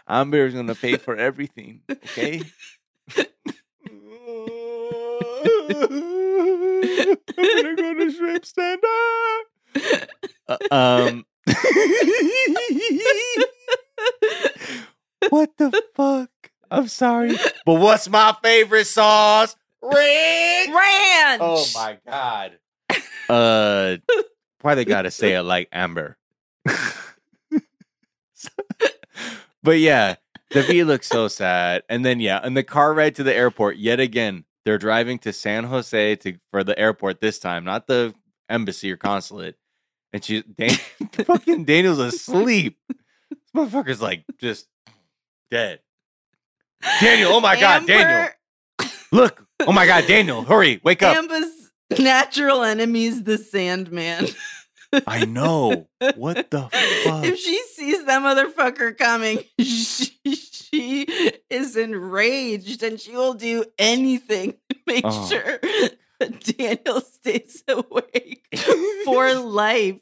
Amber 0.08 0.46
is 0.48 0.54
to 0.68 0.76
pay 0.76 0.98
for 0.98 1.16
everything, 1.16 1.82
okay? 1.90 2.42
I'm 7.38 7.38
gonna 7.38 7.76
go 7.76 7.94
to 7.94 8.12
shrimp. 8.12 8.46
Ah! 10.48 10.48
Uh, 10.48 10.58
um. 10.72 11.26
what 15.30 15.52
the 15.58 15.82
fuck? 15.96 16.30
I'm 16.72 16.88
sorry, 16.88 17.38
but 17.66 17.76
what's 17.76 18.10
my 18.10 18.36
favorite 18.44 18.88
sauce? 18.88 19.56
Ranch. 19.82 20.70
Ranch. 20.70 21.42
Oh 21.42 21.66
my 21.76 21.98
god. 22.06 22.60
Uh, 23.28 23.98
why 24.62 24.76
they 24.76 24.86
gotta 24.86 25.10
say 25.10 25.34
it 25.34 25.42
like 25.42 25.68
Amber? 25.72 26.16
but 29.64 29.80
yeah, 29.80 30.18
the 30.52 30.62
V 30.62 30.84
looks 30.84 31.08
so 31.08 31.28
sad. 31.28 31.82
And 31.90 32.06
then 32.06 32.20
yeah, 32.20 32.40
and 32.44 32.56
the 32.56 32.62
car 32.62 32.94
ride 32.94 33.16
to 33.16 33.24
the 33.24 33.34
airport, 33.34 33.78
yet 33.78 34.00
again, 34.00 34.46
they're 34.64 34.78
driving 34.78 35.18
to 35.20 35.34
San 35.34 35.64
Jose 35.64 36.16
to 36.18 36.38
for 36.52 36.64
the 36.64 36.78
airport 36.78 37.20
this 37.20 37.40
time, 37.40 37.64
not 37.64 37.88
the 37.88 38.14
embassy 38.50 38.92
or 38.92 38.98
consulate. 38.98 39.56
And 40.14 40.24
she, 40.24 40.44
Dan, 40.44 40.70
fucking 41.12 41.66
Daniel's 41.66 42.00
asleep. 42.00 42.78
This 42.88 43.40
motherfucker's 43.56 44.02
like 44.02 44.24
just 44.40 44.68
dead. 45.52 45.80
Daniel, 47.00 47.32
oh 47.34 47.40
my 47.40 47.60
god, 47.60 47.88
Daniel, 47.88 48.30
look, 49.12 49.46
oh 49.62 49.72
my 49.72 49.86
god, 49.86 50.06
Daniel, 50.08 50.44
hurry, 50.44 50.80
wake 50.84 51.02
up. 51.04 51.16
Amber's 51.18 51.72
natural 52.00 52.64
enemies, 52.64 53.24
the 53.24 53.38
Sandman. 53.38 54.28
I 55.08 55.26
know. 55.26 55.88
What 56.16 56.52
the 56.52 56.70
fuck? 57.04 57.26
if 57.26 57.38
she 57.40 57.62
sees 57.74 58.06
that 58.06 58.22
motherfucker 58.22 58.98
coming, 58.98 59.40
she, 59.60 60.12
she 60.26 61.08
is 61.50 61.76
enraged 61.76 62.82
and 62.84 63.00
she 63.00 63.12
will 63.12 63.34
do 63.34 63.66
anything 63.80 64.54
to 64.72 64.78
make 64.88 65.04
Oh. 65.06 65.28
sure 65.28 65.60
that 66.20 66.40
Daniel 66.58 67.02
stays 67.02 67.64
awake 67.68 68.46
for 69.06 69.34
life. 69.34 70.00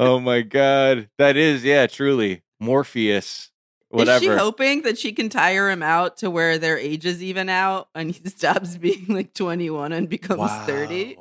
Oh 0.00 0.18
my 0.20 0.42
god, 0.42 1.08
that 1.18 1.36
is 1.36 1.64
yeah, 1.64 1.86
truly 1.86 2.42
Morpheus. 2.58 3.50
Whatever. 3.90 4.24
Is 4.24 4.32
she 4.32 4.38
hoping 4.38 4.82
that 4.82 4.98
she 4.98 5.12
can 5.12 5.28
tire 5.28 5.68
him 5.68 5.82
out 5.82 6.18
to 6.18 6.30
where 6.30 6.58
their 6.58 6.78
ages 6.78 7.22
even 7.22 7.48
out 7.48 7.88
and 7.94 8.10
he 8.12 8.28
stops 8.28 8.76
being 8.76 9.06
like 9.08 9.34
21 9.34 9.92
and 9.92 10.08
becomes 10.08 10.52
30? 10.66 11.16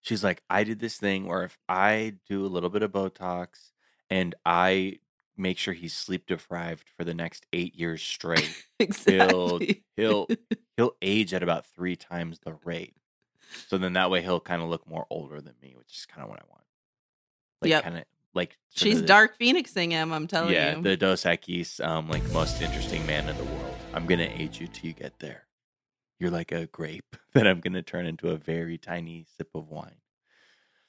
She's 0.00 0.24
like, 0.24 0.42
I 0.50 0.64
did 0.64 0.80
this 0.80 0.96
thing 0.96 1.26
where 1.26 1.44
if 1.44 1.56
I 1.68 2.14
do 2.28 2.44
a 2.44 2.48
little 2.48 2.70
bit 2.70 2.82
of 2.82 2.90
Botox 2.90 3.70
and 4.10 4.34
I 4.44 4.98
make 5.36 5.58
sure 5.58 5.74
he's 5.74 5.94
sleep 5.94 6.26
deprived 6.26 6.88
for 6.96 7.04
the 7.04 7.14
next 7.14 7.46
eight 7.52 7.76
years 7.76 8.02
straight, 8.02 8.52
Exactly. 8.80 9.84
he'll 9.96 10.26
he'll 10.76 10.96
age 11.00 11.32
at 11.34 11.42
about 11.44 11.66
three 11.66 11.94
times 11.94 12.40
the 12.40 12.54
rate. 12.64 12.94
So 13.68 13.78
then 13.78 13.92
that 13.92 14.10
way 14.10 14.22
he'll 14.22 14.40
kind 14.40 14.62
of 14.62 14.68
look 14.68 14.88
more 14.88 15.06
older 15.08 15.40
than 15.40 15.54
me, 15.62 15.74
which 15.76 15.96
is 15.96 16.06
kind 16.06 16.24
of 16.24 16.28
what 16.30 16.40
I 16.40 16.44
want. 16.50 16.64
Like 17.62 17.70
Yep. 17.70 17.84
kind 17.84 17.98
of 17.98 18.04
like 18.34 18.56
She's 18.70 19.00
the- 19.00 19.06
Dark 19.06 19.36
Phoenixing 19.36 19.90
him, 19.90 20.12
I'm 20.12 20.26
telling 20.26 20.52
yeah, 20.52 20.76
you. 20.76 20.82
the 20.82 20.96
Dos 20.96 21.24
Equis, 21.24 21.84
um, 21.84 22.08
like 22.08 22.22
most 22.32 22.60
interesting 22.62 23.04
man 23.06 23.28
in 23.28 23.36
the 23.36 23.44
world. 23.44 23.74
I'm 23.94 24.06
gonna 24.06 24.30
age 24.32 24.60
you 24.60 24.66
till 24.68 24.86
you 24.86 24.92
get 24.92 25.18
there. 25.18 25.46
You're 26.18 26.30
like 26.30 26.52
a 26.52 26.66
grape 26.66 27.16
that 27.34 27.46
I'm 27.46 27.60
gonna 27.60 27.82
turn 27.82 28.06
into 28.06 28.30
a 28.30 28.36
very 28.36 28.78
tiny 28.78 29.26
sip 29.36 29.48
of 29.54 29.68
wine. 29.68 29.96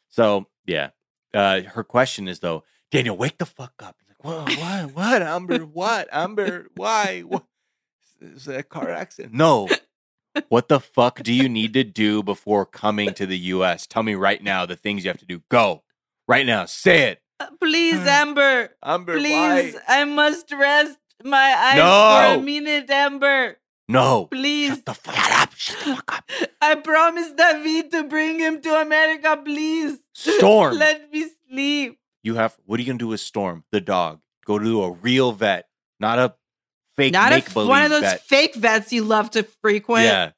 So 0.10 0.48
yeah, 0.66 0.90
uh, 1.34 1.62
her 1.62 1.84
question 1.84 2.28
is 2.28 2.40
though, 2.40 2.64
Daniel, 2.92 3.16
wake 3.18 3.38
the 3.38 3.46
fuck 3.46 3.74
up. 3.84 3.96
He's 4.00 4.10
like, 4.10 4.26
what, 4.26 4.58
what, 4.58 4.96
what, 4.96 5.22
Amber, 5.22 5.60
what, 5.60 6.08
Amber, 6.12 6.68
why, 6.76 7.22
what? 7.22 7.44
Is 8.22 8.46
that 8.46 8.60
a 8.60 8.64
car 8.64 8.90
accident? 8.90 9.34
No. 9.34 9.70
What 10.50 10.68
the 10.68 10.80
fuck 10.80 11.24
do 11.24 11.34
you 11.34 11.50
need 11.50 11.74
to 11.74 11.84
do 11.84 12.22
before 12.22 12.66
coming 12.66 13.14
to 13.16 13.26
the 13.26 13.38
U.S.? 13.38 13.88
Tell 13.88 14.04
me 14.04 14.16
right 14.16 14.42
now 14.42 14.66
the 14.66 14.76
things 14.76 15.04
you 15.04 15.10
have 15.10 15.20
to 15.20 15.26
do. 15.26 15.42
Go 15.50 15.84
right 16.28 16.46
now. 16.46 16.66
Say 16.66 17.10
it, 17.10 17.22
Uh, 17.40 17.48
please, 17.60 18.00
Amber. 18.00 18.70
Amber. 18.84 19.18
Please, 19.18 19.74
why? 19.76 19.82
I 19.88 20.04
must 20.06 20.52
rest 20.52 20.98
my 21.24 21.38
eyes 21.58 21.74
for 21.74 22.34
No. 22.36 22.40
a 22.40 22.42
minute, 22.44 22.90
Amber. 22.90 23.58
No. 23.88 24.26
Please. 24.26 24.70
Shut 24.76 24.86
the 24.86 24.94
fuck 24.94 25.42
up. 25.42 25.54
Shut 25.56 25.80
the 25.80 25.96
fuck 25.96 26.18
up. 26.18 26.30
I 26.62 26.76
promised 26.76 27.36
David 27.38 27.92
to 27.92 28.04
bring 28.04 28.40
him 28.40 28.62
to 28.62 28.82
America, 28.82 29.40
please. 29.44 30.00
Storm. 30.14 30.78
Let 30.78 31.12
me 31.12 31.28
sleep. 31.50 31.98
you 32.24 32.36
have 32.36 32.58
what 32.66 32.78
are 32.80 32.84
you 32.84 32.88
gonna 32.88 33.00
do 33.00 33.08
with 33.08 33.20
Storm, 33.22 33.64
the 33.72 33.82
dog? 33.82 34.20
Go 34.46 34.60
to 34.60 34.84
a 34.84 34.92
real 34.92 35.32
vet, 35.32 35.68
not 36.00 36.20
a 36.20 36.36
fake 36.98 37.14
Not 37.14 37.32
a, 37.32 37.42
one 37.66 37.84
of 37.84 37.90
those 37.90 38.02
vet. 38.02 38.22
fake 38.22 38.56
vets 38.56 38.92
you 38.92 39.04
love 39.04 39.32
to 39.32 39.44
frequent. 39.62 40.06
yeah. 40.06 40.32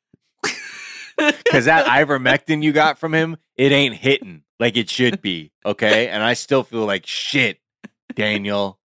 Cause 1.51 1.65
that 1.65 1.85
ivermectin 2.07 2.63
you 2.63 2.71
got 2.71 2.97
from 2.97 3.13
him, 3.13 3.37
it 3.55 3.71
ain't 3.71 3.95
hitting 3.95 4.43
like 4.61 4.77
it 4.77 4.89
should 4.89 5.21
be. 5.21 5.51
Okay. 5.65 6.07
And 6.11 6.23
I 6.23 6.35
still 6.35 6.63
feel 6.63 6.85
like 6.85 7.05
shit, 7.05 7.59
Daniel. 8.15 8.79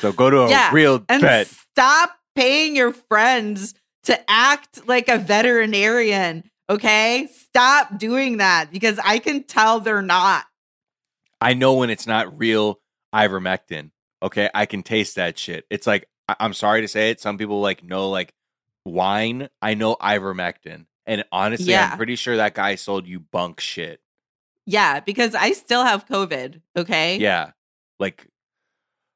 So 0.00 0.12
go 0.12 0.30
to 0.30 0.42
a 0.42 0.50
Yeah, 0.50 0.70
real 0.72 1.04
and 1.08 1.20
vet. 1.22 1.48
stop 1.48 2.16
paying 2.36 2.76
your 2.76 2.92
friends 2.92 3.74
to 4.04 4.30
act 4.30 4.86
like 4.86 5.08
a 5.08 5.18
veterinarian. 5.18 6.44
Okay, 6.68 7.28
stop 7.32 7.96
doing 7.98 8.36
that 8.38 8.70
because 8.72 8.98
I 9.04 9.18
can 9.18 9.44
tell 9.44 9.80
they're 9.80 10.02
not. 10.02 10.44
I 11.40 11.54
know 11.54 11.74
when 11.74 11.90
it's 11.90 12.06
not 12.06 12.36
real 12.38 12.80
ivermectin. 13.14 13.90
Okay, 14.22 14.50
I 14.54 14.66
can 14.66 14.82
taste 14.82 15.14
that 15.16 15.38
shit. 15.38 15.64
It's 15.70 15.86
like 15.86 16.08
I- 16.28 16.36
I'm 16.40 16.52
sorry 16.54 16.80
to 16.80 16.88
say 16.88 17.10
it. 17.10 17.20
Some 17.20 17.38
people 17.38 17.60
like 17.60 17.84
know 17.84 18.10
like 18.10 18.32
wine. 18.84 19.48
I 19.62 19.74
know 19.74 19.94
ivermectin, 19.96 20.86
and 21.06 21.24
honestly, 21.30 21.72
Yeah. 21.72 21.90
I'm 21.92 21.96
pretty 21.96 22.16
sure 22.16 22.36
that 22.36 22.54
guy 22.54 22.74
sold 22.74 23.06
you 23.06 23.20
bunk 23.20 23.60
shit. 23.60 24.00
Yeah, 24.66 25.00
because 25.00 25.34
I 25.34 25.52
still 25.52 25.84
have 25.84 26.06
COVID. 26.06 26.60
Okay, 26.76 27.18
Yeah, 27.18 27.52
like. 28.00 28.26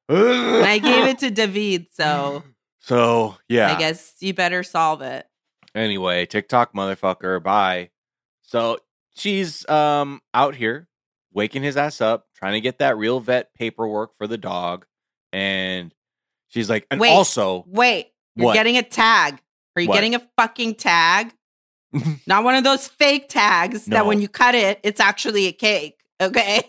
and 0.08 0.64
I 0.66 0.78
gave 0.78 1.06
it 1.06 1.18
to 1.20 1.30
David, 1.30 1.86
so 1.92 2.42
So 2.80 3.36
yeah. 3.48 3.74
I 3.74 3.78
guess 3.78 4.14
you 4.20 4.32
better 4.34 4.62
solve 4.62 5.02
it. 5.02 5.26
Anyway, 5.74 6.26
TikTok 6.26 6.72
motherfucker, 6.74 7.42
bye. 7.42 7.90
So 8.42 8.78
she's 9.16 9.68
um 9.68 10.20
out 10.34 10.54
here 10.56 10.88
waking 11.32 11.62
his 11.62 11.76
ass 11.76 12.00
up, 12.00 12.26
trying 12.34 12.54
to 12.54 12.60
get 12.60 12.78
that 12.78 12.96
real 12.96 13.20
vet 13.20 13.54
paperwork 13.54 14.14
for 14.16 14.26
the 14.26 14.38
dog, 14.38 14.84
and 15.32 15.94
she's 16.48 16.68
like, 16.68 16.86
and 16.90 17.00
Wait. 17.00 17.10
also, 17.10 17.64
Wait, 17.68 18.08
you're 18.34 18.46
What? 18.46 18.54
getting 18.54 18.76
a 18.76 18.82
tag. 18.82 19.40
Are 19.76 19.82
you 19.82 19.88
What? 19.88 19.94
getting 19.94 20.14
a 20.16 20.28
fucking 20.36 20.74
tag? 20.76 21.32
Not 22.26 22.44
one 22.44 22.54
of 22.54 22.64
those 22.64 22.86
fake 22.86 23.28
tags 23.28 23.86
that 23.86 24.06
when 24.06 24.20
you 24.20 24.28
cut 24.28 24.54
it, 24.54 24.80
it's 24.82 25.00
actually 25.00 25.46
a 25.46 25.52
cake. 25.52 25.96
Okay, 26.20 26.62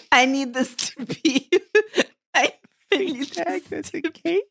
I 0.12 0.26
need 0.26 0.54
this 0.54 0.74
to 0.74 1.04
be. 1.04 1.50
I 2.34 2.52
need 2.92 3.26
this 3.28 3.90
to 3.90 4.02
cake. 4.02 4.44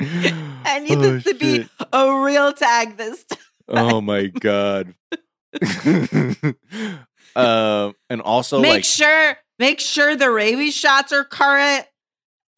I 0.00 0.80
need 0.80 0.98
this 0.98 1.24
to 1.24 1.34
be 1.34 1.66
a 1.92 2.20
real 2.20 2.52
tag 2.52 2.96
this 2.96 3.24
time. 3.24 3.38
Oh 3.68 4.00
my 4.00 4.26
god. 4.26 4.94
um, 7.36 7.94
and 8.10 8.20
also 8.22 8.60
make 8.60 8.72
like 8.72 8.84
sure, 8.84 9.36
make 9.58 9.80
sure 9.80 10.16
the 10.16 10.30
rabies 10.30 10.74
shots 10.74 11.12
are 11.12 11.24
current 11.24 11.86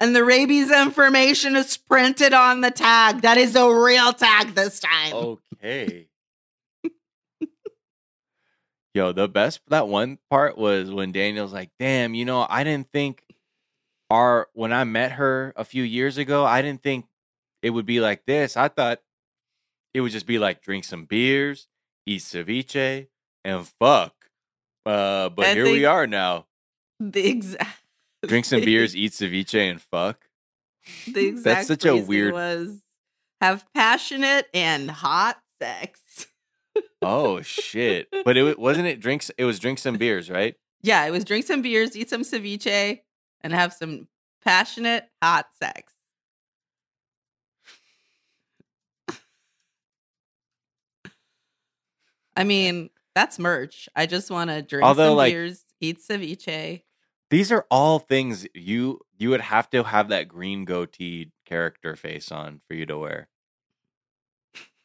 and 0.00 0.14
the 0.16 0.24
rabies 0.24 0.70
information 0.70 1.56
is 1.56 1.76
printed 1.76 2.32
on 2.32 2.60
the 2.60 2.70
tag. 2.70 3.22
That 3.22 3.36
is 3.38 3.54
a 3.56 3.72
real 3.72 4.12
tag 4.12 4.54
this 4.54 4.80
time. 4.80 5.12
okay. 5.14 6.08
Yo, 8.96 9.12
the 9.12 9.28
best 9.28 9.60
that 9.68 9.88
one 9.88 10.18
part 10.30 10.56
was 10.56 10.90
when 10.90 11.12
Daniel's 11.12 11.52
like, 11.52 11.68
"Damn, 11.78 12.14
you 12.14 12.24
know, 12.24 12.46
I 12.48 12.64
didn't 12.64 12.90
think 12.90 13.22
our 14.08 14.48
when 14.54 14.72
I 14.72 14.84
met 14.84 15.12
her 15.12 15.52
a 15.54 15.66
few 15.66 15.82
years 15.82 16.16
ago, 16.16 16.46
I 16.46 16.62
didn't 16.62 16.82
think 16.82 17.04
it 17.60 17.68
would 17.68 17.84
be 17.84 18.00
like 18.00 18.24
this. 18.24 18.56
I 18.56 18.68
thought 18.68 19.02
it 19.92 20.00
would 20.00 20.12
just 20.12 20.26
be 20.26 20.38
like 20.38 20.62
drink 20.62 20.84
some 20.84 21.04
beers, 21.04 21.68
eat 22.06 22.22
ceviche, 22.22 23.08
and 23.44 23.68
fuck. 23.78 24.14
Uh, 24.86 25.28
but 25.28 25.48
I 25.48 25.52
here 25.52 25.64
we 25.64 25.84
are 25.84 26.06
now. 26.06 26.46
The 26.98 27.28
exact 27.28 27.82
Drink 28.26 28.46
some 28.46 28.62
beers, 28.62 28.96
eat 28.96 29.12
ceviche, 29.12 29.70
and 29.70 29.82
fuck. 29.82 30.26
The 31.06 31.26
exact 31.26 31.44
that's 31.44 31.68
such 31.68 31.84
a 31.84 31.98
weird- 31.98 32.32
was 32.32 32.80
have 33.42 33.66
passionate 33.74 34.48
and 34.54 34.90
hot 34.90 35.38
sex. 35.60 36.00
Oh 37.02 37.40
shit! 37.42 38.08
But 38.24 38.36
it 38.36 38.58
wasn't 38.58 38.86
it 38.88 39.00
drinks. 39.00 39.30
It 39.38 39.44
was 39.44 39.58
drink 39.58 39.78
some 39.78 39.96
beers, 39.96 40.28
right? 40.30 40.54
Yeah, 40.82 41.04
it 41.04 41.10
was 41.10 41.24
drink 41.24 41.46
some 41.46 41.62
beers, 41.62 41.96
eat 41.96 42.10
some 42.10 42.22
ceviche, 42.22 43.00
and 43.42 43.52
have 43.52 43.72
some 43.72 44.08
passionate 44.44 45.04
hot 45.22 45.46
sex. 45.62 45.92
I 52.36 52.44
mean, 52.44 52.90
that's 53.14 53.38
merch. 53.38 53.88
I 53.96 54.06
just 54.06 54.30
want 54.30 54.50
to 54.50 54.62
drink 54.62 54.84
Although, 54.84 55.10
some 55.10 55.16
like- 55.16 55.32
beers, 55.32 55.64
eat 55.80 55.98
ceviche. 56.00 56.82
These 57.28 57.50
are 57.50 57.66
all 57.72 57.98
things 57.98 58.46
you 58.54 59.00
you 59.18 59.30
would 59.30 59.40
have 59.40 59.68
to 59.70 59.82
have 59.82 60.10
that 60.10 60.28
green 60.28 60.64
goatee 60.64 61.32
character 61.44 61.96
face 61.96 62.30
on 62.30 62.60
for 62.68 62.74
you 62.74 62.86
to 62.86 62.96
wear. 62.96 63.28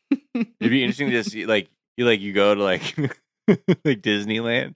It'd 0.09 0.57
be 0.59 0.81
interesting 0.81 1.11
to 1.11 1.23
see, 1.29 1.45
like, 1.45 1.69
you 2.01 2.07
like 2.07 2.19
you 2.19 2.33
go 2.33 2.55
to 2.55 2.63
like 2.63 2.97
like 3.47 4.01
Disneyland. 4.01 4.73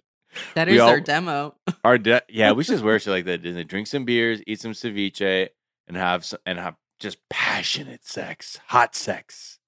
That 0.53 0.67
is 0.67 0.80
all- 0.80 0.89
our 0.89 0.99
demo. 0.99 1.55
Our 1.84 1.97
de- 1.97 2.21
yeah, 2.30 2.51
we 2.51 2.63
should 2.63 2.73
just 2.73 2.84
wear 2.86 2.99
shit 2.99 3.11
like 3.11 3.26
that. 3.26 3.41
Disney. 3.41 3.63
Drink 3.63 3.88
some 3.88 4.05
beers, 4.05 4.41
eat 4.45 4.59
some 4.61 4.73
ceviche, 4.73 5.49
and 5.88 5.97
have 5.97 6.23
some, 6.26 6.39
and 6.45 6.59
have 6.59 6.76
just 6.99 7.17
passionate 7.30 8.05
sex, 8.05 8.59
hot 8.67 8.95
sex. 8.95 9.59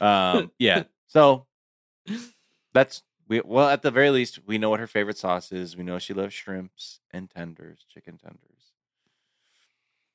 Um, 0.00 0.50
yeah. 0.58 0.84
So 1.08 1.46
that's 2.72 3.02
we. 3.28 3.40
Well, 3.44 3.68
at 3.68 3.82
the 3.82 3.90
very 3.90 4.10
least, 4.10 4.40
we 4.46 4.58
know 4.58 4.70
what 4.70 4.80
her 4.80 4.86
favorite 4.86 5.18
sauce 5.18 5.50
is. 5.52 5.76
We 5.76 5.82
know 5.84 5.98
she 5.98 6.14
loves 6.14 6.34
shrimps 6.34 7.00
and 7.10 7.30
tenders, 7.30 7.84
chicken 7.92 8.18
tenders. 8.18 8.40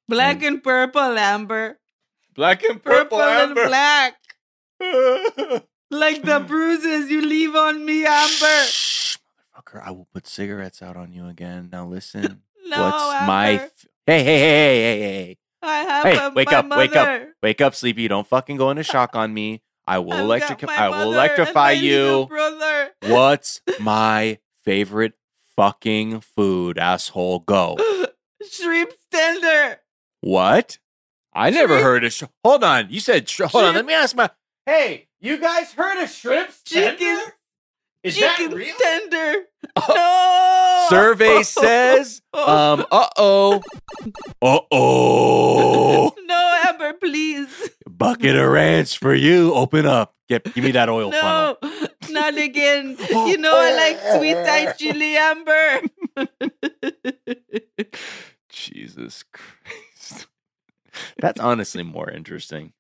Black 0.08 0.42
and 0.44 0.64
purple, 0.64 1.02
Amber. 1.18 1.80
Black 2.36 2.64
and 2.64 2.82
Purple 2.82 3.22
and 3.22 3.54
black. 3.56 4.16
Like 5.92 6.22
the 6.24 6.40
bruises 6.40 7.10
you 7.10 7.22
leave 7.22 7.56
on 7.56 7.84
me, 7.86 8.06
Amber. 8.06 8.64
Shh, 8.66 9.18
motherfucker! 9.58 9.82
I 9.86 9.92
will 9.92 10.08
put 10.14 10.28
cigarettes 10.28 10.82
out 10.82 10.96
on 10.96 11.12
you 11.14 11.28
again. 11.28 11.70
Now 11.72 11.86
listen. 11.88 12.42
No, 12.68 12.84
What's 12.84 13.26
my? 13.26 13.52
F- 13.54 13.86
hey, 14.06 14.24
hey, 14.24 14.38
hey, 14.40 14.40
hey, 14.40 14.80
hey, 14.80 15.00
hey! 15.02 15.38
I 15.64 15.78
have 15.80 16.04
Hey, 16.06 16.18
a- 16.18 16.30
wake 16.30 16.54
up, 16.54 16.70
wake 16.70 16.96
up. 16.96 17.22
Wake 17.42 17.62
up, 17.62 17.74
sleepy! 17.74 18.08
Don't 18.08 18.28
fucking 18.28 18.58
go 18.58 18.70
into 18.70 18.84
shock 18.84 19.16
on 19.16 19.34
me. 19.34 19.64
I 19.88 19.98
will 20.06 20.14
electric. 20.20 20.64
I 20.70 20.90
will 20.90 21.12
electrify 21.14 21.72
you. 21.72 22.28
brother. 22.30 22.92
What's 23.08 23.62
my 23.80 24.38
favorite 24.64 25.14
fucking 25.56 26.20
food, 26.22 26.78
asshole? 26.78 27.40
Go. 27.40 27.76
Shrimp 28.48 28.92
tender. 29.12 29.80
What? 30.22 30.78
I 31.34 31.50
never 31.50 31.74
Shrimp- 31.74 31.84
heard 31.84 32.04
of. 32.04 32.14
Sh- 32.14 32.24
hold 32.46 32.64
on. 32.64 32.92
You 32.92 33.00
said. 33.00 33.28
Sh- 33.28 33.42
hold 33.48 33.64
on. 33.66 33.74
Let 33.74 33.86
me 33.88 33.94
ask 33.96 34.16
my. 34.16 34.30
Hey, 34.68 35.08
you 35.22 35.38
guys 35.38 35.72
heard 35.74 36.02
of 36.04 36.10
shrimp 36.10 36.50
Chicken. 36.66 36.98
tender? 36.98 37.34
Is 38.04 38.16
Chicken 38.16 38.52
that 38.52 38.56
real? 38.56 38.76
tender. 38.82 39.44
Oh. 39.76 40.88
No. 40.90 40.96
Survey 40.98 41.44
says. 41.44 42.22
Um. 42.34 42.86
Uh 42.92 43.08
oh. 43.18 43.62
Uh 44.42 44.60
oh. 44.72 46.14
no, 46.26 46.62
Amber, 46.70 46.94
please. 46.94 47.70
Bucket 47.90 48.36
of 48.38 48.50
ranch 48.50 48.98
for 48.98 49.14
you. 49.14 49.54
Open 49.54 49.86
up. 49.86 50.16
Get. 50.30 50.44
Give 50.54 50.64
me 50.64 50.72
that 50.72 50.88
oil 50.90 51.12
funnel. 51.12 51.58
No, 51.62 51.88
not 52.10 52.38
again. 52.38 52.96
You 53.10 53.38
know 53.38 53.54
I 53.56 53.76
like 53.76 54.18
sweet 54.18 54.34
Thai 54.36 54.72
chili, 54.74 55.18
Amber. 55.18 55.82
Jesus 58.50 59.24
Christ. 59.34 60.28
That's 61.20 61.40
honestly 61.40 61.84
more 61.84 62.10
interesting. 62.10 62.74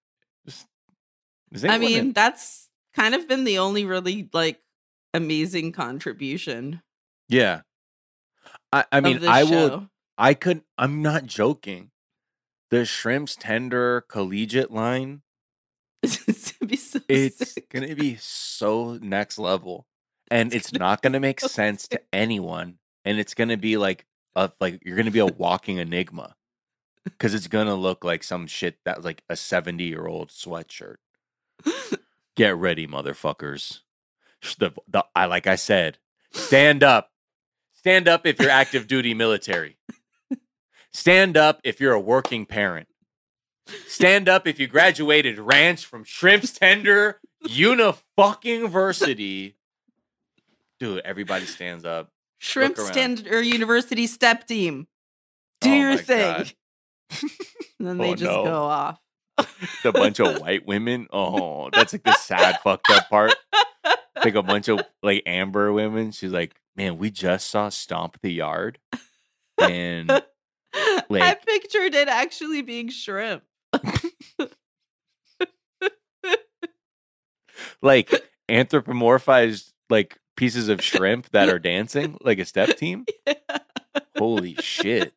I 1.64 1.78
mean, 1.78 1.98
in- 1.98 2.14
that's 2.14 2.70
kind 2.94 3.16
of 3.16 3.28
been 3.28 3.44
the 3.44 3.60
only 3.60 3.86
really 3.86 4.30
like 4.34 4.60
amazing 5.14 5.72
contribution. 5.72 6.82
yeah. 7.28 7.62
I, 8.72 8.86
I 8.92 9.00
mean, 9.00 9.26
I 9.26 9.44
will. 9.46 9.90
I 10.18 10.36
could. 10.36 10.62
I'm 10.78 11.02
not 11.02 11.26
joking. 11.26 11.90
The 12.70 12.86
shrimps 12.86 13.36
tender 13.36 14.02
collegiate 14.02 14.70
line. 14.70 15.22
it's 16.04 16.52
gonna 16.52 16.70
be 16.70 16.78
so 16.78 17.00
It's 17.08 17.58
gonna 17.70 17.96
be 17.96 18.16
so 18.18 19.00
next 19.02 19.40
level, 19.40 19.88
and 20.30 20.54
it's 20.54 20.72
not 20.72 21.02
gonna 21.02 21.20
make 21.20 21.40
so 21.40 21.48
sense 21.48 21.88
to 21.88 22.02
anyone. 22.14 22.78
And 23.06 23.20
it's 23.20 23.34
gonna 23.34 23.58
be 23.58 23.78
like 23.78 24.06
a 24.36 24.52
like 24.60 24.82
you're 24.86 24.98
gonna 24.98 25.10
be 25.10 25.20
a 25.20 25.26
walking 25.26 25.78
enigma 25.78 26.36
because 27.04 27.34
it's 27.34 27.48
gonna 27.48 27.76
look 27.76 28.04
like 28.04 28.24
some 28.24 28.46
shit 28.46 28.78
that 28.86 29.04
like 29.04 29.24
a 29.30 29.36
70 29.36 29.84
year 29.84 30.06
old 30.06 30.30
sweatshirt. 30.30 30.98
Get 32.36 32.56
ready, 32.56 32.88
motherfuckers. 32.88 33.80
The, 34.58 34.72
the, 34.88 35.06
I 35.16 35.26
like 35.26 35.48
I 35.48 35.56
said, 35.56 35.98
stand 36.32 36.84
up. 36.84 37.12
Stand 37.74 38.08
up 38.08 38.26
if 38.26 38.40
you're 38.40 38.50
active 38.50 38.88
duty 38.88 39.14
military. 39.14 39.78
Stand 40.92 41.38
up 41.38 41.62
if 41.64 41.80
you're 41.80 41.94
a 41.94 42.00
working 42.00 42.46
parent. 42.46 42.88
Stand 43.88 44.28
up 44.28 44.48
if 44.48 44.60
you 44.60 44.68
graduated 44.68 45.38
ranch 45.40 45.86
from 45.86 46.04
Shrimps 46.04 46.52
Tender 46.52 47.20
Uni 47.48 47.94
fucking 48.18 48.70
Versity. 48.70 49.54
Dude, 50.80 51.02
everybody 51.06 51.46
stands 51.46 51.86
up. 51.86 52.12
Shrimp. 52.40 52.78
Tender 52.92 53.42
University 53.42 54.08
Step 54.08 54.48
Team. 54.48 54.88
Do 55.62 55.70
Oh 55.70 55.74
your 55.76 55.98
thing. 55.98 56.46
And 57.80 57.88
then 57.88 57.98
they 57.98 58.10
Oh, 58.12 58.16
just 58.16 58.24
no. 58.32 58.44
go 58.44 58.64
off. 58.64 59.00
It's 59.62 59.86
a 59.86 59.92
bunch 59.92 60.20
of 60.20 60.42
white 60.42 60.66
women. 60.68 61.08
Oh, 61.12 61.70
that's 61.72 61.94
like 61.94 62.04
the 62.04 62.14
sad 62.14 62.60
fucked 62.64 62.90
up 62.90 63.10
part. 63.10 63.36
It's 63.86 64.26
like 64.26 64.36
a 64.36 64.44
bunch 64.44 64.68
of 64.68 64.82
like 65.02 65.24
amber 65.26 65.72
women. 65.72 66.12
She's 66.12 66.32
like, 66.32 66.56
man, 66.76 66.98
we 66.98 67.10
just 67.10 67.50
saw 67.50 67.70
Stomp 67.70 68.18
the 68.22 68.34
Yard. 68.34 68.80
And 69.58 70.12
I 70.74 71.38
pictured 71.46 71.96
it 71.96 72.08
actually 72.10 72.62
being 72.62 72.90
shrimp. 72.90 73.44
like 77.82 78.12
anthropomorphized 78.50 79.72
like 79.90 80.20
pieces 80.36 80.70
of 80.70 80.82
shrimp 80.82 81.30
that 81.32 81.50
are 81.50 81.60
dancing 81.60 82.18
like 82.22 82.40
a 82.40 82.46
step 82.46 82.78
team. 82.78 83.06
Holy 84.18 84.56
shit. 84.56 85.14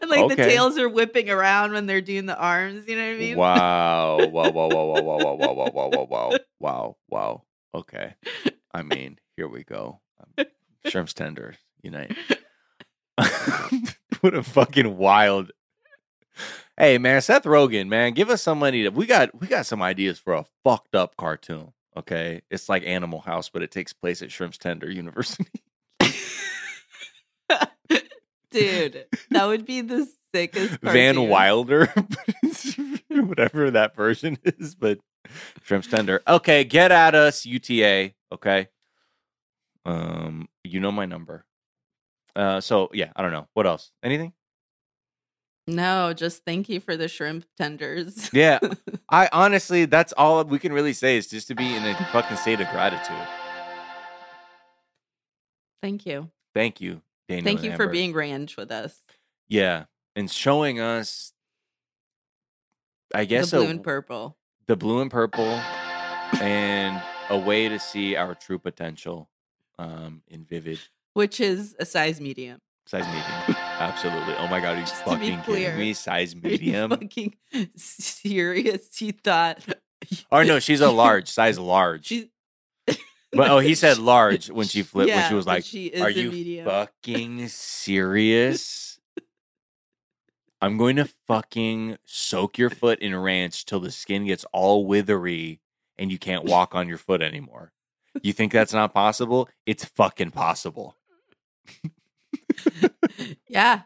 And 0.00 0.10
like 0.10 0.28
the 0.28 0.36
tails 0.36 0.78
are 0.78 0.88
whipping 0.88 1.30
around 1.30 1.72
when 1.72 1.86
they're 1.86 2.00
doing 2.00 2.26
the 2.26 2.36
arms. 2.36 2.86
You 2.86 2.96
know 2.96 3.06
what 3.06 3.14
I 3.14 3.18
mean? 3.18 3.36
Wow. 3.36 4.26
Wow, 4.26 4.50
wow, 4.50 4.68
wow, 4.68 4.84
wow, 4.84 5.00
wow, 5.02 5.18
wow, 5.18 5.34
wow, 5.34 5.52
wow, 5.52 5.70
wow, 5.72 5.88
wow, 5.88 6.06
wow. 6.10 6.38
Wow, 6.60 6.96
wow. 7.08 7.42
Okay. 7.74 8.14
I 8.72 8.82
mean, 8.82 9.18
here 9.36 9.48
we 9.48 9.64
go. 9.64 10.00
Um, 10.38 10.46
Shrimp's 10.86 11.14
tender, 11.14 11.54
unite. 11.82 12.16
what 14.20 14.34
a 14.34 14.42
fucking 14.42 14.96
wild. 14.96 15.52
Hey 16.78 16.96
man, 16.98 17.20
Seth 17.20 17.44
Rogen, 17.44 17.88
man, 17.88 18.12
give 18.12 18.30
us 18.30 18.42
some 18.42 18.58
money. 18.58 18.84
To, 18.84 18.90
we 18.90 19.06
got 19.06 19.38
we 19.38 19.46
got 19.46 19.66
some 19.66 19.82
ideas 19.82 20.18
for 20.18 20.32
a 20.32 20.46
fucked 20.64 20.94
up 20.94 21.16
cartoon. 21.16 21.72
Okay, 21.96 22.40
it's 22.50 22.68
like 22.68 22.84
Animal 22.84 23.20
House, 23.20 23.50
but 23.50 23.62
it 23.62 23.70
takes 23.70 23.92
place 23.92 24.22
at 24.22 24.32
Shrimp's 24.32 24.58
Tender 24.58 24.90
University. 24.90 25.62
Dude, 28.52 29.06
that 29.30 29.46
would 29.46 29.64
be 29.64 29.80
the 29.80 30.08
sickest. 30.34 30.78
Van. 30.82 31.28
Wilder, 31.28 31.86
whatever 33.08 33.70
that 33.70 33.94
version 33.96 34.38
is, 34.44 34.74
but 34.74 34.98
Shrimp 35.62 35.84
Tender. 35.88 36.22
Okay, 36.26 36.64
get 36.64 36.92
at 36.92 37.14
us, 37.14 37.44
UTA. 37.46 38.12
Okay, 38.32 38.68
um, 39.84 40.48
you 40.64 40.80
know 40.80 40.92
my 40.92 41.06
number. 41.06 41.44
Uh, 42.34 42.60
so 42.60 42.90
yeah, 42.92 43.12
I 43.16 43.22
don't 43.22 43.32
know 43.32 43.48
what 43.54 43.66
else. 43.66 43.90
Anything? 44.02 44.32
No, 45.68 46.12
just 46.12 46.44
thank 46.44 46.68
you 46.68 46.80
for 46.80 46.96
the 46.96 47.06
shrimp 47.06 47.44
tenders. 47.56 48.30
Yeah, 48.32 48.58
I 49.08 49.28
honestly, 49.32 49.84
that's 49.84 50.12
all 50.14 50.42
we 50.44 50.58
can 50.58 50.72
really 50.72 50.92
say 50.92 51.16
is 51.16 51.28
just 51.28 51.48
to 51.48 51.54
be 51.54 51.74
in 51.74 51.84
a 51.84 51.94
fucking 52.06 52.36
state 52.36 52.60
of 52.60 52.68
gratitude. 52.70 53.28
Thank 55.80 56.06
you. 56.06 56.30
Thank 56.54 56.80
you, 56.80 57.02
Daniel. 57.36 57.44
Thank 57.44 57.62
you 57.64 57.76
for 57.76 57.88
being 57.88 58.12
ranch 58.12 58.56
with 58.56 58.70
us. 58.70 59.02
yeah, 59.48 59.84
and 60.16 60.30
showing 60.30 60.80
us. 60.80 61.32
I 63.14 63.24
guess 63.26 63.50
the 63.50 63.58
blue 63.58 63.66
a- 63.66 63.70
and 63.70 63.82
purple. 63.82 64.36
the 64.66 64.76
blue 64.76 65.00
and 65.00 65.10
purple, 65.10 65.60
and 66.40 67.02
a 67.30 67.38
way 67.38 67.68
to 67.68 67.78
see 67.78 68.16
our 68.16 68.34
true 68.34 68.58
potential 68.58 69.28
um, 69.78 70.22
in 70.28 70.44
vivid 70.44 70.78
Which 71.14 71.40
is 71.40 71.74
a 71.78 71.84
size 71.84 72.20
medium. 72.20 72.60
size 72.86 73.04
medium. 73.06 73.56
Absolutely. 73.78 74.34
Oh 74.38 74.46
my 74.48 74.60
god, 74.60 74.78
he's 74.78 74.88
Just 74.90 75.04
fucking 75.04 75.40
clear. 75.42 75.70
kidding 75.72 75.78
me. 75.80 75.92
Size 75.92 76.34
medium. 76.36 76.90
fucking 76.90 77.34
serious? 77.76 78.88
He 78.96 79.12
thought 79.12 79.58
Or 80.32 80.44
no, 80.44 80.58
she's 80.58 80.80
a 80.80 80.90
large, 80.90 81.28
size 81.28 81.58
large. 81.58 82.06
She's 82.06 82.26
But 83.32 83.50
oh, 83.50 83.58
he 83.58 83.74
said 83.74 83.98
large 83.98 84.50
when 84.50 84.66
she 84.66 84.82
flipped. 84.82 85.10
when 85.10 85.28
she 85.28 85.34
was 85.34 85.46
like, 85.46 85.64
she 85.64 85.86
is 85.86 86.00
"Are 86.02 86.10
you 86.10 86.30
medium." 86.30 86.66
fucking 86.66 87.48
serious?" 87.48 89.00
I'm 90.60 90.76
going 90.76 90.94
to 90.94 91.06
fucking 91.26 91.98
soak 92.04 92.56
your 92.56 92.70
foot 92.70 93.00
in 93.00 93.16
ranch 93.16 93.64
till 93.64 93.80
the 93.80 93.90
skin 93.90 94.26
gets 94.26 94.44
all 94.52 94.86
withery 94.86 95.58
and 95.98 96.12
you 96.12 96.18
can't 96.18 96.44
walk 96.44 96.76
on 96.76 96.86
your 96.86 96.98
foot 96.98 97.20
anymore. 97.20 97.72
You 98.22 98.32
think 98.32 98.52
that's 98.52 98.72
not 98.72 98.94
possible? 98.94 99.48
It's 99.66 99.84
fucking 99.84 100.30
possible. 100.30 100.96
yeah. 103.48 103.82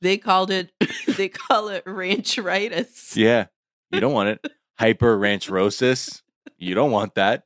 They 0.00 0.18
called 0.18 0.50
it 0.50 0.72
they 1.16 1.28
call 1.28 1.68
it 1.68 1.84
rancheritis. 1.84 3.14
Yeah. 3.14 3.46
You 3.90 4.00
don't 4.00 4.12
want 4.12 4.30
it. 4.30 4.52
Hyper 4.78 5.16
ranchrosis. 5.16 6.22
You 6.56 6.74
don't 6.74 6.90
want 6.90 7.14
that. 7.14 7.44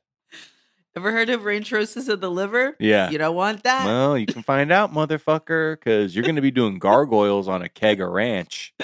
Ever 0.95 1.11
heard 1.11 1.29
of 1.29 1.41
ranchrosis 1.41 2.07
of 2.07 2.21
the 2.21 2.29
liver? 2.29 2.75
Yeah. 2.79 3.09
You 3.09 3.17
don't 3.17 3.35
want 3.35 3.63
that. 3.63 3.85
Well, 3.85 4.15
you 4.15 4.27
can 4.27 4.43
find 4.43 4.71
out, 4.71 4.93
motherfucker, 4.93 5.73
because 5.79 6.15
you're 6.15 6.23
going 6.23 6.35
to 6.35 6.41
be 6.41 6.51
doing 6.51 6.77
gargoyles 6.77 7.47
on 7.47 7.63
a 7.63 7.69
keg 7.69 7.99
of 7.99 8.09
ranch 8.09 8.75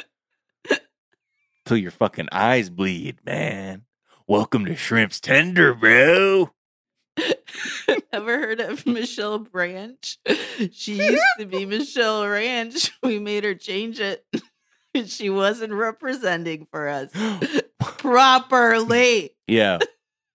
till 1.66 1.78
your 1.78 1.92
fucking 1.92 2.28
eyes 2.32 2.72
bleed, 2.72 3.20
man. 3.24 3.84
Welcome 4.28 4.66
to 4.66 4.76
Shrimp's 4.76 5.20
Tender, 5.20 5.76
bro. 5.76 6.50
Ever 8.12 8.40
heard 8.40 8.60
of 8.60 8.88
Michelle 8.88 9.38
Branch? 9.40 10.18
She 10.72 10.94
used 10.96 11.22
to 11.38 11.46
be 11.46 11.66
Michelle 11.68 12.28
Ranch. 12.28 12.92
We 13.04 13.20
made 13.20 13.44
her 13.44 13.54
change 13.54 14.00
it. 14.00 14.26
She 15.06 15.30
wasn't 15.30 15.74
representing 15.74 16.66
for 16.72 16.88
us 16.88 17.12
properly. 17.80 19.36
yeah. 19.48 19.78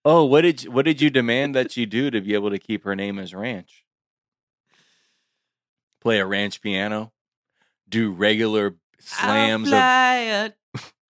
Oh, 0.05 0.25
what 0.25 0.43
did 0.43 0.65
you, 0.65 0.71
what 0.71 0.85
did 0.85 1.01
you 1.01 1.09
demand 1.09 1.55
that 1.55 1.77
you 1.77 1.87
do 1.87 2.11
to 2.11 2.21
be 2.21 2.35
able 2.35 2.51
to 2.51 2.59
keep 2.59 2.85
her 2.85 2.95
name 2.95 3.19
as 3.19 3.35
Ranch? 3.35 3.85
Play 6.01 6.19
a 6.19 6.27
ranch 6.27 6.61
piano, 6.61 7.13
do 7.89 8.13
regular 8.13 8.75
slams 8.99 9.73
I'll 9.73 9.79
of 9.79 9.81
fly 9.81 10.17
a 10.17 10.51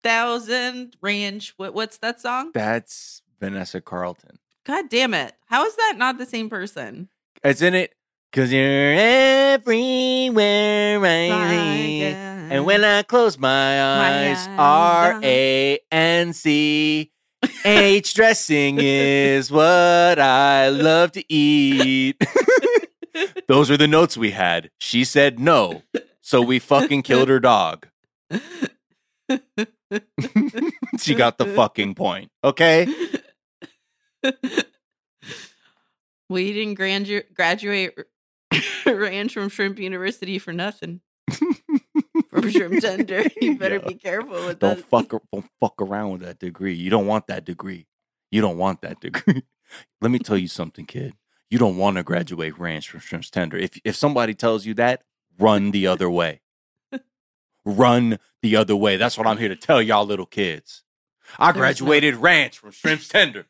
thousand 0.03 0.97
ranch. 1.01 1.55
What, 1.57 1.75
what's 1.75 1.99
that 1.99 2.21
song? 2.21 2.51
that's 2.53 3.23
Vanessa 3.39 3.81
Carlton. 3.81 4.41
God 4.65 4.89
damn 4.89 5.15
it! 5.15 5.35
How 5.47 5.65
is 5.65 5.77
that 5.77 5.95
not 5.97 6.19
the 6.19 6.27
same 6.27 6.51
person? 6.51 7.09
It's 7.45 7.63
in 7.63 7.75
it 7.75 7.95
because 8.31 8.53
you're 8.53 8.95
everywhere 8.95 11.01
I. 11.01 12.31
And 12.51 12.61
uh, 12.61 12.65
when 12.65 12.85
I 12.85 13.03
close 13.03 13.39
my 13.39 13.83
eyes, 13.83 14.49
eyes, 14.49 14.59
R 14.59 15.21
A 15.23 15.75
uh-huh. 15.75 15.87
N 15.93 16.33
C 16.33 17.13
H 17.65 18.15
dressing 18.15 18.79
is 18.81 19.51
what 19.51 20.19
I 20.19 20.69
love 20.69 21.13
to 21.13 21.25
eat. 21.33 22.17
Those 23.49 23.71
are 23.71 23.77
the 23.77 23.89
notes 23.89 24.17
we 24.17 24.31
had. 24.31 24.71
She 24.79 25.05
said 25.05 25.39
no, 25.39 25.83
so 26.21 26.41
we 26.41 26.59
fucking 26.59 27.03
killed 27.03 27.29
her 27.29 27.41
dog. 27.41 27.89
she 30.99 31.15
got 31.15 31.39
the 31.39 31.47
fucking 31.55 31.95
point. 31.95 32.31
Okay? 32.43 32.87
we 36.29 36.53
didn't 36.53 36.79
gradu- 36.79 37.35
graduate 37.35 37.99
ranch 38.87 39.35
from 39.35 39.49
Shrimp 39.49 39.79
University 39.79 40.39
for 40.39 40.53
nothing. 40.53 41.01
from 42.31 42.51
Shrimp 42.51 42.81
Tender, 42.81 43.25
you 43.41 43.57
better 43.59 43.77
Yeah. 43.77 43.89
be 43.89 43.95
careful 43.95 44.47
with 44.47 44.59
Don't 44.59 44.77
that. 44.79 44.85
fuck 44.87 45.09
don't 45.33 45.47
fuck 45.61 45.81
around 45.81 46.13
with 46.13 46.21
that 46.23 46.39
degree. 46.39 46.75
You 46.75 46.91
don't 46.91 47.07
want 47.07 47.27
that 47.29 47.45
degree. 47.45 47.87
You 48.31 48.41
don't 48.41 48.59
want 48.59 48.83
that 48.83 49.01
degree. 49.01 49.43
Let 50.01 50.11
me 50.11 50.19
tell 50.19 50.37
you 50.37 50.49
something, 50.49 50.87
kid. 50.87 51.15
You 51.51 51.59
don't 51.59 51.77
want 51.77 51.97
to 51.97 52.03
graduate 52.03 52.59
ranch 52.59 52.89
from 52.91 53.01
Shrimps 53.01 53.31
Tender. 53.31 53.57
If 53.57 53.81
if 53.85 53.97
somebody 53.97 54.35
tells 54.35 54.67
you 54.67 54.75
that, 54.75 55.03
run 55.39 55.71
the 55.73 55.87
other 55.87 56.11
way. 56.11 56.41
run 57.65 58.19
the 58.43 58.57
other 58.57 58.75
way. 58.77 58.97
That's 58.97 59.19
what 59.19 59.27
I'm 59.27 59.39
here 59.39 59.49
to 59.49 59.57
tell 59.57 59.83
y'all 59.83 60.07
little 60.07 60.27
kids. 60.27 60.83
I 61.39 61.47
There's 61.47 61.55
no- 61.57 61.61
graduated 61.61 62.17
ranch 62.17 62.59
from 62.59 62.71
Shrimps 62.73 63.09
Tender. 63.09 63.47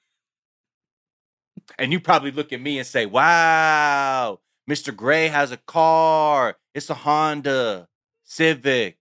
And 1.78 1.92
you 1.92 2.00
probably 2.00 2.30
look 2.32 2.52
at 2.52 2.60
me 2.60 2.78
and 2.78 2.86
say, 2.86 3.06
"Wow, 3.06 4.40
Mr. 4.68 4.94
Gray 4.94 5.28
has 5.28 5.52
a 5.52 5.56
car. 5.56 6.56
It's 6.74 6.90
a 6.90 6.94
Honda 6.94 7.88
Civic 8.30 8.96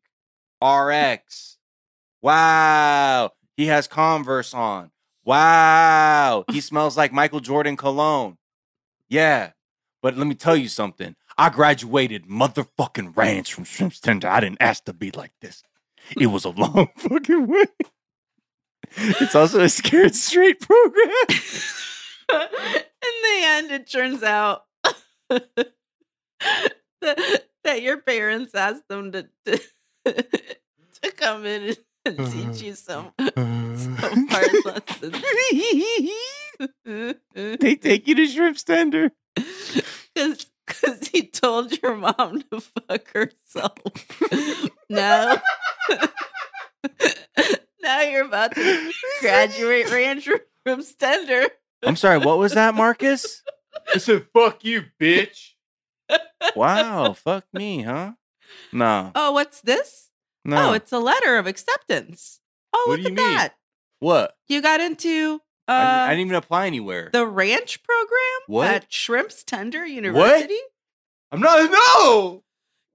RX. 0.59 1.57
Wow, 2.19 3.33
he 3.55 3.67
has 3.67 3.87
Converse 3.87 4.55
on. 4.55 4.89
Wow, 5.23 6.45
he 6.51 6.59
smells 6.59 6.97
like 6.97 7.13
Michael 7.13 7.39
Jordan 7.39 7.77
cologne. 7.77 8.39
Yeah, 9.07 9.51
but 10.01 10.17
let 10.17 10.25
me 10.25 10.33
tell 10.33 10.55
you 10.55 10.67
something. 10.67 11.15
I 11.37 11.49
graduated 11.49 12.25
motherfucking 12.25 13.15
ranch 13.15 13.53
from 13.53 13.65
Shrimps 13.65 13.99
Tender. 13.99 14.27
I 14.27 14.39
didn't 14.39 14.61
ask 14.61 14.83
to 14.85 14.93
be 14.93 15.11
like 15.11 15.33
this. 15.41 15.61
It 16.19 16.27
was 16.27 16.43
a 16.43 16.49
long 16.57 16.89
fucking 16.97 17.45
way. 17.45 17.65
It's 18.97 19.35
also 19.35 19.61
a 19.61 19.69
scared 19.69 20.15
straight 20.15 20.59
program. 20.59 21.13
In 22.31 23.15
the 23.23 23.41
end, 23.43 23.71
it 23.71 23.91
turns 23.91 24.23
out 24.23 24.63
that 27.69 27.83
your 27.83 27.97
parents 27.97 28.55
asked 28.55 28.87
them 28.87 29.11
to, 29.11 29.29
to, 29.45 29.59
to 30.05 31.11
come 31.15 31.45
in 31.45 31.75
and 32.03 32.17
teach 32.31 32.63
you 32.63 32.73
some, 32.73 33.11
some 33.35 34.27
hard 34.27 34.65
lessons. 34.65 35.23
they 37.59 37.75
take 37.75 38.07
you 38.07 38.15
to 38.15 38.25
Shrimps 38.27 38.63
Tender. 38.63 39.11
Because 39.35 40.47
because 40.65 41.07
he 41.07 41.27
told 41.27 41.81
your 41.81 41.95
mom 41.95 42.43
to 42.51 42.61
fuck 42.61 43.11
herself. 43.13 43.77
now, 44.89 45.41
now 47.81 48.01
you're 48.01 48.25
about 48.25 48.53
to 48.53 48.91
graduate 49.19 49.91
ranch 49.91 50.29
from 50.63 50.81
Stender. 50.81 51.47
I'm 51.83 51.95
sorry, 51.95 52.19
what 52.19 52.37
was 52.37 52.53
that, 52.53 52.75
Marcus? 52.75 53.41
I 53.93 53.97
said, 53.97 54.27
fuck 54.33 54.63
you, 54.63 54.83
bitch. 55.01 55.53
Wow, 56.55 57.13
fuck 57.13 57.45
me, 57.53 57.83
huh? 57.83 58.13
No, 58.73 59.11
Oh, 59.15 59.31
what's 59.31 59.61
this? 59.61 60.09
no. 60.45 60.69
Oh, 60.69 60.73
it's 60.73 60.91
a 60.91 60.99
letter 60.99 61.37
of 61.37 61.45
acceptance. 61.47 62.39
Oh, 62.73 62.85
What 62.87 62.99
look 62.99 63.05
at 63.11 63.15
mean? 63.15 63.15
that. 63.15 63.49
what? 63.99 64.35
You 64.47 64.61
got 64.61 64.81
into 64.81 65.41
uh, 65.67 65.71
I, 65.71 66.05
I 66.07 66.09
didn't 66.11 66.25
even 66.27 66.35
apply 66.35 66.65
anywhere. 66.65 67.09
the 67.13 67.27
ranch 67.27 67.83
program 67.83 68.39
What? 68.47 68.67
at 68.71 68.91
Shrimps 68.91 69.43
Tender 69.43 69.85
University. 69.85 70.57
I'm 71.31 71.41
not, 71.41 71.69
no! 71.69 72.43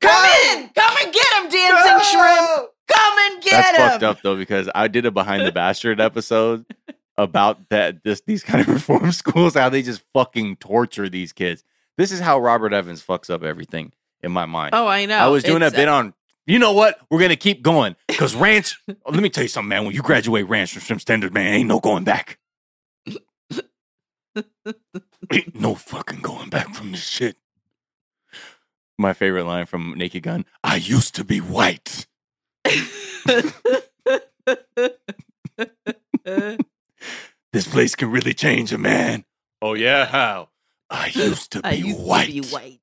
Come 0.00 0.22
No! 0.22 0.58
in, 0.58 0.68
come 0.70 0.96
and 1.04 1.12
get 1.14 1.32
him, 1.34 1.48
dancing 1.50 2.10
shrimp. 2.10 2.70
Come 2.88 3.18
and 3.30 3.42
get 3.42 3.50
That's 3.52 3.68
him. 3.68 3.74
That's 3.76 3.92
fucked 3.92 4.02
up 4.02 4.22
though 4.22 4.36
because 4.36 4.68
I 4.74 4.88
did 4.88 5.06
a 5.06 5.10
behind 5.12 5.46
the 5.46 5.52
bastard 5.62 6.00
episode 6.00 6.66
about 7.16 7.68
that 7.70 8.02
this 8.02 8.20
these 8.26 8.42
kind 8.42 8.60
of 8.60 8.68
reform 8.74 9.12
schools 9.12 9.54
how 9.54 9.68
they 9.68 9.82
just 9.82 10.02
fucking 10.12 10.56
torture 10.56 11.08
these 11.08 11.32
kids. 11.32 11.62
This 11.96 12.12
is 12.12 12.20
how 12.20 12.38
Robert 12.40 12.72
Evans 12.72 13.04
fucks 13.04 13.30
up 13.30 13.42
everything 13.42 13.92
in 14.22 14.32
my 14.32 14.46
mind. 14.46 14.74
Oh, 14.74 14.86
I 14.86 15.06
know. 15.06 15.16
I 15.16 15.28
was 15.28 15.44
doing 15.44 15.62
a 15.62 15.66
It's, 15.66 15.74
uh, 15.74 15.78
bit 15.78 15.88
on. 15.88 16.14
You 16.46 16.58
know 16.58 16.72
what? 16.72 16.98
We're 17.10 17.20
gonna 17.20 17.36
keep 17.36 17.62
going 17.62 17.96
because 18.08 18.34
ranch. 18.34 18.78
let 19.06 19.22
me 19.22 19.30
tell 19.30 19.44
you 19.44 19.48
something, 19.48 19.68
man. 19.68 19.84
When 19.84 19.94
you 19.94 20.02
graduate 20.02 20.48
ranch 20.48 20.72
from 20.72 20.82
Shrimp 20.82 21.00
Standard, 21.00 21.32
man, 21.32 21.54
ain't 21.54 21.68
no 21.68 21.80
going 21.80 22.04
back. 22.04 22.38
ain't 25.32 25.54
no 25.58 25.74
fucking 25.74 26.20
going 26.20 26.50
back 26.50 26.74
from 26.74 26.92
this 26.92 27.06
shit. 27.06 27.36
My 28.98 29.12
favorite 29.12 29.44
line 29.44 29.66
from 29.66 29.94
Naked 29.96 30.22
Gun: 30.22 30.44
"I 30.62 30.76
used 30.76 31.14
to 31.14 31.24
be 31.24 31.38
white." 31.38 32.06
This 37.52 37.68
place 37.68 37.94
can 37.94 38.10
really 38.10 38.34
change 38.34 38.72
a 38.72 38.78
man. 38.78 39.24
Oh 39.62 39.74
yeah, 39.74 40.06
how? 40.06 40.48
I 40.90 41.06
used 41.14 41.52
to 41.52 41.62
be 41.62 41.68
I 41.68 41.72
used 41.72 42.00
white. 42.00 42.26
to 42.26 42.32
be 42.32 42.48
white. 42.48 42.80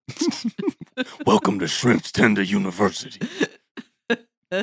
Welcome 1.26 1.60
to 1.60 1.68
Shrimps 1.68 2.12
Tender 2.12 2.42
University. 2.42 3.28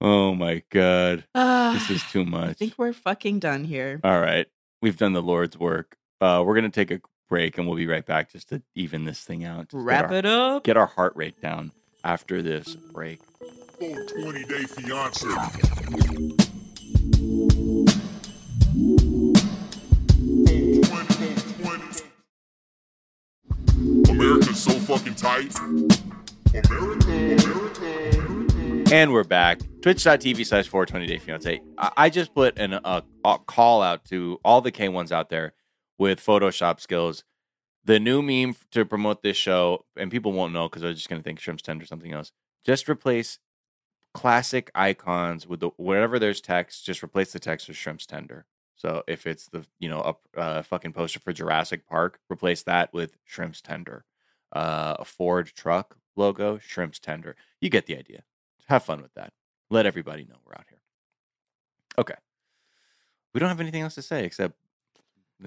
oh 0.00 0.34
my 0.34 0.62
god, 0.70 1.24
Ah, 1.34 1.72
this 1.74 1.90
is 1.90 2.02
too 2.10 2.24
much. 2.24 2.50
I 2.50 2.52
think 2.54 2.74
we're 2.78 2.92
fucking 2.92 3.38
done 3.38 3.64
here. 3.64 4.00
All 4.02 4.20
right, 4.20 4.46
we've 4.80 4.96
done 4.96 5.12
the 5.12 5.22
Lord's 5.22 5.58
work. 5.58 5.96
Uh, 6.20 6.42
we're 6.44 6.54
gonna 6.54 6.70
take 6.70 6.90
a 6.90 7.00
break 7.28 7.56
and 7.58 7.66
we'll 7.66 7.76
be 7.76 7.86
right 7.86 8.04
back 8.04 8.30
just 8.32 8.48
to 8.50 8.62
even 8.74 9.04
this 9.04 9.20
thing 9.20 9.44
out. 9.44 9.68
Just 9.68 9.84
Wrap 9.84 10.10
our, 10.10 10.16
it 10.16 10.26
up. 10.26 10.64
Get 10.64 10.76
our 10.76 10.86
heart 10.86 11.14
rate 11.16 11.40
down 11.40 11.72
after 12.04 12.42
this 12.42 12.74
break. 12.74 13.20
420 13.78 14.44
day 14.44 14.64
fiance. 14.64 15.26
Tight. 25.22 25.56
America, 26.52 27.12
America. 27.46 28.92
And 28.92 29.12
we're 29.12 29.22
back. 29.22 29.60
Twitch.tv 29.80 30.44
slash 30.44 30.66
420 30.66 31.06
Day 31.06 31.18
Fiance. 31.18 31.60
I, 31.78 32.10
just 32.10 32.34
put 32.34 32.58
an, 32.58 32.74
a, 32.74 33.04
a 33.24 33.38
call 33.38 33.82
out 33.82 34.04
to 34.06 34.40
all 34.44 34.60
the 34.60 34.72
K1s 34.72 35.12
out 35.12 35.30
there 35.30 35.52
with 35.96 36.20
Photoshop 36.20 36.80
skills. 36.80 37.22
The 37.84 38.00
new 38.00 38.20
meme 38.20 38.56
to 38.72 38.84
promote 38.84 39.22
this 39.22 39.36
show, 39.36 39.84
and 39.96 40.10
people 40.10 40.32
won't 40.32 40.52
know 40.52 40.68
because 40.68 40.82
they're 40.82 40.92
just 40.92 41.08
going 41.08 41.20
to 41.20 41.24
think 41.24 41.38
Shrimp's 41.38 41.62
Tender 41.62 41.84
or 41.84 41.86
something 41.86 42.12
else. 42.12 42.32
Just 42.64 42.88
replace 42.88 43.38
classic 44.12 44.72
icons 44.74 45.46
with 45.46 45.60
the 45.60 45.70
wherever 45.76 46.18
there's 46.18 46.40
text, 46.40 46.84
just 46.84 47.02
replace 47.02 47.32
the 47.32 47.38
text 47.38 47.68
with 47.68 47.76
Shrimp's 47.76 48.06
Tender. 48.06 48.44
So 48.74 49.04
if 49.06 49.26
it's 49.26 49.46
the 49.46 49.66
you 49.80 49.88
know 49.88 50.16
a 50.36 50.40
uh, 50.40 50.62
fucking 50.62 50.92
poster 50.92 51.20
for 51.20 51.32
Jurassic 51.32 51.86
Park, 51.86 52.18
replace 52.30 52.62
that 52.64 52.92
with 52.92 53.16
Shrimp's 53.24 53.60
Tender. 53.60 54.04
Uh, 54.52 54.96
a 54.98 55.04
Ford 55.04 55.50
truck 55.54 55.96
logo, 56.16 56.58
Shrimp's 56.58 56.98
Tender. 56.98 57.36
You 57.60 57.70
get 57.70 57.86
the 57.86 57.96
idea. 57.96 58.22
Have 58.68 58.82
fun 58.84 59.00
with 59.02 59.14
that. 59.14 59.32
Let 59.70 59.86
everybody 59.86 60.24
know 60.24 60.36
we're 60.44 60.54
out 60.54 60.66
here. 60.68 60.78
Okay. 61.98 62.14
We 63.32 63.40
don't 63.40 63.48
have 63.48 63.60
anything 63.60 63.82
else 63.82 63.94
to 63.94 64.02
say 64.02 64.24
except. 64.24 64.54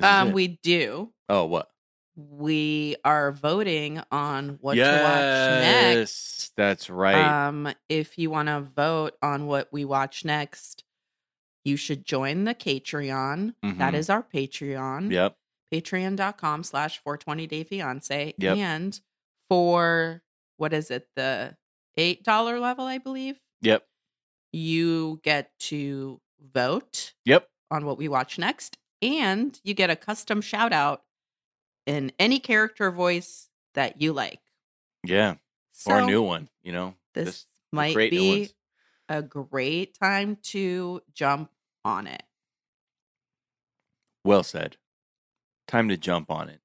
Um, 0.02 0.32
we 0.34 0.48
do. 0.64 1.12
Oh, 1.30 1.46
what? 1.46 1.70
We 2.18 2.96
are 3.06 3.32
voting 3.32 4.02
on 4.12 4.58
what 4.62 4.76
to 4.76 4.82
watch 4.82 5.62
next. 5.62 5.96
Yes, 5.98 6.52
That's 6.56 6.90
right. 6.90 7.48
Um, 7.48 7.72
if 7.90 8.18
you 8.18 8.30
want 8.32 8.48
to 8.48 8.62
vote 8.62 9.14
on 9.22 9.48
what 9.48 9.68
we 9.72 9.86
watch 9.86 10.24
next, 10.26 10.84
you 11.64 11.76
should 11.78 12.06
join 12.06 12.46
the 12.46 12.56
Patreon. 12.56 13.54
That 13.62 13.94
Mhm. 13.94 13.98
is 13.98 14.10
our 14.10 14.24
Patreon. 14.24 15.12
Yep. 15.12 15.38
Patreon.com 15.74 16.64
slash 16.64 17.00
420 17.00 17.48
day 17.48 17.64
fiance. 17.64 18.34
Yep. 18.38 18.58
And 18.58 19.00
for 19.50 20.22
what 20.58 20.74
is 20.74 20.92
it, 20.92 21.08
the 21.16 21.56
$8 21.98 22.60
level, 22.60 22.86
I 22.86 22.98
believe, 22.98 23.40
Yep. 23.62 23.86
you 24.52 25.20
get 25.24 25.58
to 25.60 26.22
vote 26.40 27.14
Yep. 27.26 27.50
on 27.72 27.86
what 27.86 27.98
we 27.98 28.08
watch 28.08 28.38
next. 28.38 28.78
And 29.02 29.60
you 29.64 29.74
get 29.74 29.90
a 29.90 29.96
custom 29.96 30.42
shout 30.42 30.72
out 30.74 31.04
in 31.86 32.12
any 32.20 32.40
character 32.40 32.90
voice 32.92 33.50
that 33.74 34.02
you 34.02 34.14
like. 34.14 34.42
Yeah. 35.04 35.36
So 35.74 35.92
or 35.92 36.00
a 36.00 36.06
new 36.06 36.22
one, 36.22 36.50
you 36.64 36.72
know? 36.72 36.96
this 37.14 37.26
Just 37.26 37.48
might 37.72 37.96
be 37.96 38.50
a 39.10 39.22
great 39.22 39.98
time 40.00 40.38
to 40.38 41.02
jump 41.14 41.52
on 41.84 42.08
it. 42.08 42.24
Well 44.24 44.44
said. 44.44 44.78
Time 45.68 45.90
to 45.90 45.98
jump 45.98 46.30
on 46.32 46.50
it. 46.50 46.60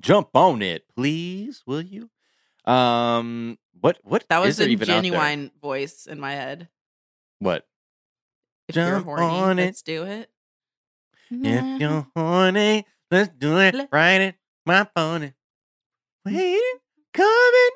Jump 0.00 0.30
on 0.34 0.62
it, 0.62 0.84
please, 0.96 1.62
will 1.66 1.82
you? 1.82 2.10
Um, 2.64 3.58
what 3.80 3.98
what 4.02 4.24
that 4.28 4.38
was 4.40 4.58
a 4.60 4.74
genuine 4.76 5.50
voice 5.60 6.06
in 6.06 6.18
my 6.20 6.32
head. 6.32 6.68
What? 7.38 7.66
If 8.68 8.76
you're 8.76 9.00
horny, 9.00 9.24
on 9.24 9.58
it. 9.58 9.64
let's 9.66 9.82
do 9.82 10.04
it. 10.04 10.30
If 11.30 11.80
you're 11.80 12.06
horny, 12.14 12.86
let's 13.10 13.30
do 13.36 13.58
it. 13.58 13.74
Let- 13.74 13.88
Ride 13.92 14.20
it, 14.20 14.34
my 14.66 14.84
pony. 14.84 15.32
Waiting, 16.24 16.60
coming, 17.12 17.70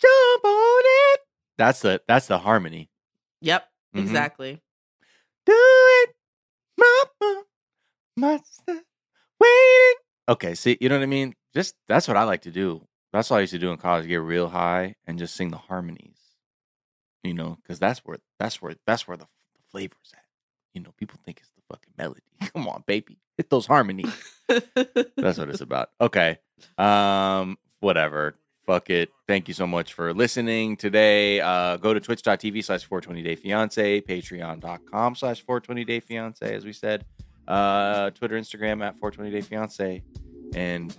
jump 0.00 0.44
on 0.44 0.82
it. 0.84 1.20
That's 1.58 1.80
the 1.80 2.02
that's 2.08 2.26
the 2.26 2.38
harmony. 2.38 2.90
Yep, 3.42 3.68
Mhm. 3.94 4.00
exactly. 4.00 4.60
Do 5.46 5.52
it, 5.54 6.10
mama. 6.78 7.44
My 8.16 8.40
son, 8.66 8.82
waiting. 9.40 10.01
Okay, 10.28 10.54
see, 10.54 10.78
you 10.80 10.88
know 10.88 10.96
what 10.96 11.02
I 11.02 11.06
mean? 11.06 11.34
Just 11.54 11.74
that's 11.88 12.08
what 12.08 12.16
I 12.16 12.24
like 12.24 12.42
to 12.42 12.50
do. 12.50 12.86
That's 13.12 13.28
what 13.28 13.38
I 13.38 13.40
used 13.40 13.52
to 13.52 13.58
do 13.58 13.70
in 13.70 13.76
college. 13.76 14.06
Get 14.06 14.16
real 14.16 14.48
high 14.48 14.94
and 15.06 15.18
just 15.18 15.34
sing 15.34 15.50
the 15.50 15.58
harmonies. 15.58 16.16
You 17.22 17.34
know, 17.34 17.58
because 17.62 17.78
that's 17.78 18.00
where 18.00 18.18
that's 18.38 18.60
where 18.62 18.74
that's 18.86 19.06
where 19.06 19.16
the, 19.16 19.24
the 19.24 19.62
flavor's 19.70 20.12
at. 20.14 20.24
You 20.74 20.82
know, 20.82 20.92
people 20.96 21.18
think 21.24 21.38
it's 21.40 21.50
the 21.50 21.62
fucking 21.68 21.92
melody. 21.98 22.22
Come 22.52 22.66
on, 22.68 22.84
baby, 22.86 23.18
hit 23.36 23.50
those 23.50 23.66
harmonies. 23.66 24.12
That's 24.48 25.38
what 25.38 25.48
it's 25.48 25.60
about. 25.60 25.90
Okay. 26.00 26.38
Um, 26.78 27.58
whatever. 27.80 28.36
Fuck 28.64 28.90
it. 28.90 29.10
Thank 29.26 29.48
you 29.48 29.54
so 29.54 29.66
much 29.66 29.92
for 29.92 30.14
listening 30.14 30.76
today. 30.76 31.40
Uh, 31.40 31.76
go 31.78 31.92
to 31.92 31.98
twitch.tv 32.00 32.64
slash 32.64 32.84
420 32.84 33.22
day 33.22 33.34
fiance, 33.34 34.00
patreon.com 34.02 35.14
slash 35.16 35.40
420 35.40 35.84
day 35.84 35.98
fiance, 36.00 36.54
as 36.54 36.64
we 36.64 36.72
said. 36.72 37.04
Uh, 37.46 38.10
Twitter, 38.10 38.38
Instagram 38.38 38.84
at 38.84 38.96
420 38.96 39.30
day 39.30 39.40
fiance. 39.40 40.02
And 40.54 40.94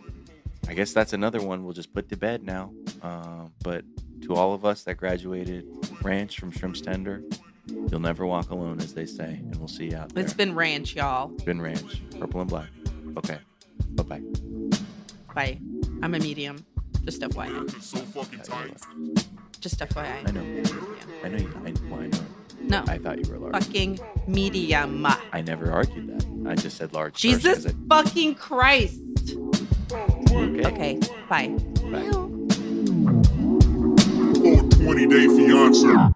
I 0.68 0.74
guess 0.74 0.94
that's 0.94 1.14
another 1.14 1.42
one 1.42 1.64
we'll 1.64 1.74
just 1.74 1.94
put 1.94 2.10
to 2.10 2.18
bed 2.18 2.44
now. 2.44 2.72
Um, 3.02 3.54
but 3.64 3.84
to 4.22 4.36
all 4.36 4.54
of 4.54 4.66
us 4.66 4.84
that 4.84 4.96
graduated 4.96 5.66
ranch 6.02 6.40
from 6.40 6.52
Shrimp's 6.52 6.82
Tender, 6.82 7.24
you'll 7.68 8.00
never 8.00 8.26
walk 8.26 8.50
alone, 8.52 8.80
as 8.80 8.94
they 8.94 9.06
say. 9.06 9.42
And 9.42 9.56
we'll 9.58 9.68
see 9.68 9.92
you 9.92 9.98
out 9.98 10.14
there. 10.14 10.24
it's 10.24 10.34
been 10.34 10.56
ranch, 10.56 10.96
y'all. 10.96 11.32
It's 11.34 11.44
been 11.44 11.62
ranch, 11.62 12.02
purple 12.20 12.42
and 12.42 12.50
black. 12.50 12.70
Okay. 13.18 13.38
Bye 13.92 14.04
bye. 14.04 14.22
Bye. 15.36 15.60
I'm 16.02 16.16
a 16.16 16.20
medium. 16.20 16.66
Just 17.04 17.22
FYI. 17.22 17.48
America's 17.48 17.86
so 17.86 17.98
fucking 18.00 18.40
tight. 18.40 18.78
Just 19.60 19.80
FYI. 19.80 20.28
I 20.28 20.32
know. 20.32 20.42
I 21.24 21.28
know 21.30 21.38
you. 21.38 21.54
I, 21.66 21.74
well, 21.90 22.02
I 22.02 22.08
know. 22.08 22.20
No. 22.64 22.84
I 22.88 22.98
thought 22.98 23.24
you 23.24 23.32
were 23.32 23.38
large. 23.40 23.54
fucking 23.64 24.00
medium. 24.28 25.06
I 25.32 25.42
never 25.42 25.72
argued 25.72 26.08
that. 26.08 26.26
I 26.50 26.56
just 26.56 26.78
said 26.78 26.94
large. 26.94 27.16
Jesus 27.16 27.42
Jesus 27.44 27.64
'cause 27.64 27.66
it- 27.66 27.76
fucking 27.90 28.36
Christ. 28.36 29.00
Okay. 30.32 30.66
Okay, 30.66 31.00
bye. 31.30 31.48
Bye. 31.92 32.10
420 34.42 35.08
day 35.08 35.28
fiance. 35.28 36.14